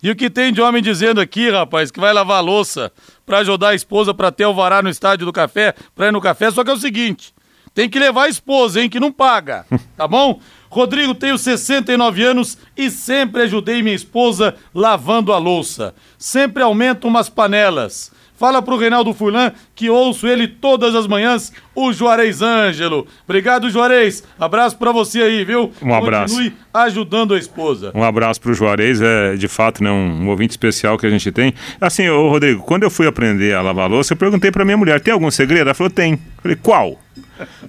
E 0.02 0.10
o 0.10 0.16
que 0.16 0.30
tem 0.30 0.50
de 0.50 0.62
homem 0.62 0.82
dizendo 0.82 1.20
aqui, 1.20 1.50
rapaz, 1.50 1.90
que 1.90 2.00
vai 2.00 2.14
lavar 2.14 2.38
a 2.38 2.40
louça 2.40 2.90
para 3.26 3.38
ajudar 3.38 3.68
a 3.68 3.74
esposa 3.74 4.14
para 4.14 4.32
ter 4.32 4.46
o 4.46 4.54
vará 4.54 4.80
no 4.82 4.88
estádio 4.88 5.26
do 5.26 5.32
café, 5.32 5.74
para 5.94 6.06
ir 6.06 6.12
no 6.12 6.20
café, 6.22 6.50
só 6.50 6.64
que 6.64 6.70
é 6.70 6.72
o 6.72 6.78
seguinte, 6.78 7.34
tem 7.74 7.88
que 7.88 7.98
levar 7.98 8.24
a 8.24 8.28
esposa, 8.28 8.80
hein, 8.80 8.88
que 8.88 8.98
não 8.98 9.12
paga, 9.12 9.66
tá 9.98 10.08
bom? 10.08 10.40
Rodrigo, 10.70 11.16
tenho 11.16 11.36
69 11.36 12.22
anos 12.22 12.56
e 12.76 12.88
sempre 12.90 13.42
ajudei 13.42 13.82
minha 13.82 13.94
esposa 13.94 14.54
lavando 14.72 15.32
a 15.32 15.38
louça. 15.38 15.92
Sempre 16.16 16.62
aumento 16.62 17.08
umas 17.08 17.28
panelas. 17.28 18.12
Fala 18.36 18.62
pro 18.62 18.78
Reinaldo 18.78 19.12
Furlan 19.12 19.52
que 19.74 19.90
ouço 19.90 20.26
ele 20.28 20.46
todas 20.46 20.94
as 20.94 21.08
manhãs, 21.08 21.52
o 21.74 21.92
Juarez 21.92 22.40
Ângelo. 22.40 23.06
Obrigado, 23.24 23.68
Juarez. 23.68 24.22
Abraço 24.38 24.78
para 24.78 24.92
você 24.92 25.20
aí, 25.20 25.44
viu? 25.44 25.72
Um 25.82 25.92
abraço. 25.92 26.36
Continue 26.36 26.56
ajudando 26.72 27.34
a 27.34 27.38
esposa. 27.38 27.90
Um 27.94 28.04
abraço 28.04 28.40
pro 28.40 28.54
Juarez, 28.54 29.02
é 29.02 29.34
de 29.34 29.48
fato 29.48 29.82
né, 29.82 29.90
um, 29.90 30.22
um 30.22 30.28
ouvinte 30.28 30.52
especial 30.52 30.96
que 30.96 31.04
a 31.04 31.10
gente 31.10 31.30
tem. 31.32 31.52
Assim, 31.80 32.08
ô 32.08 32.30
Rodrigo, 32.30 32.62
quando 32.62 32.84
eu 32.84 32.90
fui 32.90 33.06
aprender 33.06 33.54
a 33.54 33.60
lavar 33.60 33.90
louça, 33.90 34.14
eu 34.14 34.16
perguntei 34.16 34.50
pra 34.52 34.64
minha 34.64 34.76
mulher, 34.76 35.00
tem 35.00 35.12
algum 35.12 35.30
segredo? 35.30 35.62
Ela 35.62 35.74
falou, 35.74 35.90
tem. 35.90 36.12
Eu 36.12 36.42
falei, 36.42 36.56
qual? 36.56 36.98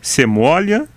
Você 0.02 0.26
molha 0.26 0.88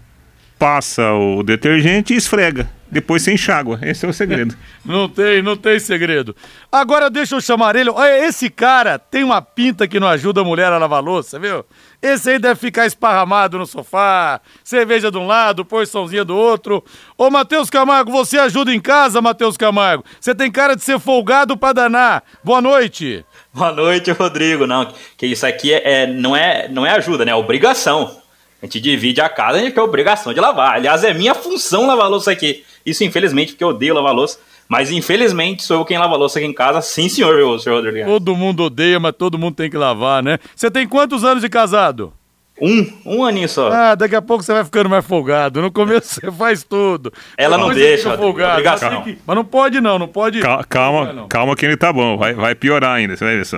passa 0.59 1.13
o 1.13 1.43
detergente 1.43 2.15
e 2.15 2.17
esfrega. 2.17 2.69
Depois 2.95 3.23
você 3.23 3.33
enxágua. 3.33 3.81
Esse 3.83 4.07
é 4.07 4.09
o 4.09 4.13
segredo. 4.13 4.55
não 4.87 5.09
tem, 5.09 5.43
não 5.43 5.57
tem 5.57 5.81
segredo. 5.81 6.37
Agora 6.71 7.11
deixa 7.11 7.35
eu 7.35 7.41
chamar 7.41 7.75
ele. 7.75 7.91
Olha, 7.91 8.25
esse 8.25 8.49
cara 8.49 9.01
tem 9.01 9.25
uma 9.25 9.43
pinta 9.43 9.89
que 9.89 9.99
não 9.99 10.07
ajuda 10.07 10.43
a 10.43 10.45
mulher 10.45 10.73
a 10.73 10.79
lavar 10.79 11.03
louça, 11.03 11.37
viu? 11.37 11.65
Esse 12.01 12.31
aí 12.31 12.39
deve 12.39 12.55
ficar 12.55 12.87
esparramado 12.87 13.59
no 13.59 13.67
sofá, 13.67 14.41
cerveja 14.63 15.11
de 15.11 15.19
um 15.19 15.27
lado, 15.27 15.65
porçãozinha 15.65 16.25
do 16.25 16.37
outro. 16.37 16.85
Ô, 17.19 17.31
Matheus 17.31 17.69
Camargo, 17.69 18.13
você 18.13 18.39
ajuda 18.39 18.73
em 18.73 18.81
casa, 18.81 19.21
Matheus 19.21 19.57
Camargo? 19.57 20.05
Você 20.21 20.33
tem 20.33 20.49
cara 20.49 20.77
de 20.77 20.85
ser 20.85 21.01
folgado 21.01 21.57
pra 21.57 21.73
danar. 21.73 22.23
Boa 22.45 22.61
noite. 22.61 23.25
Boa 23.53 23.73
noite, 23.73 24.13
Rodrigo. 24.13 24.69
Não, 24.69 24.93
que 25.17 25.27
isso 25.27 25.45
aqui 25.45 25.73
é, 25.73 26.03
é 26.03 26.07
não, 26.07 26.37
é, 26.37 26.69
não 26.69 26.87
é 26.87 26.93
ajuda, 26.93 27.25
né? 27.25 27.33
É 27.33 27.35
obrigação. 27.35 28.23
A 28.63 28.67
gente 28.67 28.81
divide 28.81 29.21
a 29.21 29.29
casa, 29.29 29.59
a 29.59 29.61
gente 29.61 29.73
tem 29.73 29.83
a 29.83 29.85
obrigação 29.85 30.33
de 30.33 30.41
lavar. 30.41 30.75
Aliás, 30.75 31.05
é 31.05 31.13
minha 31.13 31.35
função 31.35 31.87
lavar 31.87 32.09
louça 32.09 32.31
aqui. 32.31 32.65
Isso, 32.85 33.05
infelizmente, 33.05 33.53
porque 33.53 33.65
eu 33.65 33.69
odeio 33.69 33.95
lavar 33.95 34.15
louça. 34.15 34.39
Mas, 34.69 34.91
infelizmente, 34.91 35.63
sou 35.63 35.79
eu 35.79 35.85
quem 35.85 35.99
lava 35.99 36.17
louça 36.17 36.39
aqui 36.39 36.49
em 36.49 36.53
casa. 36.53 36.81
Sim, 36.81 37.09
senhor, 37.09 37.61
senhor 37.61 37.83
Rodrigo. 37.83 38.07
Todo 38.09 38.35
mundo 38.35 38.65
odeia, 38.65 38.99
mas 38.99 39.15
todo 39.17 39.39
mundo 39.39 39.55
tem 39.55 39.71
que 39.71 39.77
lavar, 39.77 40.23
né? 40.23 40.39
Você 40.57 40.71
tem 40.71 40.89
quantos 40.89 41.23
anos 41.25 41.43
de 41.43 41.49
casado? 41.49 42.13
Um, 42.61 42.93
um 43.05 43.25
aninho 43.25 43.49
só. 43.49 43.73
Ah, 43.73 43.95
daqui 43.95 44.15
a 44.15 44.23
pouco 44.23 44.45
você 44.45 44.53
vai 44.53 44.65
ficando 44.65 44.89
mais 44.89 45.05
folgado. 45.05 45.61
No 45.61 45.73
começo 45.73 46.21
você 46.21 46.31
faz 46.31 46.63
tudo. 46.63 47.13
Ela 47.37 47.59
não 47.59 47.73
deixa. 47.73 48.17
Folgado. 48.17 48.63
Mas, 48.65 48.81
que... 49.05 49.19
mas, 49.27 49.37
não 49.37 49.45
pode 49.45 49.81
não, 49.81 49.99
não 49.99 50.07
pode. 50.09 50.41
Calma, 50.41 50.65
calma, 50.65 51.13
não. 51.13 51.29
calma 51.29 51.57
que 51.57 51.67
ele 51.67 51.77
tá 51.77 51.93
bom. 51.93 52.17
Vai, 52.17 52.35
vai 52.35 52.55
piorar 52.55 52.93
ainda, 52.93 53.17
você 53.17 53.25
vai 53.25 53.37
ver 53.37 53.47
só. 53.47 53.57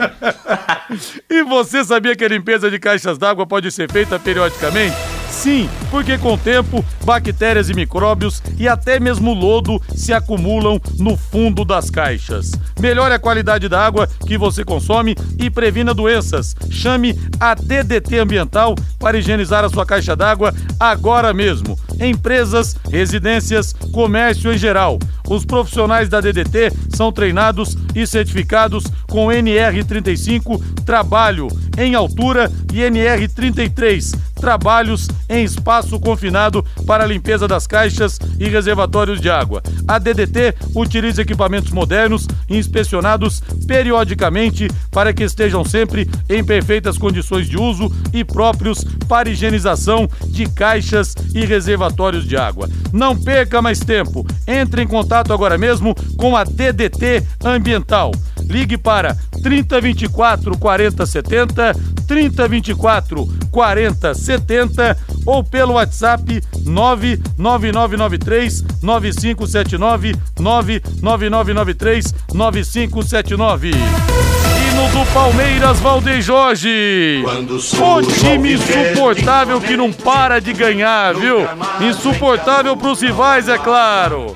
e 1.28 1.42
você 1.42 1.84
sabia 1.84 2.16
que 2.16 2.24
a 2.24 2.28
limpeza 2.28 2.70
de 2.70 2.78
caixas 2.78 3.18
d'água 3.18 3.46
pode 3.46 3.70
ser 3.70 3.90
feita 3.90 4.18
periodicamente? 4.18 5.15
Sim, 5.36 5.68
porque 5.90 6.16
com 6.16 6.32
o 6.32 6.38
tempo, 6.38 6.82
bactérias 7.04 7.68
e 7.68 7.74
micróbios 7.74 8.42
e 8.58 8.66
até 8.66 8.98
mesmo 8.98 9.34
lodo 9.34 9.80
se 9.94 10.12
acumulam 10.12 10.80
no 10.98 11.14
fundo 11.14 11.62
das 11.62 11.90
caixas. 11.90 12.52
Melhore 12.80 13.14
a 13.14 13.18
qualidade 13.18 13.68
da 13.68 13.84
água 13.84 14.08
que 14.26 14.38
você 14.38 14.64
consome 14.64 15.14
e 15.38 15.50
previna 15.50 15.92
doenças. 15.92 16.56
Chame 16.70 17.16
a 17.38 17.54
DDT 17.54 18.18
Ambiental 18.18 18.74
para 18.98 19.18
higienizar 19.18 19.62
a 19.62 19.68
sua 19.68 19.84
caixa 19.84 20.16
d'água 20.16 20.54
agora 20.80 21.34
mesmo. 21.34 21.78
Empresas, 22.00 22.74
residências, 22.90 23.74
comércio 23.92 24.50
em 24.52 24.58
geral. 24.58 24.98
Os 25.28 25.44
profissionais 25.44 26.08
da 26.08 26.20
DDT 26.20 26.72
são 26.88 27.12
treinados 27.12 27.76
e 27.94 28.06
certificados 28.06 28.84
com 29.06 29.26
NR35 29.26 30.62
trabalho 30.84 31.48
em 31.76 31.94
altura 31.94 32.50
e 32.72 32.78
NR33 32.78 34.26
trabalhos 34.40 35.08
em 35.28 35.44
espaço 35.44 35.98
confinado 35.98 36.64
para 36.86 37.04
a 37.04 37.06
limpeza 37.06 37.48
das 37.48 37.66
caixas 37.66 38.18
e 38.38 38.48
reservatórios 38.48 39.20
de 39.20 39.28
água. 39.28 39.62
A 39.88 39.98
DDT 39.98 40.54
utiliza 40.74 41.22
equipamentos 41.22 41.72
modernos 41.72 42.26
inspecionados 42.48 43.42
periodicamente 43.66 44.68
para 44.90 45.12
que 45.12 45.24
estejam 45.24 45.64
sempre 45.64 46.08
em 46.28 46.44
perfeitas 46.44 46.98
condições 46.98 47.48
de 47.48 47.58
uso 47.58 47.90
e 48.12 48.24
próprios 48.24 48.84
para 49.08 49.28
higienização 49.28 50.08
de 50.26 50.48
caixas 50.48 51.14
e 51.34 51.44
reservatórios 51.44 52.26
de 52.26 52.36
água. 52.36 52.68
Não 52.92 53.16
perca 53.16 53.62
mais 53.62 53.80
tempo. 53.80 54.26
Entre 54.46 54.82
em 54.82 54.86
contato 54.86 55.32
agora 55.32 55.58
mesmo 55.58 55.94
com 56.16 56.36
a 56.36 56.44
DDT 56.44 57.22
Ambiental. 57.44 58.12
Ligue 58.48 58.78
para 58.78 59.16
3024 59.42 60.56
4070, 60.58 61.74
3024 62.06 63.28
4070 63.50 64.96
ou 65.24 65.42
pelo 65.42 65.72
WhatsApp 65.74 66.42
99993 66.64 68.64
9579 68.82 70.14
99993 70.38 72.14
9579. 72.32 73.70
Hino 73.70 74.88
do 74.90 75.12
Palmeiras, 75.12 75.80
Valdeir 75.80 76.20
Jorge. 76.20 77.24
O 77.24 78.02
time 78.02 78.54
insuportável 78.54 79.60
que 79.60 79.76
não 79.76 79.92
para 79.92 80.38
de 80.38 80.52
ganhar, 80.52 81.14
viu? 81.14 81.48
Insuportável 81.80 82.76
pros 82.76 83.00
rivais, 83.00 83.48
é 83.48 83.58
claro. 83.58 84.34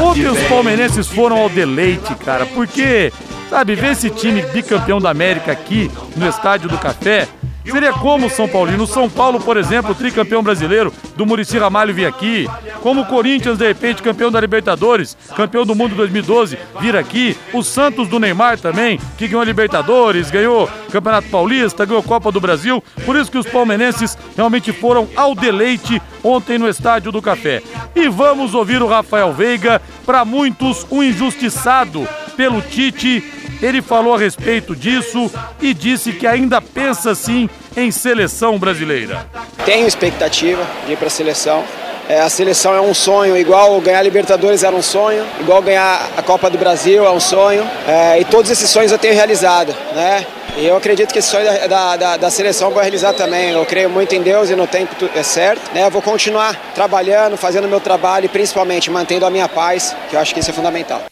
Ontem 0.00 0.26
os 0.26 0.42
palmeirenses 0.44 1.06
foram 1.06 1.36
ao 1.36 1.48
deleite, 1.48 2.14
cara, 2.16 2.44
porque, 2.46 3.12
sabe, 3.48 3.74
ver 3.74 3.92
esse 3.92 4.10
time 4.10 4.42
bicampeão 4.42 5.00
da 5.00 5.10
América 5.10 5.52
aqui 5.52 5.90
no 6.16 6.28
Estádio 6.28 6.68
do 6.68 6.78
Café 6.78 7.28
Seria 7.70 7.92
como 7.92 8.26
o 8.26 8.30
São 8.30 8.48
Paulino. 8.48 8.84
O 8.84 8.86
São 8.86 9.10
Paulo, 9.10 9.40
por 9.40 9.56
exemplo, 9.56 9.94
tricampeão 9.94 10.42
brasileiro 10.42 10.92
do 11.16 11.26
Murici 11.26 11.58
Ramalho 11.58 11.94
vir 11.94 12.06
aqui. 12.06 12.48
Como 12.80 13.02
o 13.02 13.06
Corinthians, 13.06 13.58
de 13.58 13.66
repente, 13.66 14.02
campeão 14.02 14.30
da 14.30 14.40
Libertadores, 14.40 15.16
campeão 15.36 15.66
do 15.66 15.74
mundo 15.74 15.94
2012, 15.94 16.56
vir 16.80 16.96
aqui. 16.96 17.36
O 17.52 17.62
Santos 17.62 18.08
do 18.08 18.20
Neymar 18.20 18.58
também, 18.58 19.00
que 19.18 19.26
ganhou 19.26 19.42
a 19.42 19.44
Libertadores, 19.44 20.30
ganhou 20.30 20.70
Campeonato 20.90 21.28
Paulista, 21.28 21.84
ganhou 21.84 22.02
Copa 22.02 22.30
do 22.30 22.40
Brasil. 22.40 22.82
Por 23.04 23.16
isso 23.16 23.30
que 23.30 23.38
os 23.38 23.46
palmeirenses 23.46 24.16
realmente 24.36 24.72
foram 24.72 25.08
ao 25.16 25.34
deleite 25.34 26.00
ontem 26.22 26.58
no 26.58 26.68
Estádio 26.68 27.10
do 27.10 27.20
Café. 27.20 27.62
E 27.94 28.08
vamos 28.08 28.54
ouvir 28.54 28.82
o 28.82 28.86
Rafael 28.86 29.32
Veiga, 29.32 29.82
para 30.04 30.24
muitos 30.24 30.86
um 30.90 31.02
injustiçado 31.02 32.08
pelo 32.36 32.62
Tite 32.62 33.24
ele 33.62 33.82
falou 33.82 34.14
a 34.14 34.18
respeito 34.18 34.74
disso 34.74 35.30
e 35.60 35.72
disse 35.72 36.12
que 36.12 36.26
ainda 36.26 36.60
pensa 36.60 37.14
sim 37.14 37.48
em 37.76 37.90
seleção 37.90 38.58
brasileira. 38.58 39.26
Tenho 39.64 39.86
expectativa 39.86 40.64
de 40.86 40.92
ir 40.92 40.96
para 40.96 41.08
a 41.08 41.10
seleção. 41.10 41.64
É, 42.08 42.20
a 42.20 42.28
seleção 42.28 42.72
é 42.72 42.80
um 42.80 42.94
sonho, 42.94 43.36
igual 43.36 43.80
ganhar 43.80 43.98
a 43.98 44.02
Libertadores 44.02 44.62
era 44.62 44.74
um 44.74 44.82
sonho, 44.82 45.26
igual 45.40 45.60
ganhar 45.60 46.08
a 46.16 46.22
Copa 46.22 46.48
do 46.48 46.56
Brasil 46.56 47.04
é 47.04 47.10
um 47.10 47.18
sonho. 47.18 47.68
É, 47.86 48.20
e 48.20 48.24
todos 48.24 48.48
esses 48.50 48.70
sonhos 48.70 48.92
eu 48.92 48.98
tenho 48.98 49.14
realizado. 49.14 49.74
Né? 49.92 50.24
E 50.56 50.66
eu 50.66 50.76
acredito 50.76 51.12
que 51.12 51.18
esse 51.18 51.28
sonho 51.28 51.44
da, 51.68 51.96
da, 51.96 52.16
da, 52.16 52.30
seleção 52.30 52.68
eu 52.68 52.74
vou 52.74 52.80
realizar 52.80 53.12
também. 53.12 53.50
Eu 53.50 53.66
creio 53.66 53.90
muito 53.90 54.14
em 54.14 54.22
Deus 54.22 54.50
e 54.50 54.54
no 54.54 54.68
tempo 54.68 54.94
é 55.14 55.22
certo. 55.22 55.74
Né? 55.74 55.84
Eu 55.84 55.90
vou 55.90 56.00
continuar 56.00 56.54
trabalhando, 56.74 57.36
fazendo 57.36 57.66
meu 57.66 57.80
trabalho 57.80 58.26
e 58.26 58.28
principalmente 58.28 58.88
mantendo 58.88 59.26
a 59.26 59.30
minha 59.30 59.48
paz, 59.48 59.94
que 60.08 60.14
eu 60.14 60.20
acho 60.20 60.32
que 60.32 60.40
isso 60.40 60.50
é 60.50 60.54
fundamental. 60.54 61.02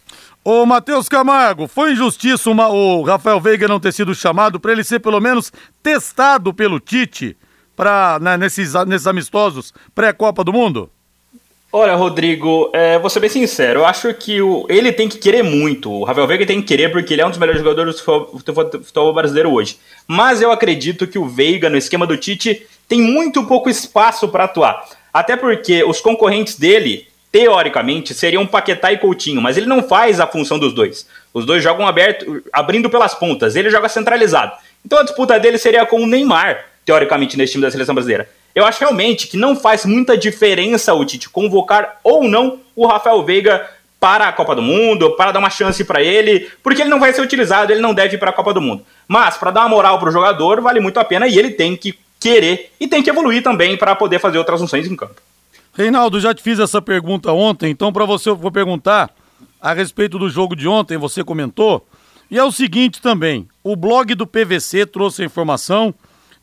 Ô, 0.44 0.66
Matheus 0.66 1.08
Camargo, 1.08 1.66
foi 1.66 1.92
injustiça 1.92 2.50
uma, 2.50 2.68
o 2.68 3.02
Rafael 3.02 3.40
Veiga 3.40 3.66
não 3.66 3.80
ter 3.80 3.92
sido 3.92 4.14
chamado 4.14 4.60
para 4.60 4.72
ele 4.72 4.84
ser 4.84 5.00
pelo 5.00 5.18
menos 5.18 5.50
testado 5.82 6.52
pelo 6.52 6.78
Tite 6.78 7.34
pra, 7.74 8.18
né, 8.20 8.36
nesses, 8.36 8.74
nesses 8.86 9.06
amistosos 9.06 9.72
pré-Copa 9.94 10.44
do 10.44 10.52
Mundo? 10.52 10.90
Olha, 11.72 11.94
Rodrigo, 11.94 12.70
é, 12.74 12.98
vou 12.98 13.08
ser 13.08 13.20
bem 13.20 13.30
sincero, 13.30 13.80
eu 13.80 13.86
acho 13.86 14.12
que 14.12 14.42
o, 14.42 14.66
ele 14.68 14.92
tem 14.92 15.08
que 15.08 15.16
querer 15.16 15.42
muito. 15.42 15.90
O 15.90 16.04
Rafael 16.04 16.26
Veiga 16.26 16.44
tem 16.44 16.60
que 16.60 16.68
querer 16.68 16.92
porque 16.92 17.14
ele 17.14 17.22
é 17.22 17.26
um 17.26 17.30
dos 17.30 17.38
melhores 17.38 17.62
jogadores 17.62 17.96
do 17.96 18.82
futebol 18.84 19.14
brasileiro 19.14 19.50
hoje. 19.50 19.78
Mas 20.06 20.42
eu 20.42 20.52
acredito 20.52 21.06
que 21.06 21.18
o 21.18 21.26
Veiga, 21.26 21.70
no 21.70 21.78
esquema 21.78 22.06
do 22.06 22.18
Tite, 22.18 22.66
tem 22.86 23.00
muito 23.00 23.46
pouco 23.46 23.70
espaço 23.70 24.28
para 24.28 24.44
atuar. 24.44 24.84
Até 25.10 25.36
porque 25.36 25.82
os 25.84 26.02
concorrentes 26.02 26.58
dele 26.58 27.08
teoricamente, 27.34 28.14
seriam 28.14 28.46
Paquetá 28.46 28.92
e 28.92 28.98
Coutinho, 28.98 29.42
mas 29.42 29.56
ele 29.56 29.66
não 29.66 29.82
faz 29.82 30.20
a 30.20 30.26
função 30.26 30.56
dos 30.56 30.72
dois. 30.72 31.04
Os 31.32 31.44
dois 31.44 31.60
jogam 31.60 31.84
aberto, 31.84 32.40
abrindo 32.52 32.88
pelas 32.88 33.12
pontas, 33.12 33.56
ele 33.56 33.70
joga 33.70 33.88
centralizado. 33.88 34.52
Então 34.86 35.00
a 35.00 35.02
disputa 35.02 35.40
dele 35.40 35.58
seria 35.58 35.84
com 35.84 36.00
o 36.00 36.06
Neymar, 36.06 36.64
teoricamente, 36.86 37.36
nesse 37.36 37.54
time 37.54 37.62
da 37.62 37.72
seleção 37.72 37.92
brasileira. 37.92 38.30
Eu 38.54 38.64
acho 38.64 38.78
realmente 38.78 39.26
que 39.26 39.36
não 39.36 39.56
faz 39.56 39.84
muita 39.84 40.16
diferença 40.16 40.94
o 40.94 41.04
Tite 41.04 41.28
convocar 41.28 41.98
ou 42.04 42.22
não 42.22 42.60
o 42.76 42.86
Rafael 42.86 43.20
Veiga 43.24 43.68
para 43.98 44.28
a 44.28 44.32
Copa 44.32 44.54
do 44.54 44.62
Mundo, 44.62 45.16
para 45.16 45.32
dar 45.32 45.40
uma 45.40 45.50
chance 45.50 45.82
para 45.82 46.00
ele, 46.00 46.48
porque 46.62 46.82
ele 46.82 46.90
não 46.90 47.00
vai 47.00 47.12
ser 47.12 47.22
utilizado, 47.22 47.72
ele 47.72 47.80
não 47.80 47.92
deve 47.92 48.14
ir 48.14 48.18
para 48.18 48.30
a 48.30 48.32
Copa 48.32 48.54
do 48.54 48.60
Mundo. 48.60 48.86
Mas 49.08 49.36
para 49.36 49.50
dar 49.50 49.62
uma 49.62 49.70
moral 49.70 49.98
para 49.98 50.08
o 50.08 50.12
jogador, 50.12 50.60
vale 50.60 50.78
muito 50.78 51.00
a 51.00 51.04
pena 51.04 51.26
e 51.26 51.36
ele 51.36 51.50
tem 51.50 51.76
que 51.76 51.98
querer 52.20 52.70
e 52.78 52.86
tem 52.86 53.02
que 53.02 53.10
evoluir 53.10 53.42
também 53.42 53.76
para 53.76 53.96
poder 53.96 54.20
fazer 54.20 54.38
outras 54.38 54.60
funções 54.60 54.86
em 54.86 54.94
campo. 54.94 55.20
Reinaldo, 55.74 56.20
já 56.20 56.32
te 56.32 56.42
fiz 56.42 56.58
essa 56.60 56.80
pergunta 56.80 57.32
ontem, 57.32 57.70
então 57.70 57.92
para 57.92 58.04
você 58.04 58.30
eu 58.30 58.36
vou 58.36 58.52
perguntar 58.52 59.10
a 59.60 59.72
respeito 59.72 60.18
do 60.18 60.30
jogo 60.30 60.54
de 60.54 60.68
ontem, 60.68 60.96
você 60.96 61.24
comentou. 61.24 61.86
E 62.30 62.38
é 62.38 62.44
o 62.44 62.52
seguinte 62.52 63.02
também, 63.02 63.48
o 63.62 63.74
blog 63.74 64.14
do 64.14 64.26
PVC 64.26 64.86
trouxe 64.86 65.22
a 65.22 65.24
informação 65.24 65.92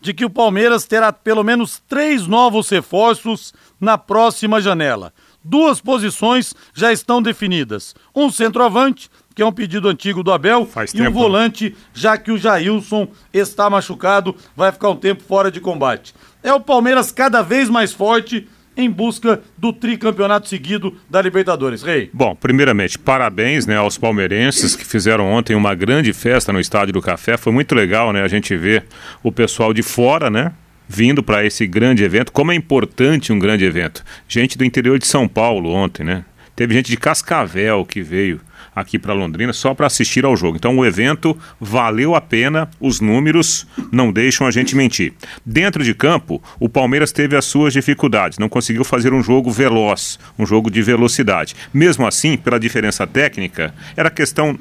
de 0.01 0.13
que 0.13 0.25
o 0.25 0.29
Palmeiras 0.29 0.85
terá 0.85 1.13
pelo 1.13 1.43
menos 1.43 1.81
três 1.87 2.27
novos 2.27 2.67
reforços 2.69 3.53
na 3.79 3.97
próxima 3.97 4.59
janela. 4.59 5.13
Duas 5.43 5.79
posições 5.79 6.53
já 6.73 6.91
estão 6.91 7.21
definidas. 7.21 7.95
Um 8.13 8.29
centroavante, 8.29 9.09
que 9.33 9.41
é 9.41 9.45
um 9.45 9.51
pedido 9.51 9.87
antigo 9.87 10.23
do 10.23 10.31
Abel, 10.31 10.65
Faz 10.65 10.91
e 10.91 10.97
tempo, 10.97 11.09
um 11.09 11.13
né? 11.13 11.19
volante, 11.19 11.75
já 11.93 12.17
que 12.17 12.31
o 12.31 12.37
Jailson 12.37 13.07
está 13.33 13.69
machucado, 13.69 14.35
vai 14.55 14.71
ficar 14.71 14.89
um 14.89 14.95
tempo 14.95 15.23
fora 15.23 15.49
de 15.49 15.61
combate. 15.61 16.13
É 16.43 16.53
o 16.53 16.59
Palmeiras 16.59 17.11
cada 17.11 17.41
vez 17.41 17.69
mais 17.69 17.93
forte 17.93 18.47
em 18.75 18.89
busca 18.89 19.41
do 19.57 19.73
tricampeonato 19.73 20.47
seguido 20.47 20.95
da 21.09 21.21
Libertadores. 21.21 21.83
Rei. 21.83 22.09
Bom, 22.13 22.35
primeiramente, 22.35 22.97
parabéns 22.97 23.65
né, 23.65 23.75
aos 23.75 23.97
palmeirenses 23.97 24.75
que 24.75 24.85
fizeram 24.85 25.25
ontem 25.31 25.55
uma 25.55 25.75
grande 25.75 26.13
festa 26.13 26.53
no 26.53 26.59
Estádio 26.59 26.93
do 26.93 27.01
Café. 27.01 27.37
Foi 27.37 27.51
muito 27.51 27.75
legal 27.75 28.13
né, 28.13 28.23
a 28.23 28.27
gente 28.27 28.55
ver 28.55 28.85
o 29.21 29.31
pessoal 29.31 29.73
de 29.73 29.83
fora, 29.83 30.29
né? 30.29 30.53
Vindo 30.87 31.23
para 31.23 31.45
esse 31.45 31.65
grande 31.65 32.03
evento, 32.03 32.31
como 32.33 32.51
é 32.51 32.55
importante 32.55 33.31
um 33.31 33.39
grande 33.39 33.63
evento. 33.63 34.03
Gente 34.27 34.57
do 34.57 34.65
interior 34.65 34.99
de 34.99 35.07
São 35.07 35.27
Paulo 35.27 35.69
ontem, 35.69 36.03
né? 36.03 36.25
Teve 36.55 36.73
gente 36.73 36.91
de 36.91 36.97
Cascavel 36.97 37.85
que 37.85 38.01
veio 38.01 38.41
aqui 38.75 38.97
para 38.97 39.13
Londrina 39.13 39.53
só 39.53 39.73
para 39.73 39.87
assistir 39.87 40.25
ao 40.25 40.35
jogo. 40.35 40.57
Então 40.57 40.77
o 40.77 40.85
evento 40.85 41.37
valeu 41.59 42.15
a 42.15 42.21
pena, 42.21 42.69
os 42.79 42.99
números 42.99 43.67
não 43.91 44.11
deixam 44.11 44.47
a 44.47 44.51
gente 44.51 44.75
mentir. 44.75 45.13
Dentro 45.45 45.83
de 45.83 45.93
campo, 45.93 46.41
o 46.59 46.69
Palmeiras 46.69 47.11
teve 47.11 47.35
as 47.35 47.45
suas 47.45 47.73
dificuldades, 47.73 48.37
não 48.37 48.49
conseguiu 48.49 48.83
fazer 48.83 49.13
um 49.13 49.21
jogo 49.21 49.51
veloz, 49.51 50.19
um 50.37 50.45
jogo 50.45 50.69
de 50.69 50.81
velocidade. 50.81 51.55
Mesmo 51.73 52.07
assim, 52.07 52.37
pela 52.37 52.59
diferença 52.59 53.05
técnica, 53.05 53.73
era 53.95 54.09
questão 54.09 54.57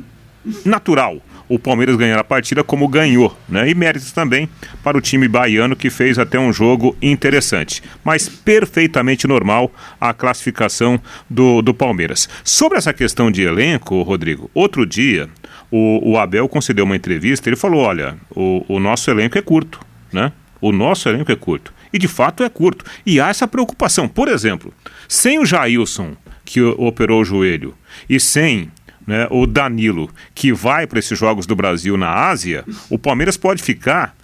natural 0.65 1.21
o 1.51 1.59
Palmeiras 1.59 1.96
ganhar 1.96 2.18
a 2.18 2.22
partida 2.22 2.62
como 2.62 2.86
ganhou, 2.86 3.36
né? 3.48 3.68
E 3.68 3.74
méritos 3.74 4.12
também 4.12 4.48
para 4.84 4.96
o 4.96 5.01
time 5.01 5.26
baiano 5.26 5.74
que 5.74 5.90
fez 5.90 6.16
até 6.16 6.38
um 6.38 6.53
jogo 6.53 6.96
interessante, 7.03 7.82
mas 8.05 8.28
perfeitamente 8.28 9.26
normal 9.26 9.70
a 10.01 10.14
classificação 10.14 11.01
do, 11.28 11.61
do 11.61 11.74
Palmeiras. 11.74 12.28
Sobre 12.44 12.78
essa 12.78 12.92
questão 12.92 13.32
de 13.32 13.42
elenco, 13.42 14.01
Rodrigo, 14.03 14.48
outro 14.55 14.86
dia 14.86 15.28
o, 15.72 16.12
o 16.12 16.18
Abel 16.18 16.48
concedeu 16.48 16.84
uma 16.84 16.94
entrevista, 16.94 17.48
ele 17.48 17.57
falou: 17.57 17.82
olha, 17.82 18.16
o, 18.30 18.64
o 18.68 18.78
nosso 18.78 19.11
elenco 19.11 19.36
é 19.36 19.42
curto, 19.42 19.80
né? 20.12 20.32
O 20.61 20.70
nosso 20.70 21.09
elenco 21.09 21.32
é 21.32 21.36
curto. 21.36 21.74
E 21.92 21.98
de 21.98 22.07
fato 22.07 22.44
é 22.44 22.48
curto. 22.48 22.84
E 23.05 23.20
há 23.20 23.28
essa 23.28 23.48
preocupação. 23.48 24.07
Por 24.07 24.28
exemplo, 24.28 24.72
sem 25.09 25.40
o 25.40 25.44
Jailson, 25.44 26.16
que 26.44 26.61
operou 26.61 27.22
o 27.22 27.24
joelho, 27.24 27.74
e 28.09 28.20
sem 28.20 28.70
né, 29.11 29.27
o 29.29 29.45
Danilo, 29.45 30.09
que 30.33 30.53
vai 30.53 30.87
para 30.87 31.01
esses 31.01 31.19
Jogos 31.19 31.45
do 31.45 31.57
Brasil 31.57 31.97
na 31.97 32.29
Ásia, 32.29 32.65
o 32.89 32.97
Palmeiras 32.97 33.37
pode 33.37 33.61
ficar 33.61 34.15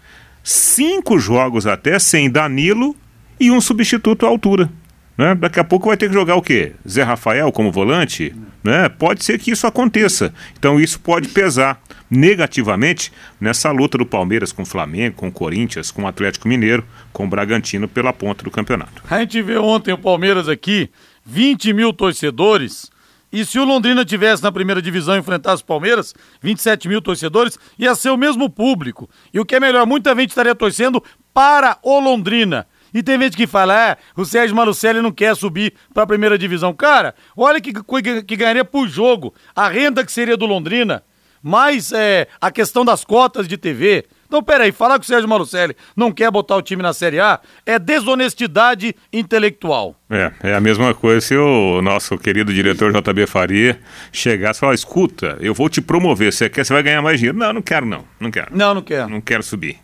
cinco 0.45 1.19
jogos 1.19 1.67
até 1.67 1.99
sem 1.99 2.31
Danilo 2.31 2.95
e 3.41 3.51
um 3.51 3.61
substituto 3.61 4.25
à 4.25 4.29
altura. 4.29 4.71
Né? 5.19 5.35
Daqui 5.35 5.59
a 5.59 5.65
pouco 5.65 5.89
vai 5.89 5.97
ter 5.97 6.07
que 6.07 6.15
jogar 6.15 6.37
o 6.37 6.43
quê? 6.43 6.75
Zé 6.89 7.03
Rafael 7.03 7.51
como 7.51 7.73
volante? 7.73 8.33
Né? 8.63 8.89
Pode 8.89 9.25
ser 9.25 9.41
que 9.41 9.51
isso 9.51 9.67
aconteça. 9.67 10.33
Então 10.57 10.79
isso 10.79 11.01
pode 11.01 11.31
pesar 11.31 11.83
negativamente 12.09 13.13
nessa 13.41 13.73
luta 13.73 13.99
do 13.99 14.07
Palmeiras 14.07 14.53
com 14.53 14.63
o 14.63 14.67
Flamengo, 14.67 15.17
com 15.17 15.27
o 15.27 15.33
Corinthians, 15.33 15.91
com 15.91 16.05
o 16.05 16.07
Atlético 16.07 16.47
Mineiro, 16.47 16.85
com 17.13 17.25
o 17.25 17.29
Bragantino 17.29 17.89
pela 17.89 18.13
ponta 18.13 18.45
do 18.45 18.53
campeonato. 18.53 19.03
A 19.11 19.19
gente 19.19 19.43
vê 19.43 19.57
ontem 19.57 19.93
o 19.93 19.99
Palmeiras 19.99 20.49
aqui, 20.49 20.89
20 21.25 21.73
mil 21.73 21.93
torcedores 21.93 22.95
e 23.33 23.45
se 23.45 23.59
o 23.59 23.65
Londrina 23.65 24.05
tivesse 24.05 24.43
na 24.43 24.53
primeira 24.53 24.81
divisão 24.81 25.17
enfrentasse 25.17 25.63
o 25.63 25.67
Palmeiras, 25.67 26.15
27 26.41 26.89
mil 26.89 27.03
torcedores, 27.03 27.59
ia 27.79 27.95
ser 27.95 28.11
o 28.11 28.17
mesmo 28.17 28.49
público. 28.49 29.11
E 29.33 29.41
o 29.41 29.45
que 29.45 29.57
é 29.57 29.61
melhor, 29.61 29.87
muita 29.87 30.15
gente 30.15 30.31
estaria 30.31 30.55
torcendo 30.55 31.03
para 31.35 31.79
o 31.83 31.99
Londrina. 31.99 32.67
E 32.95 33.03
tem 33.03 33.21
gente 33.21 33.37
que 33.37 33.47
fala, 33.47 33.93
ah, 33.93 33.97
o 34.17 34.25
Sérgio 34.25 34.57
Malucelli 34.57 35.03
não 35.03 35.13
quer 35.13 35.37
subir 35.37 35.75
para 35.93 36.05
a 36.05 36.07
primeira 36.07 36.39
divisão. 36.39 36.73
Cara, 36.73 37.15
olha 37.37 37.61
que, 37.61 37.73
que, 37.73 38.23
que 38.23 38.37
ganharia 38.37 38.65
por 38.65 38.89
jogo. 38.89 39.35
A 39.55 39.69
renda 39.69 40.05
que 40.05 40.13
seria 40.13 40.37
do 40.37 40.47
Londrina, 40.47 41.03
mais 41.43 41.93
é, 41.93 42.29
a 42.41 42.51
questão 42.51 42.85
das 42.85 43.05
cotas 43.05 43.47
de 43.47 43.59
TV. 43.59 44.07
Então, 44.27 44.43
peraí, 44.43 44.73
falar 44.73 44.99
que 44.99 45.05
o 45.05 45.09
Sérgio 45.09 45.29
Malucelli 45.29 45.77
não 45.97 46.13
quer 46.13 46.31
botar 46.31 46.57
o 46.57 46.63
time 46.63 46.83
na 46.83 46.93
Série 46.93 47.21
A 47.21 47.41
é 47.65 47.79
desonestidade 47.79 48.95
intelectual. 49.13 49.97
É, 50.11 50.33
é 50.43 50.55
a 50.55 50.61
mesma 50.61 50.95
coisa 50.95 51.21
se 51.21 51.37
o 51.37 51.81
nosso 51.83 52.17
querido 52.19 52.53
diretor 52.53 52.93
JB 52.93 53.27
Faria 53.27 53.79
chegasse 54.13 54.59
e 54.59 54.61
falar: 54.61 54.75
escuta, 54.75 55.37
eu 55.41 55.55
vou 55.55 55.69
te 55.69 55.81
promover, 55.81 56.33
você 56.33 56.49
quer, 56.49 56.65
você 56.65 56.73
vai 56.73 56.83
ganhar 56.83 57.03
mais 57.03 57.19
dinheiro. 57.19 57.39
Não, 57.39 57.53
não 57.53 57.63
quero, 57.63 57.87
não. 57.87 58.05
Não 58.21 58.31
quero. 58.31 58.49
Não, 58.51 58.75
não 58.75 58.83
quero. 58.83 59.09
Não 59.09 59.21
quero 59.21 59.43
subir. 59.43 59.79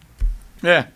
É, 0.62 0.86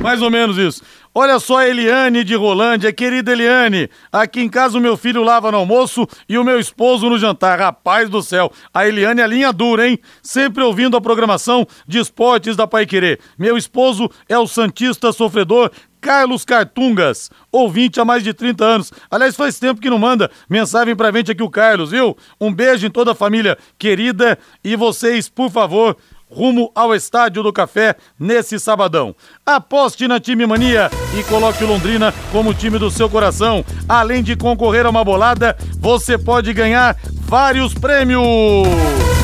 mais 0.00 0.22
ou 0.22 0.30
menos 0.30 0.56
isso. 0.56 0.82
Olha 1.14 1.38
só 1.38 1.58
a 1.58 1.68
Eliane 1.68 2.22
de 2.22 2.34
Rolândia, 2.34 2.92
querida 2.92 3.32
Eliane. 3.32 3.88
Aqui 4.12 4.40
em 4.40 4.48
casa 4.50 4.76
o 4.76 4.80
meu 4.80 4.96
filho 4.96 5.22
lava 5.22 5.50
no 5.50 5.56
almoço 5.56 6.06
e 6.28 6.36
o 6.36 6.44
meu 6.44 6.60
esposo 6.60 7.08
no 7.08 7.18
jantar. 7.18 7.58
Rapaz 7.58 8.10
do 8.10 8.22
céu, 8.22 8.52
a 8.72 8.86
Eliane 8.86 9.22
é 9.22 9.26
linha 9.26 9.52
dura, 9.52 9.88
hein? 9.88 9.98
Sempre 10.22 10.62
ouvindo 10.62 10.94
a 10.94 11.00
programação 11.00 11.66
de 11.88 11.98
esportes 11.98 12.54
da 12.54 12.66
Pai 12.66 12.84
Querer. 12.84 13.18
Meu 13.38 13.56
esposo 13.56 14.10
é 14.28 14.38
o 14.38 14.46
Santista 14.46 15.10
Sofredor 15.10 15.70
Carlos 16.06 16.44
Cartungas, 16.44 17.30
ouvinte 17.50 18.00
há 18.00 18.04
mais 18.04 18.22
de 18.22 18.32
30 18.32 18.64
anos. 18.64 18.92
Aliás, 19.10 19.34
faz 19.34 19.58
tempo 19.58 19.80
que 19.80 19.90
não 19.90 19.98
manda 19.98 20.30
mensagem 20.48 20.94
pra 20.94 21.10
gente 21.10 21.32
aqui 21.32 21.42
o 21.42 21.50
Carlos, 21.50 21.90
viu? 21.90 22.16
Um 22.40 22.52
beijo 22.54 22.86
em 22.86 22.90
toda 22.90 23.10
a 23.10 23.14
família 23.14 23.58
querida 23.76 24.38
e 24.62 24.76
vocês, 24.76 25.28
por 25.28 25.50
favor, 25.50 25.96
rumo 26.30 26.70
ao 26.74 26.94
Estádio 26.94 27.42
do 27.42 27.52
Café 27.52 27.96
nesse 28.18 28.58
sabadão. 28.58 29.14
Aposte 29.44 30.06
na 30.08 30.20
Time 30.20 30.46
Mania 30.46 30.90
e 31.18 31.22
coloque 31.24 31.64
Londrina 31.64 32.12
como 32.32 32.54
time 32.54 32.78
do 32.78 32.90
seu 32.90 33.08
coração. 33.08 33.64
Além 33.88 34.22
de 34.22 34.36
concorrer 34.36 34.86
a 34.86 34.90
uma 34.90 35.04
bolada, 35.04 35.56
você 35.78 36.18
pode 36.18 36.52
ganhar 36.52 36.96
vários 37.26 37.74
prêmios. 37.74 39.15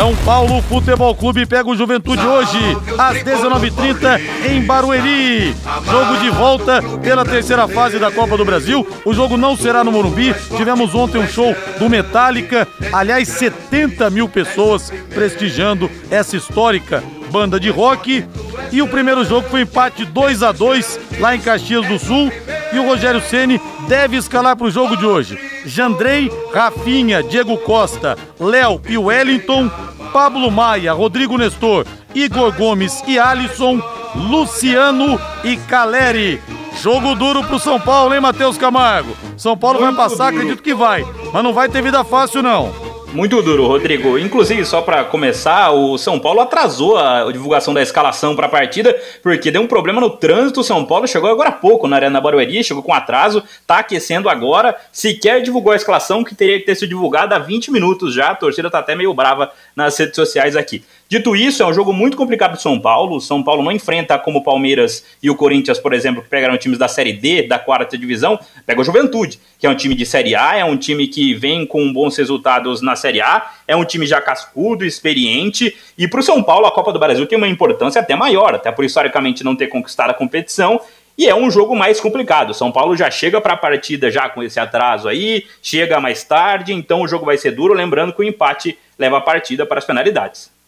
São 0.00 0.16
Paulo 0.24 0.62
Futebol 0.62 1.14
Clube 1.14 1.44
pega 1.44 1.68
o 1.68 1.76
Juventude 1.76 2.26
hoje, 2.26 2.58
às 2.96 3.18
19h30, 3.18 4.48
em 4.48 4.62
Barueri. 4.62 5.54
Jogo 5.84 6.16
de 6.16 6.30
volta 6.30 6.80
pela 7.02 7.22
terceira 7.22 7.68
fase 7.68 7.98
da 7.98 8.10
Copa 8.10 8.34
do 8.34 8.42
Brasil. 8.42 8.88
O 9.04 9.12
jogo 9.12 9.36
não 9.36 9.54
será 9.54 9.84
no 9.84 9.92
Morumbi. 9.92 10.34
Tivemos 10.56 10.94
ontem 10.94 11.18
um 11.18 11.28
show 11.28 11.54
do 11.78 11.90
Metallica. 11.90 12.66
Aliás, 12.90 13.28
70 13.28 14.08
mil 14.08 14.26
pessoas 14.26 14.90
prestigiando 15.12 15.90
essa 16.10 16.34
histórica 16.34 17.04
banda 17.30 17.58
de 17.58 17.70
rock. 17.70 18.24
E 18.72 18.82
o 18.82 18.88
primeiro 18.88 19.24
jogo 19.24 19.48
foi 19.48 19.62
empate 19.62 20.04
2 20.04 20.42
a 20.42 20.52
2 20.52 21.00
lá 21.18 21.34
em 21.34 21.40
Caxias 21.40 21.86
do 21.86 21.98
Sul. 21.98 22.32
E 22.72 22.78
o 22.78 22.86
Rogério 22.86 23.20
Ceni 23.20 23.60
deve 23.88 24.16
escalar 24.16 24.56
para 24.56 24.66
o 24.66 24.70
jogo 24.70 24.96
de 24.96 25.04
hoje. 25.06 25.38
Jandrei, 25.66 26.30
Rafinha, 26.54 27.22
Diego 27.22 27.56
Costa, 27.58 28.16
Léo 28.38 28.80
e 28.88 28.96
Wellington, 28.96 29.70
Pablo 30.12 30.50
Maia, 30.50 30.92
Rodrigo 30.92 31.36
Nestor, 31.36 31.84
Igor 32.14 32.52
Gomes 32.52 33.02
e 33.06 33.18
Alisson, 33.18 33.80
Luciano 34.14 35.20
e 35.44 35.56
Caleri. 35.56 36.40
Jogo 36.80 37.14
duro 37.16 37.42
pro 37.44 37.58
São 37.58 37.80
Paulo, 37.80 38.14
hein, 38.14 38.20
Matheus 38.20 38.56
Camargo? 38.56 39.16
São 39.36 39.56
Paulo 39.56 39.80
Muito 39.80 39.96
vai 39.96 40.08
passar, 40.08 40.30
duro. 40.30 40.36
acredito 40.42 40.62
que 40.62 40.74
vai, 40.74 41.04
mas 41.32 41.42
não 41.42 41.52
vai 41.52 41.68
ter 41.68 41.82
vida 41.82 42.02
fácil, 42.04 42.42
não. 42.42 42.72
Muito 43.12 43.42
duro, 43.42 43.66
Rodrigo. 43.66 44.16
Inclusive, 44.16 44.64
só 44.64 44.82
para 44.82 45.04
começar, 45.04 45.72
o 45.72 45.98
São 45.98 46.20
Paulo 46.20 46.40
atrasou 46.40 46.96
a 46.96 47.30
divulgação 47.32 47.74
da 47.74 47.82
escalação 47.82 48.36
para 48.36 48.46
a 48.46 48.48
partida, 48.48 48.96
porque 49.20 49.50
deu 49.50 49.62
um 49.62 49.66
problema 49.66 50.00
no 50.00 50.10
trânsito. 50.10 50.60
O 50.60 50.64
São 50.64 50.84
Paulo 50.84 51.08
chegou 51.08 51.28
agora 51.28 51.48
há 51.48 51.52
pouco 51.52 51.88
na 51.88 51.96
Arena 51.96 52.20
Barueri, 52.20 52.62
chegou 52.62 52.84
com 52.84 52.94
atraso, 52.94 53.42
tá 53.66 53.80
aquecendo 53.80 54.28
agora. 54.28 54.76
Sequer 54.92 55.42
divulgou 55.42 55.72
a 55.72 55.76
escalação 55.76 56.22
que 56.22 56.36
teria 56.36 56.60
que 56.60 56.66
ter 56.66 56.76
sido 56.76 56.90
divulgada 56.90 57.34
há 57.34 57.38
20 57.40 57.72
minutos 57.72 58.14
já. 58.14 58.30
A 58.30 58.36
torcida 58.36 58.70
tá 58.70 58.78
até 58.78 58.94
meio 58.94 59.12
brava 59.12 59.50
nas 59.74 59.98
redes 59.98 60.14
sociais 60.14 60.54
aqui. 60.54 60.84
Dito 61.10 61.34
isso, 61.34 61.60
é 61.60 61.66
um 61.66 61.74
jogo 61.74 61.92
muito 61.92 62.16
complicado 62.16 62.52
do 62.52 62.60
São 62.60 62.78
Paulo. 62.78 63.16
O 63.16 63.20
São 63.20 63.42
Paulo 63.42 63.64
não 63.64 63.72
enfrenta 63.72 64.16
como 64.16 64.38
o 64.38 64.44
Palmeiras 64.44 65.04
e 65.20 65.28
o 65.28 65.34
Corinthians, 65.34 65.76
por 65.76 65.92
exemplo, 65.92 66.22
que 66.22 66.28
pegaram 66.28 66.56
times 66.56 66.78
da 66.78 66.86
Série 66.86 67.12
D, 67.12 67.48
da 67.48 67.58
quarta 67.58 67.98
divisão, 67.98 68.38
pega 68.64 68.80
o 68.80 68.84
Juventude, 68.84 69.40
que 69.58 69.66
é 69.66 69.70
um 69.70 69.74
time 69.74 69.96
de 69.96 70.06
Série 70.06 70.36
A, 70.36 70.56
é 70.56 70.64
um 70.64 70.76
time 70.76 71.08
que 71.08 71.34
vem 71.34 71.66
com 71.66 71.92
bons 71.92 72.16
resultados 72.16 72.80
na 72.80 72.94
Série 72.94 73.20
A, 73.20 73.50
é 73.66 73.74
um 73.74 73.84
time 73.84 74.06
já 74.06 74.20
cascudo, 74.20 74.84
experiente, 74.84 75.76
e 75.98 76.06
para 76.06 76.20
o 76.20 76.22
São 76.22 76.44
Paulo 76.44 76.66
a 76.66 76.70
Copa 76.70 76.92
do 76.92 77.00
Brasil 77.00 77.26
tem 77.26 77.36
uma 77.36 77.48
importância 77.48 78.00
até 78.00 78.14
maior, 78.14 78.54
até 78.54 78.70
por 78.70 78.84
historicamente 78.84 79.42
não 79.42 79.56
ter 79.56 79.66
conquistado 79.66 80.10
a 80.10 80.14
competição, 80.14 80.80
e 81.18 81.26
é 81.26 81.34
um 81.34 81.50
jogo 81.50 81.74
mais 81.74 82.00
complicado. 82.00 82.54
São 82.54 82.70
Paulo 82.70 82.96
já 82.96 83.10
chega 83.10 83.40
para 83.40 83.54
a 83.54 83.56
partida 83.56 84.12
já 84.12 84.28
com 84.28 84.44
esse 84.44 84.60
atraso 84.60 85.08
aí, 85.08 85.44
chega 85.60 85.98
mais 85.98 86.22
tarde, 86.22 86.72
então 86.72 87.02
o 87.02 87.08
jogo 87.08 87.26
vai 87.26 87.36
ser 87.36 87.50
duro, 87.50 87.74
lembrando 87.74 88.12
que 88.12 88.20
o 88.20 88.24
empate 88.24 88.78
leva 88.96 89.18
a 89.18 89.20
partida 89.20 89.66
para 89.66 89.80
as 89.80 89.84
penalidades. 89.84 90.59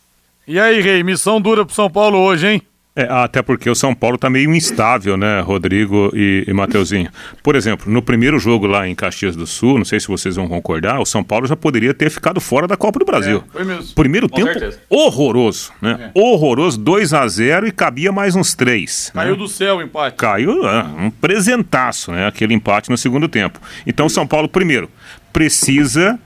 E 0.47 0.59
aí, 0.59 0.81
Rei, 0.81 1.03
missão 1.05 1.41
dura 1.41 1.65
pro 1.65 1.75
São 1.75 1.89
Paulo 1.89 2.19
hoje, 2.19 2.49
hein? 2.49 2.63
É, 2.95 3.05
até 3.09 3.41
porque 3.41 3.71
o 3.71 3.75
São 3.75 3.95
Paulo 3.95 4.17
está 4.17 4.29
meio 4.29 4.55
instável, 4.55 5.17
né, 5.17 5.41
Rodrigo 5.41 6.11
e, 6.15 6.45
e 6.47 6.53
Mateuzinho? 6.53 7.11
Por 7.43 7.57
exemplo, 7.57 7.91
no 7.91 8.03
primeiro 8.03 8.39
jogo 8.39 8.67
lá 8.67 8.87
em 8.87 8.95
Caxias 8.95 9.35
do 9.35 9.47
Sul, 9.47 9.79
não 9.79 9.85
sei 9.85 9.99
se 9.99 10.09
vocês 10.09 10.37
vão 10.37 10.47
concordar, 10.47 11.01
o 11.01 11.07
São 11.07 11.25
Paulo 11.25 11.47
já 11.47 11.57
poderia 11.57 11.95
ter 11.95 12.11
ficado 12.11 12.39
fora 12.39 12.67
da 12.67 12.77
Copa 12.77 12.99
do 12.99 13.07
Brasil. 13.07 13.43
É, 13.49 13.53
foi 13.53 13.65
mesmo. 13.65 13.95
Primeiro 13.95 14.29
Com 14.29 14.37
tempo 14.37 14.53
certeza. 14.53 14.79
horroroso, 14.91 15.73
né? 15.81 16.11
É. 16.15 16.21
Horroroso, 16.21 16.79
2 16.79 17.15
a 17.15 17.27
0 17.27 17.67
e 17.67 17.73
cabia 17.73 18.13
mais 18.13 18.37
uns 18.37 18.55
três. 18.55 19.11
Caiu 19.15 19.33
né? 19.33 19.39
do 19.39 19.49
céu 19.49 19.77
o 19.77 19.83
empate. 19.83 20.17
Caiu, 20.17 20.69
é, 20.69 20.83
um 20.83 21.11
presentaço, 21.11 22.13
né, 22.13 22.27
aquele 22.27 22.53
empate 22.53 22.91
no 22.91 22.99
segundo 22.99 23.27
tempo. 23.27 23.59
Então 23.87 24.05
o 24.05 24.11
São 24.11 24.27
Paulo, 24.27 24.49
primeiro, 24.49 24.91
precisa 25.33 26.19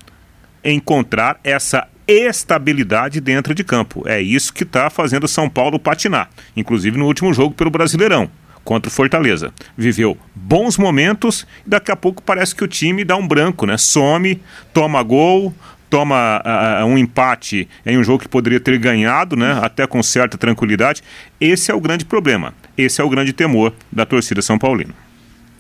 encontrar 0.65 1.39
essa 1.45 1.87
estabilidade 2.07 3.21
dentro 3.21 3.55
de 3.55 3.65
campo. 3.65 4.03
É 4.07 4.21
isso 4.21 4.53
que 4.53 4.63
está 4.63 4.89
fazendo 4.91 5.25
o 5.25 5.29
São 5.29 5.49
Paulo 5.49 5.79
patinar, 5.79 6.31
inclusive 6.57 6.99
no 6.99 7.07
último 7.07 7.33
jogo 7.33 7.55
pelo 7.55 7.71
Brasileirão 7.71 8.31
contra 8.65 8.89
o 8.89 8.93
Fortaleza. 8.93 9.53
Viveu 9.79 10.19
bons 10.35 10.77
momentos 10.77 11.47
e 11.65 11.71
daqui 11.71 11.91
a 11.91 11.97
pouco 11.97 12.21
parece 12.21 12.55
que 12.55 12.65
o 12.65 12.69
time 12.69 13.05
dá 13.05 13.17
um 13.17 13.27
branco, 13.27 13.65
né? 13.65 13.79
Some, 13.79 14.43
toma 14.75 15.03
gol, 15.05 15.55
toma 15.89 16.43
uh, 16.45 16.85
um 16.85 16.99
empate 16.99 17.69
em 17.87 17.97
um 17.97 18.03
jogo 18.03 18.25
que 18.25 18.29
poderia 18.29 18.59
ter 18.59 18.77
ganhado, 18.79 19.37
né? 19.37 19.59
Até 19.63 19.87
com 19.87 20.03
certa 20.03 20.37
tranquilidade. 20.37 21.03
Esse 21.41 21.71
é 21.71 21.75
o 21.75 21.81
grande 21.81 22.05
problema. 22.05 22.53
Esse 22.77 23.01
é 23.01 23.05
o 23.05 23.09
grande 23.09 23.33
temor 23.33 23.73
da 23.91 24.05
torcida 24.05 24.43
São 24.43 24.59
Paulina. 24.59 24.95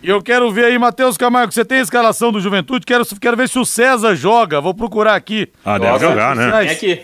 E 0.06 0.08
eu 0.08 0.22
quero 0.22 0.52
ver 0.52 0.66
aí, 0.66 0.78
Matheus 0.78 1.16
Camargo, 1.16 1.52
você 1.52 1.64
tem 1.64 1.78
a 1.78 1.82
escalação 1.82 2.30
do 2.30 2.40
Juventude? 2.40 2.86
Quero, 2.86 3.04
quero 3.20 3.36
ver 3.36 3.48
se 3.48 3.58
o 3.58 3.64
César 3.64 4.14
joga. 4.14 4.60
Vou 4.60 4.72
procurar 4.72 5.16
aqui. 5.16 5.48
Ah, 5.64 5.78
deve 5.78 5.90
Nossa, 5.90 6.08
jogar, 6.08 6.36
né? 6.36 6.60
Tem 6.60 6.70
aqui. 6.70 7.00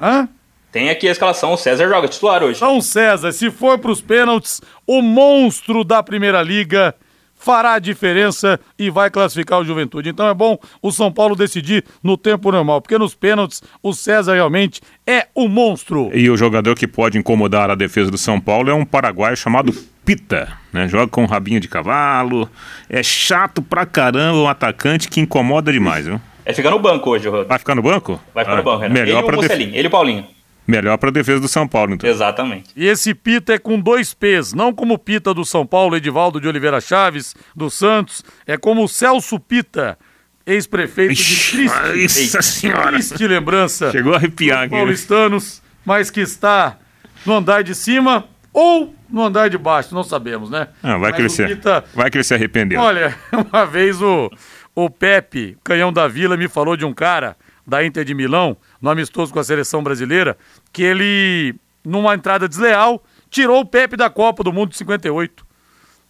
Hã? 0.00 0.28
Tem 0.70 0.88
aqui 0.88 1.08
a 1.08 1.10
escalação, 1.10 1.52
o 1.52 1.56
César 1.56 1.88
joga 1.88 2.06
titular 2.06 2.44
hoje. 2.44 2.58
Então, 2.58 2.80
César, 2.80 3.32
se 3.32 3.50
for 3.50 3.76
para 3.80 3.90
os 3.90 4.00
pênaltis, 4.00 4.60
o 4.86 5.02
monstro 5.02 5.82
da 5.82 6.00
Primeira 6.00 6.40
Liga 6.42 6.94
fará 7.34 7.74
a 7.74 7.78
diferença 7.80 8.60
e 8.78 8.88
vai 8.88 9.10
classificar 9.10 9.60
o 9.60 9.64
Juventude. 9.64 10.08
Então 10.08 10.28
é 10.28 10.34
bom 10.34 10.56
o 10.80 10.92
São 10.92 11.12
Paulo 11.12 11.34
decidir 11.34 11.84
no 12.04 12.16
tempo 12.16 12.52
normal, 12.52 12.80
porque 12.80 12.96
nos 12.96 13.16
pênaltis 13.16 13.62
o 13.82 13.92
César 13.92 14.34
realmente 14.34 14.80
é 15.04 15.26
o 15.34 15.48
monstro. 15.48 16.10
E 16.14 16.30
o 16.30 16.36
jogador 16.36 16.76
que 16.76 16.86
pode 16.86 17.18
incomodar 17.18 17.68
a 17.68 17.74
defesa 17.74 18.12
do 18.12 18.18
São 18.18 18.40
Paulo 18.40 18.70
é 18.70 18.74
um 18.74 18.84
paraguaio 18.84 19.36
chamado 19.36 19.74
Pita, 20.06 20.52
né? 20.72 20.86
Joga 20.86 21.08
com 21.08 21.24
um 21.24 21.26
rabinho 21.26 21.58
de 21.58 21.66
cavalo, 21.66 22.48
é 22.88 23.02
chato 23.02 23.60
pra 23.60 23.84
caramba, 23.84 24.38
um 24.38 24.48
atacante 24.48 25.08
que 25.08 25.20
incomoda 25.20 25.72
demais, 25.72 26.06
viu? 26.06 26.20
É 26.44 26.52
ficar 26.52 26.70
no 26.70 26.78
banco 26.78 27.10
hoje, 27.10 27.28
Rodrigo. 27.28 27.48
Vai 27.48 27.58
ficar 27.58 27.74
no 27.74 27.82
banco? 27.82 28.20
Vai 28.32 28.44
ficar 28.44 28.54
ah, 28.54 28.58
no 28.58 28.62
banco, 28.62 28.82
Renan. 28.82 28.94
Melhor 28.94 29.24
ele 29.24 29.26
e 29.26 29.32
o 29.32 29.34
Mocelinho, 29.34 29.70
def... 29.70 29.78
ele 29.78 29.84
e 29.84 29.88
o 29.88 29.90
Paulinho. 29.90 30.26
Melhor 30.64 30.96
para 30.96 31.08
a 31.08 31.12
defesa 31.12 31.40
do 31.40 31.48
São 31.48 31.66
Paulo, 31.66 31.94
então. 31.94 32.08
Exatamente. 32.08 32.70
E 32.76 32.86
esse 32.86 33.14
Pita 33.14 33.54
é 33.54 33.58
com 33.58 33.80
dois 33.80 34.14
P's, 34.14 34.52
não 34.52 34.72
como 34.72 34.94
o 34.94 34.98
Pita 34.98 35.34
do 35.34 35.44
São 35.44 35.66
Paulo, 35.66 35.96
Edivaldo 35.96 36.40
de 36.40 36.46
Oliveira 36.46 36.80
Chaves, 36.80 37.34
do 37.54 37.68
Santos, 37.68 38.22
é 38.46 38.56
como 38.56 38.84
o 38.84 38.88
Celso 38.88 39.40
Pita, 39.40 39.98
ex-prefeito 40.46 41.14
de 41.14 41.50
triste, 41.50 42.22
Nossa 42.22 42.42
senhora. 42.42 42.92
triste 42.92 43.26
lembrança. 43.26 43.90
Chegou 43.90 44.14
a 44.14 44.16
arrepiar 44.16 44.62
aqui. 44.62 44.70
Paulistanos, 44.70 45.60
mas 45.84 46.10
que 46.10 46.20
está 46.20 46.78
no 47.24 47.34
andar 47.34 47.64
de 47.64 47.74
cima 47.74 48.24
ou 48.56 48.94
no 49.10 49.22
andar 49.22 49.50
de 49.50 49.58
baixo, 49.58 49.94
não 49.94 50.02
sabemos, 50.02 50.48
né? 50.48 50.68
Ah, 50.82 50.96
vai, 50.96 51.28
se, 51.28 51.46
Pita... 51.46 51.84
vai 51.94 52.10
se 52.24 52.32
arrependeu. 52.32 52.80
Olha, 52.80 53.14
uma 53.52 53.66
vez 53.66 54.00
o, 54.00 54.30
o 54.74 54.88
Pepe, 54.88 55.58
canhão 55.62 55.92
da 55.92 56.08
Vila, 56.08 56.38
me 56.38 56.48
falou 56.48 56.74
de 56.74 56.82
um 56.82 56.94
cara 56.94 57.36
da 57.66 57.84
Inter 57.84 58.02
de 58.02 58.14
Milão, 58.14 58.56
no 58.80 58.88
amistoso 58.88 59.30
com 59.30 59.38
a 59.38 59.44
seleção 59.44 59.82
brasileira, 59.82 60.38
que 60.72 60.82
ele, 60.82 61.54
numa 61.84 62.14
entrada 62.14 62.48
desleal, 62.48 63.04
tirou 63.28 63.60
o 63.60 63.66
Pepe 63.66 63.94
da 63.94 64.08
Copa 64.08 64.42
do 64.42 64.50
Mundo 64.50 64.70
de 64.70 64.78
58. 64.78 65.44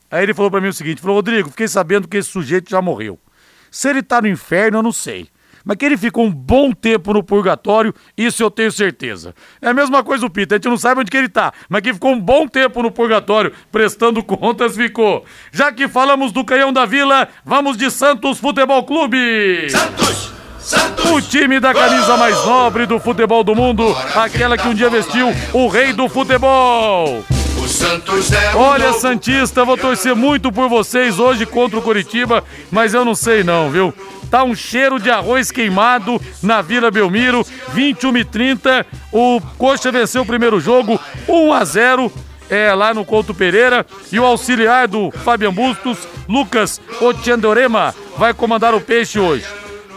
Aí 0.08 0.22
ele 0.22 0.32
falou 0.32 0.48
para 0.48 0.60
mim 0.60 0.68
o 0.68 0.72
seguinte, 0.72 1.00
falou, 1.00 1.16
Rodrigo, 1.16 1.50
fiquei 1.50 1.66
sabendo 1.66 2.06
que 2.06 2.16
esse 2.16 2.28
sujeito 2.28 2.70
já 2.70 2.80
morreu. 2.80 3.18
Se 3.72 3.90
ele 3.90 4.04
tá 4.04 4.22
no 4.22 4.28
inferno, 4.28 4.78
eu 4.78 4.82
não 4.84 4.92
sei. 4.92 5.28
Mas 5.66 5.76
que 5.76 5.84
ele 5.84 5.96
ficou 5.96 6.24
um 6.24 6.30
bom 6.30 6.70
tempo 6.70 7.12
no 7.12 7.24
purgatório, 7.24 7.92
isso 8.16 8.40
eu 8.40 8.50
tenho 8.50 8.70
certeza. 8.70 9.34
É 9.60 9.68
a 9.68 9.74
mesma 9.74 10.04
coisa 10.04 10.24
o 10.24 10.30
Peter, 10.30 10.54
a 10.54 10.58
gente 10.58 10.68
não 10.68 10.78
sabe 10.78 11.00
onde 11.00 11.10
que 11.10 11.16
ele 11.16 11.28
tá, 11.28 11.52
mas 11.68 11.82
que 11.82 11.92
ficou 11.92 12.12
um 12.12 12.20
bom 12.20 12.46
tempo 12.46 12.80
no 12.84 12.90
purgatório, 12.92 13.52
prestando 13.72 14.22
contas, 14.22 14.76
ficou. 14.76 15.24
Já 15.50 15.72
que 15.72 15.88
falamos 15.88 16.30
do 16.30 16.44
Canhão 16.44 16.72
da 16.72 16.86
Vila, 16.86 17.28
vamos 17.44 17.76
de 17.76 17.90
Santos 17.90 18.38
Futebol 18.38 18.84
Clube! 18.84 19.68
Santos! 19.68 20.32
Santos! 20.60 21.10
O 21.10 21.20
time 21.20 21.58
da 21.58 21.74
camisa 21.74 22.16
mais 22.16 22.36
nobre 22.44 22.86
do 22.86 23.00
futebol 23.00 23.42
do 23.42 23.54
mundo, 23.54 23.96
aquela 24.14 24.56
que 24.56 24.68
um 24.68 24.74
dia 24.74 24.88
vestiu 24.88 25.28
o 25.52 25.66
rei 25.66 25.92
do 25.92 26.08
futebol. 26.08 27.24
O 27.66 27.68
Santos 27.68 28.30
é 28.30 28.54
o 28.54 28.58
Olha, 28.60 28.86
novo- 28.86 29.00
Santista, 29.00 29.64
vou 29.64 29.76
torcer 29.76 30.14
muito 30.14 30.52
por 30.52 30.68
vocês 30.68 31.18
hoje 31.18 31.44
contra 31.44 31.76
o 31.76 31.82
Coritiba, 31.82 32.44
mas 32.70 32.94
eu 32.94 33.04
não 33.04 33.12
sei 33.16 33.42
não, 33.42 33.68
viu? 33.72 33.92
Tá 34.30 34.44
um 34.44 34.54
cheiro 34.54 35.00
de 35.00 35.10
arroz 35.10 35.50
queimado 35.50 36.22
na 36.40 36.62
Vila 36.62 36.92
Belmiro, 36.92 37.44
21 37.74 38.18
e 38.18 38.24
30. 38.24 38.86
O 39.10 39.40
Coxa 39.58 39.90
venceu 39.90 40.22
o 40.22 40.26
primeiro 40.26 40.60
jogo, 40.60 41.00
1 41.28 41.52
a 41.52 41.64
0 41.64 42.12
é, 42.48 42.72
lá 42.72 42.94
no 42.94 43.04
Couto 43.04 43.34
Pereira. 43.34 43.84
E 44.12 44.20
o 44.20 44.24
auxiliar 44.24 44.86
do 44.86 45.10
Fabian 45.10 45.52
Bustos, 45.52 45.98
Lucas 46.28 46.80
Otiandorema, 47.00 47.92
vai 48.16 48.32
comandar 48.32 48.76
o 48.76 48.80
Peixe 48.80 49.18
hoje. 49.18 49.44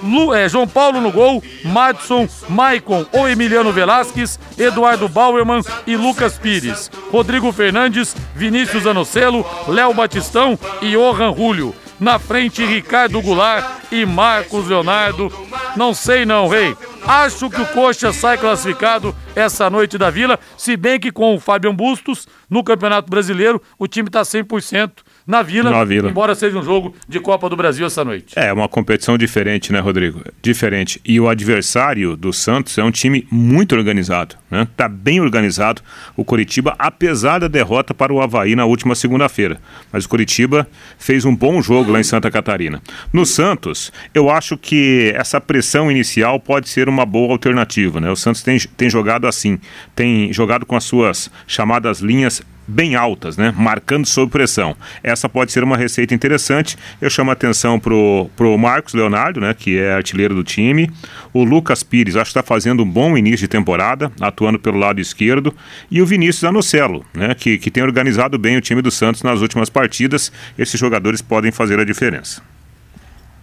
Lu- 0.04 0.34
é, 0.34 0.48
João 0.48 0.68
Paulo 0.68 1.02
no 1.02 1.12
gol, 1.12 1.44
Madison, 1.66 2.28
Maicon 2.48 3.06
ou 3.12 3.28
Emiliano 3.28 3.72
Velasquez, 3.72 4.40
Eduardo 4.58 5.08
Bauerman 5.10 5.62
e 5.86 5.96
Lucas 5.96 6.38
Pires. 6.38 6.90
Rodrigo 7.12 7.52
Fernandes, 7.52 8.16
Vinícius 8.36 8.86
Anocelo, 8.88 9.46
Léo 9.68 9.94
Batistão 9.94 10.58
e 10.82 10.92
Johan 10.92 11.34
Julio. 11.36 11.76
Na 12.00 12.18
frente, 12.18 12.66
Ricardo 12.66 13.22
Goulart 13.22 13.66
e 13.92 14.06
Marcos 14.06 14.68
Leonardo. 14.68 15.30
Não 15.76 15.94
sei 15.94 16.26
não, 16.26 16.48
rei. 16.48 16.76
Acho 17.06 17.50
que 17.50 17.62
o 17.62 17.66
Coxa 17.68 18.14
sai 18.14 18.38
classificado 18.38 19.14
essa 19.36 19.70
noite 19.70 19.98
da 19.98 20.10
Vila, 20.10 20.40
se 20.58 20.78
bem 20.78 21.00
que 21.00 21.12
com 21.12 21.36
o 21.36 21.40
Fabian 21.40 21.74
Bustos, 21.74 22.28
no 22.50 22.64
Campeonato 22.64 23.10
Brasileiro, 23.10 23.62
o 23.78 23.88
time 23.88 24.08
está 24.08 24.22
100% 24.22 24.92
na 25.30 25.44
Vila, 25.44 25.70
Na 25.70 25.84
Vila. 25.84 26.10
embora 26.10 26.34
seja 26.34 26.58
um 26.58 26.64
jogo 26.64 26.96
de 27.08 27.20
Copa 27.20 27.48
do 27.48 27.56
Brasil 27.56 27.86
essa 27.86 28.04
noite. 28.04 28.34
É 28.36 28.52
uma 28.52 28.68
competição 28.68 29.16
diferente, 29.16 29.72
né, 29.72 29.80
Rodrigo? 29.80 30.24
Diferente. 30.42 31.00
E 31.06 31.20
o 31.20 31.30
adversário 31.30 32.18
do 32.18 32.34
Santos 32.34 32.76
é 32.80 32.84
um 32.84 32.90
time 32.90 33.28
muito 33.30 33.76
organizado, 33.76 34.36
né? 34.50 34.68
Tá 34.76 34.90
bem 34.90 35.22
organizado 35.22 35.84
o 36.18 36.26
Coritiba, 36.26 36.74
apesar 36.80 37.38
da 37.38 37.48
derrota 37.48 37.94
para 37.94 38.12
o 38.12 38.20
Havaí 38.20 38.56
na 38.56 38.66
última 38.66 38.96
segunda-feira. 38.96 39.62
Mas 39.94 40.06
o 40.06 40.10
Coritiba 40.10 40.68
fez 40.98 41.26
um 41.26 41.36
bom 41.36 41.62
jogo 41.62 41.92
lá 41.92 42.00
em 42.00 42.04
Santa 42.04 42.32
Catarina. 42.32 42.82
No 43.14 43.24
Santos, 43.24 43.94
eu 44.16 44.32
acho 44.32 44.58
que 44.58 45.14
essa 45.16 45.40
pressão 45.40 45.92
inicial 45.92 46.40
pode 46.40 46.68
ser 46.68 46.90
uma 46.90 47.06
boa 47.06 47.34
alternativa, 47.34 48.02
né? 48.02 48.10
O 48.10 48.16
Santos 48.16 48.42
tem, 48.42 48.58
tem 48.76 48.90
jogado 48.90 49.28
assim, 49.28 49.60
tem 49.96 50.34
jogado 50.34 50.66
com 50.66 50.76
as 50.76 50.86
suas 50.86 51.30
chamadas 51.46 52.00
linhas 52.00 52.42
bem 52.70 52.96
altas, 52.96 53.36
né? 53.36 53.54
Marcando 53.58 54.06
sob 54.06 54.32
pressão. 54.32 54.76
Essa 55.04 55.28
pode 55.28 55.52
ser 55.52 55.64
uma 55.64 55.76
receita 55.76 56.14
interessante. 56.14 56.78
Eu 57.02 57.10
chamo 57.10 57.32
a 57.32 57.34
atenção 57.34 57.80
pro, 57.80 58.30
pro 58.36 58.58
Marcos 58.58 58.94
Leonardo, 58.94 59.42
né? 59.42 59.54
Que 59.54 59.80
é 59.80 59.94
artilheiro 59.94 60.36
do 60.36 60.44
time. 60.44 60.90
O 61.34 61.44
Lucas 61.44 61.84
Pires, 61.84 62.16
acho 62.16 62.32
que 62.32 62.40
está 62.40 62.44
fazendo 62.44 62.84
um 62.84 62.90
bom 62.90 63.18
início 63.18 63.40
de 63.40 63.48
temporada, 63.48 64.12
atuando 64.22 64.60
pelo 64.60 64.78
lado 64.78 65.02
esquerdo. 65.02 65.54
E 65.90 66.02
o 66.02 66.06
Vinícius 66.06 66.44
Anocelo, 66.44 67.04
né? 67.14 67.34
Que, 67.34 67.58
que 67.58 67.72
tem 67.72 67.84
organizado 67.84 68.38
bem 68.38 68.56
o 68.56 68.62
time 68.62 68.82
do 68.82 68.92
Santos 68.92 69.24
nas 69.24 69.42
últimas 69.42 69.70
partidas. 69.70 70.32
Esses 70.58 70.80
jogadores 70.80 71.22
podem 71.22 71.52
fazer 71.52 71.80
a 71.80 71.84
diferença. 71.84 72.42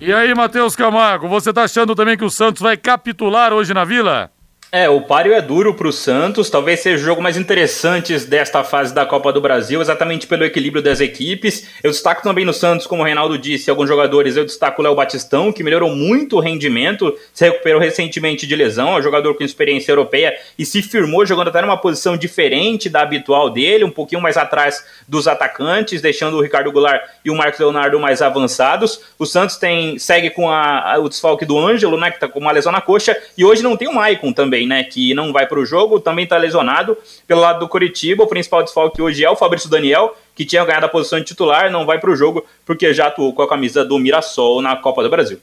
E 0.00 0.12
aí, 0.12 0.34
Matheus 0.34 0.76
Camargo, 0.76 1.26
você 1.26 1.52
tá 1.52 1.64
achando 1.64 1.94
também 1.94 2.18
que 2.18 2.24
o 2.24 2.30
Santos 2.30 2.60
vai 2.60 2.76
capitular 2.76 3.52
hoje 3.52 3.72
na 3.72 3.82
Vila? 3.82 4.30
É, 4.72 4.90
o 4.90 5.00
páreo 5.00 5.32
é 5.32 5.40
duro 5.40 5.72
pro 5.74 5.92
Santos, 5.92 6.50
talvez 6.50 6.80
seja 6.80 6.96
o 7.00 7.06
jogo 7.06 7.22
mais 7.22 7.36
interessante 7.36 8.18
desta 8.26 8.62
fase 8.64 8.92
da 8.92 9.06
Copa 9.06 9.32
do 9.32 9.40
Brasil, 9.40 9.80
exatamente 9.80 10.26
pelo 10.26 10.44
equilíbrio 10.44 10.82
das 10.82 11.00
equipes. 11.00 11.68
Eu 11.82 11.90
destaco 11.92 12.20
também 12.22 12.44
no 12.44 12.52
Santos, 12.52 12.86
como 12.86 13.00
o 13.00 13.04
Reinaldo 13.04 13.38
disse, 13.38 13.70
alguns 13.70 13.88
jogadores, 13.88 14.36
eu 14.36 14.44
destaco 14.44 14.82
o 14.82 14.84
Léo 14.84 14.94
Batistão, 14.94 15.52
que 15.52 15.62
melhorou 15.62 15.94
muito 15.94 16.36
o 16.36 16.40
rendimento, 16.40 17.16
se 17.32 17.44
recuperou 17.46 17.80
recentemente 17.80 18.44
de 18.46 18.54
lesão, 18.56 18.96
é 18.96 18.98
um 18.98 19.02
jogador 19.02 19.34
com 19.34 19.44
experiência 19.44 19.92
europeia 19.92 20.36
e 20.58 20.66
se 20.66 20.82
firmou 20.82 21.24
jogando 21.24 21.48
até 21.48 21.62
numa 21.62 21.80
posição 21.80 22.16
diferente 22.16 22.90
da 22.90 23.00
habitual 23.02 23.48
dele, 23.48 23.84
um 23.84 23.90
pouquinho 23.90 24.20
mais 24.20 24.36
atrás 24.36 24.84
dos 25.08 25.26
atacantes, 25.28 26.02
deixando 26.02 26.36
o 26.36 26.42
Ricardo 26.42 26.72
Goulart 26.72 27.02
e 27.24 27.30
o 27.30 27.36
Marcos 27.36 27.60
Leonardo 27.60 27.98
mais 28.00 28.20
avançados. 28.20 29.00
O 29.18 29.24
Santos 29.24 29.56
tem 29.56 29.96
segue 29.98 30.28
com 30.28 30.50
a, 30.50 30.94
a- 30.94 30.98
o 30.98 31.08
desfalque 31.08 31.46
do 31.46 31.56
Ângelo, 31.56 31.96
né, 31.96 32.10
que 32.10 32.18
tá 32.20 32.28
com 32.28 32.40
uma 32.40 32.52
lesão 32.52 32.72
na 32.72 32.80
coxa, 32.80 33.16
e 33.38 33.44
hoje 33.44 33.62
não 33.62 33.76
tem 33.76 33.88
o 33.88 33.94
Maicon 33.94 34.32
também, 34.32 34.55
né, 34.64 34.84
que 34.84 35.12
não 35.12 35.32
vai 35.32 35.44
para 35.48 35.58
o 35.58 35.66
jogo, 35.66 35.98
também 35.98 36.24
tá 36.24 36.36
lesionado. 36.36 36.96
Pelo 37.26 37.40
lado 37.40 37.58
do 37.58 37.68
Curitiba, 37.68 38.22
o 38.22 38.28
principal 38.28 38.62
desfalque 38.62 39.02
hoje 39.02 39.24
é 39.24 39.28
o 39.28 39.34
Fabrício 39.34 39.68
Daniel, 39.68 40.16
que 40.36 40.44
tinha 40.44 40.64
ganhado 40.64 40.86
a 40.86 40.88
posição 40.88 41.18
de 41.18 41.24
titular, 41.24 41.68
não 41.68 41.84
vai 41.84 41.98
para 41.98 42.10
o 42.10 42.14
jogo 42.14 42.46
porque 42.64 42.94
já 42.94 43.08
atuou 43.08 43.32
com 43.32 43.42
a 43.42 43.48
camisa 43.48 43.84
do 43.84 43.98
Mirassol 43.98 44.62
na 44.62 44.76
Copa 44.76 45.02
do 45.02 45.10
Brasil. 45.10 45.40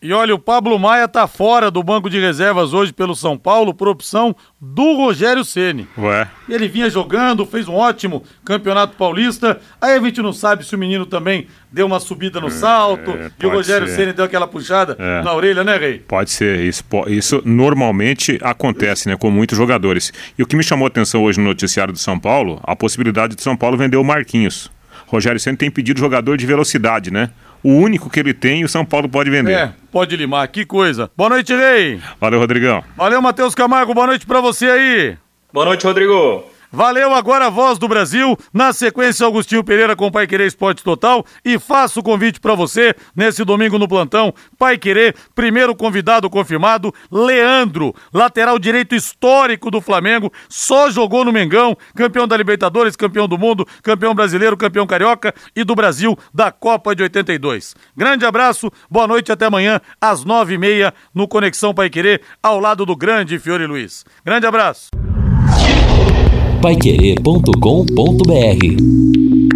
E 0.00 0.12
olha, 0.12 0.34
o 0.34 0.38
Pablo 0.38 0.78
Maia 0.78 1.08
tá 1.08 1.26
fora 1.26 1.70
do 1.70 1.82
banco 1.82 2.10
de 2.10 2.20
reservas 2.20 2.74
hoje 2.74 2.92
pelo 2.92 3.16
São 3.16 3.36
Paulo 3.38 3.72
por 3.72 3.88
opção 3.88 4.36
do 4.60 4.94
Rogério 4.94 5.42
Ceni. 5.42 5.88
Ué. 5.96 6.28
Ele 6.48 6.68
vinha 6.68 6.90
jogando, 6.90 7.46
fez 7.46 7.66
um 7.66 7.74
ótimo 7.74 8.22
campeonato 8.44 8.94
paulista. 8.94 9.58
Aí 9.80 9.94
a 9.96 10.00
gente 10.00 10.20
não 10.20 10.34
sabe 10.34 10.66
se 10.66 10.74
o 10.74 10.78
menino 10.78 11.06
também 11.06 11.46
deu 11.72 11.86
uma 11.86 11.98
subida 11.98 12.38
no 12.40 12.50
salto 12.50 13.18
e 13.42 13.46
o 13.46 13.50
Rogério. 13.50 13.88
Ceni 13.88 14.12
deu 14.12 14.26
aquela 14.26 14.46
puxada 14.46 14.96
É. 14.98 15.22
na 15.22 15.32
orelha, 15.32 15.64
né, 15.64 15.78
Rei? 15.78 15.98
Pode 16.00 16.30
ser, 16.30 16.60
isso, 16.60 16.84
isso 17.08 17.40
normalmente 17.44 18.38
acontece, 18.42 19.08
né, 19.08 19.16
com 19.16 19.30
muitos 19.30 19.56
jogadores. 19.56 20.12
E 20.38 20.42
o 20.42 20.46
que 20.46 20.56
me 20.56 20.62
chamou 20.62 20.84
a 20.84 20.88
atenção 20.88 21.24
hoje 21.24 21.40
no 21.40 21.46
noticiário 21.46 21.92
do 21.92 21.98
São 21.98 22.18
Paulo, 22.18 22.60
a 22.64 22.76
possibilidade 22.76 23.34
de 23.34 23.42
São 23.42 23.56
Paulo 23.56 23.78
vender 23.78 23.96
o 23.96 24.04
Marquinhos. 24.04 24.70
Rogério 25.06 25.38
Senna 25.38 25.56
tem 25.56 25.70
pedido 25.70 26.00
jogador 26.00 26.36
de 26.36 26.44
velocidade, 26.44 27.12
né? 27.12 27.30
O 27.66 27.70
único 27.70 28.08
que 28.08 28.20
ele 28.20 28.32
tem, 28.32 28.62
o 28.62 28.68
São 28.68 28.84
Paulo 28.84 29.08
pode 29.08 29.28
vender. 29.28 29.50
É, 29.50 29.72
pode 29.90 30.16
limar, 30.16 30.46
que 30.46 30.64
coisa. 30.64 31.10
Boa 31.16 31.30
noite, 31.30 31.52
Rei. 31.52 32.00
Valeu, 32.20 32.38
Rodrigão. 32.38 32.84
Valeu, 32.96 33.20
Matheus 33.20 33.56
Camargo, 33.56 33.92
boa 33.92 34.06
noite 34.06 34.24
pra 34.24 34.40
você 34.40 34.66
aí. 34.66 35.16
Boa 35.52 35.66
noite, 35.66 35.84
Rodrigo. 35.84 36.44
Valeu 36.70 37.14
agora 37.14 37.46
a 37.46 37.50
voz 37.50 37.78
do 37.78 37.88
Brasil, 37.88 38.36
na 38.52 38.72
sequência 38.72 39.24
Augustinho 39.24 39.64
Pereira 39.64 39.94
com 39.94 40.10
Pai 40.10 40.26
Querer 40.26 40.46
Esporte 40.46 40.82
Total 40.82 41.24
e 41.44 41.58
faço 41.58 42.00
o 42.00 42.02
convite 42.02 42.40
pra 42.40 42.54
você 42.54 42.94
nesse 43.14 43.44
domingo 43.44 43.78
no 43.78 43.88
plantão, 43.88 44.34
Pai 44.58 44.76
Querer, 44.76 45.14
primeiro 45.34 45.74
convidado 45.74 46.28
confirmado, 46.28 46.92
Leandro, 47.10 47.94
lateral 48.12 48.58
direito 48.58 48.94
histórico 48.94 49.70
do 49.70 49.80
Flamengo, 49.80 50.32
só 50.48 50.90
jogou 50.90 51.24
no 51.24 51.32
Mengão, 51.32 51.76
campeão 51.94 52.26
da 52.26 52.36
Libertadores, 52.36 52.96
campeão 52.96 53.28
do 53.28 53.38
mundo, 53.38 53.66
campeão 53.82 54.14
brasileiro, 54.14 54.56
campeão 54.56 54.86
carioca 54.86 55.34
e 55.54 55.64
do 55.64 55.74
Brasil 55.74 56.18
da 56.32 56.50
Copa 56.50 56.94
de 56.94 57.02
82. 57.02 57.74
Grande 57.96 58.26
abraço, 58.26 58.70
boa 58.90 59.06
noite 59.06 59.30
até 59.32 59.46
amanhã 59.46 59.80
às 60.00 60.24
nove 60.24 60.54
e 60.54 60.58
meia 60.58 60.92
no 61.14 61.28
Conexão 61.28 61.74
Pai 61.74 61.88
Querer, 61.88 62.22
ao 62.42 62.60
lado 62.60 62.84
do 62.84 62.96
grande 62.96 63.38
Fiore 63.38 63.66
Luiz. 63.66 64.04
Grande 64.24 64.46
abraço. 64.46 65.05
Paiquerê.com.br 66.66 69.55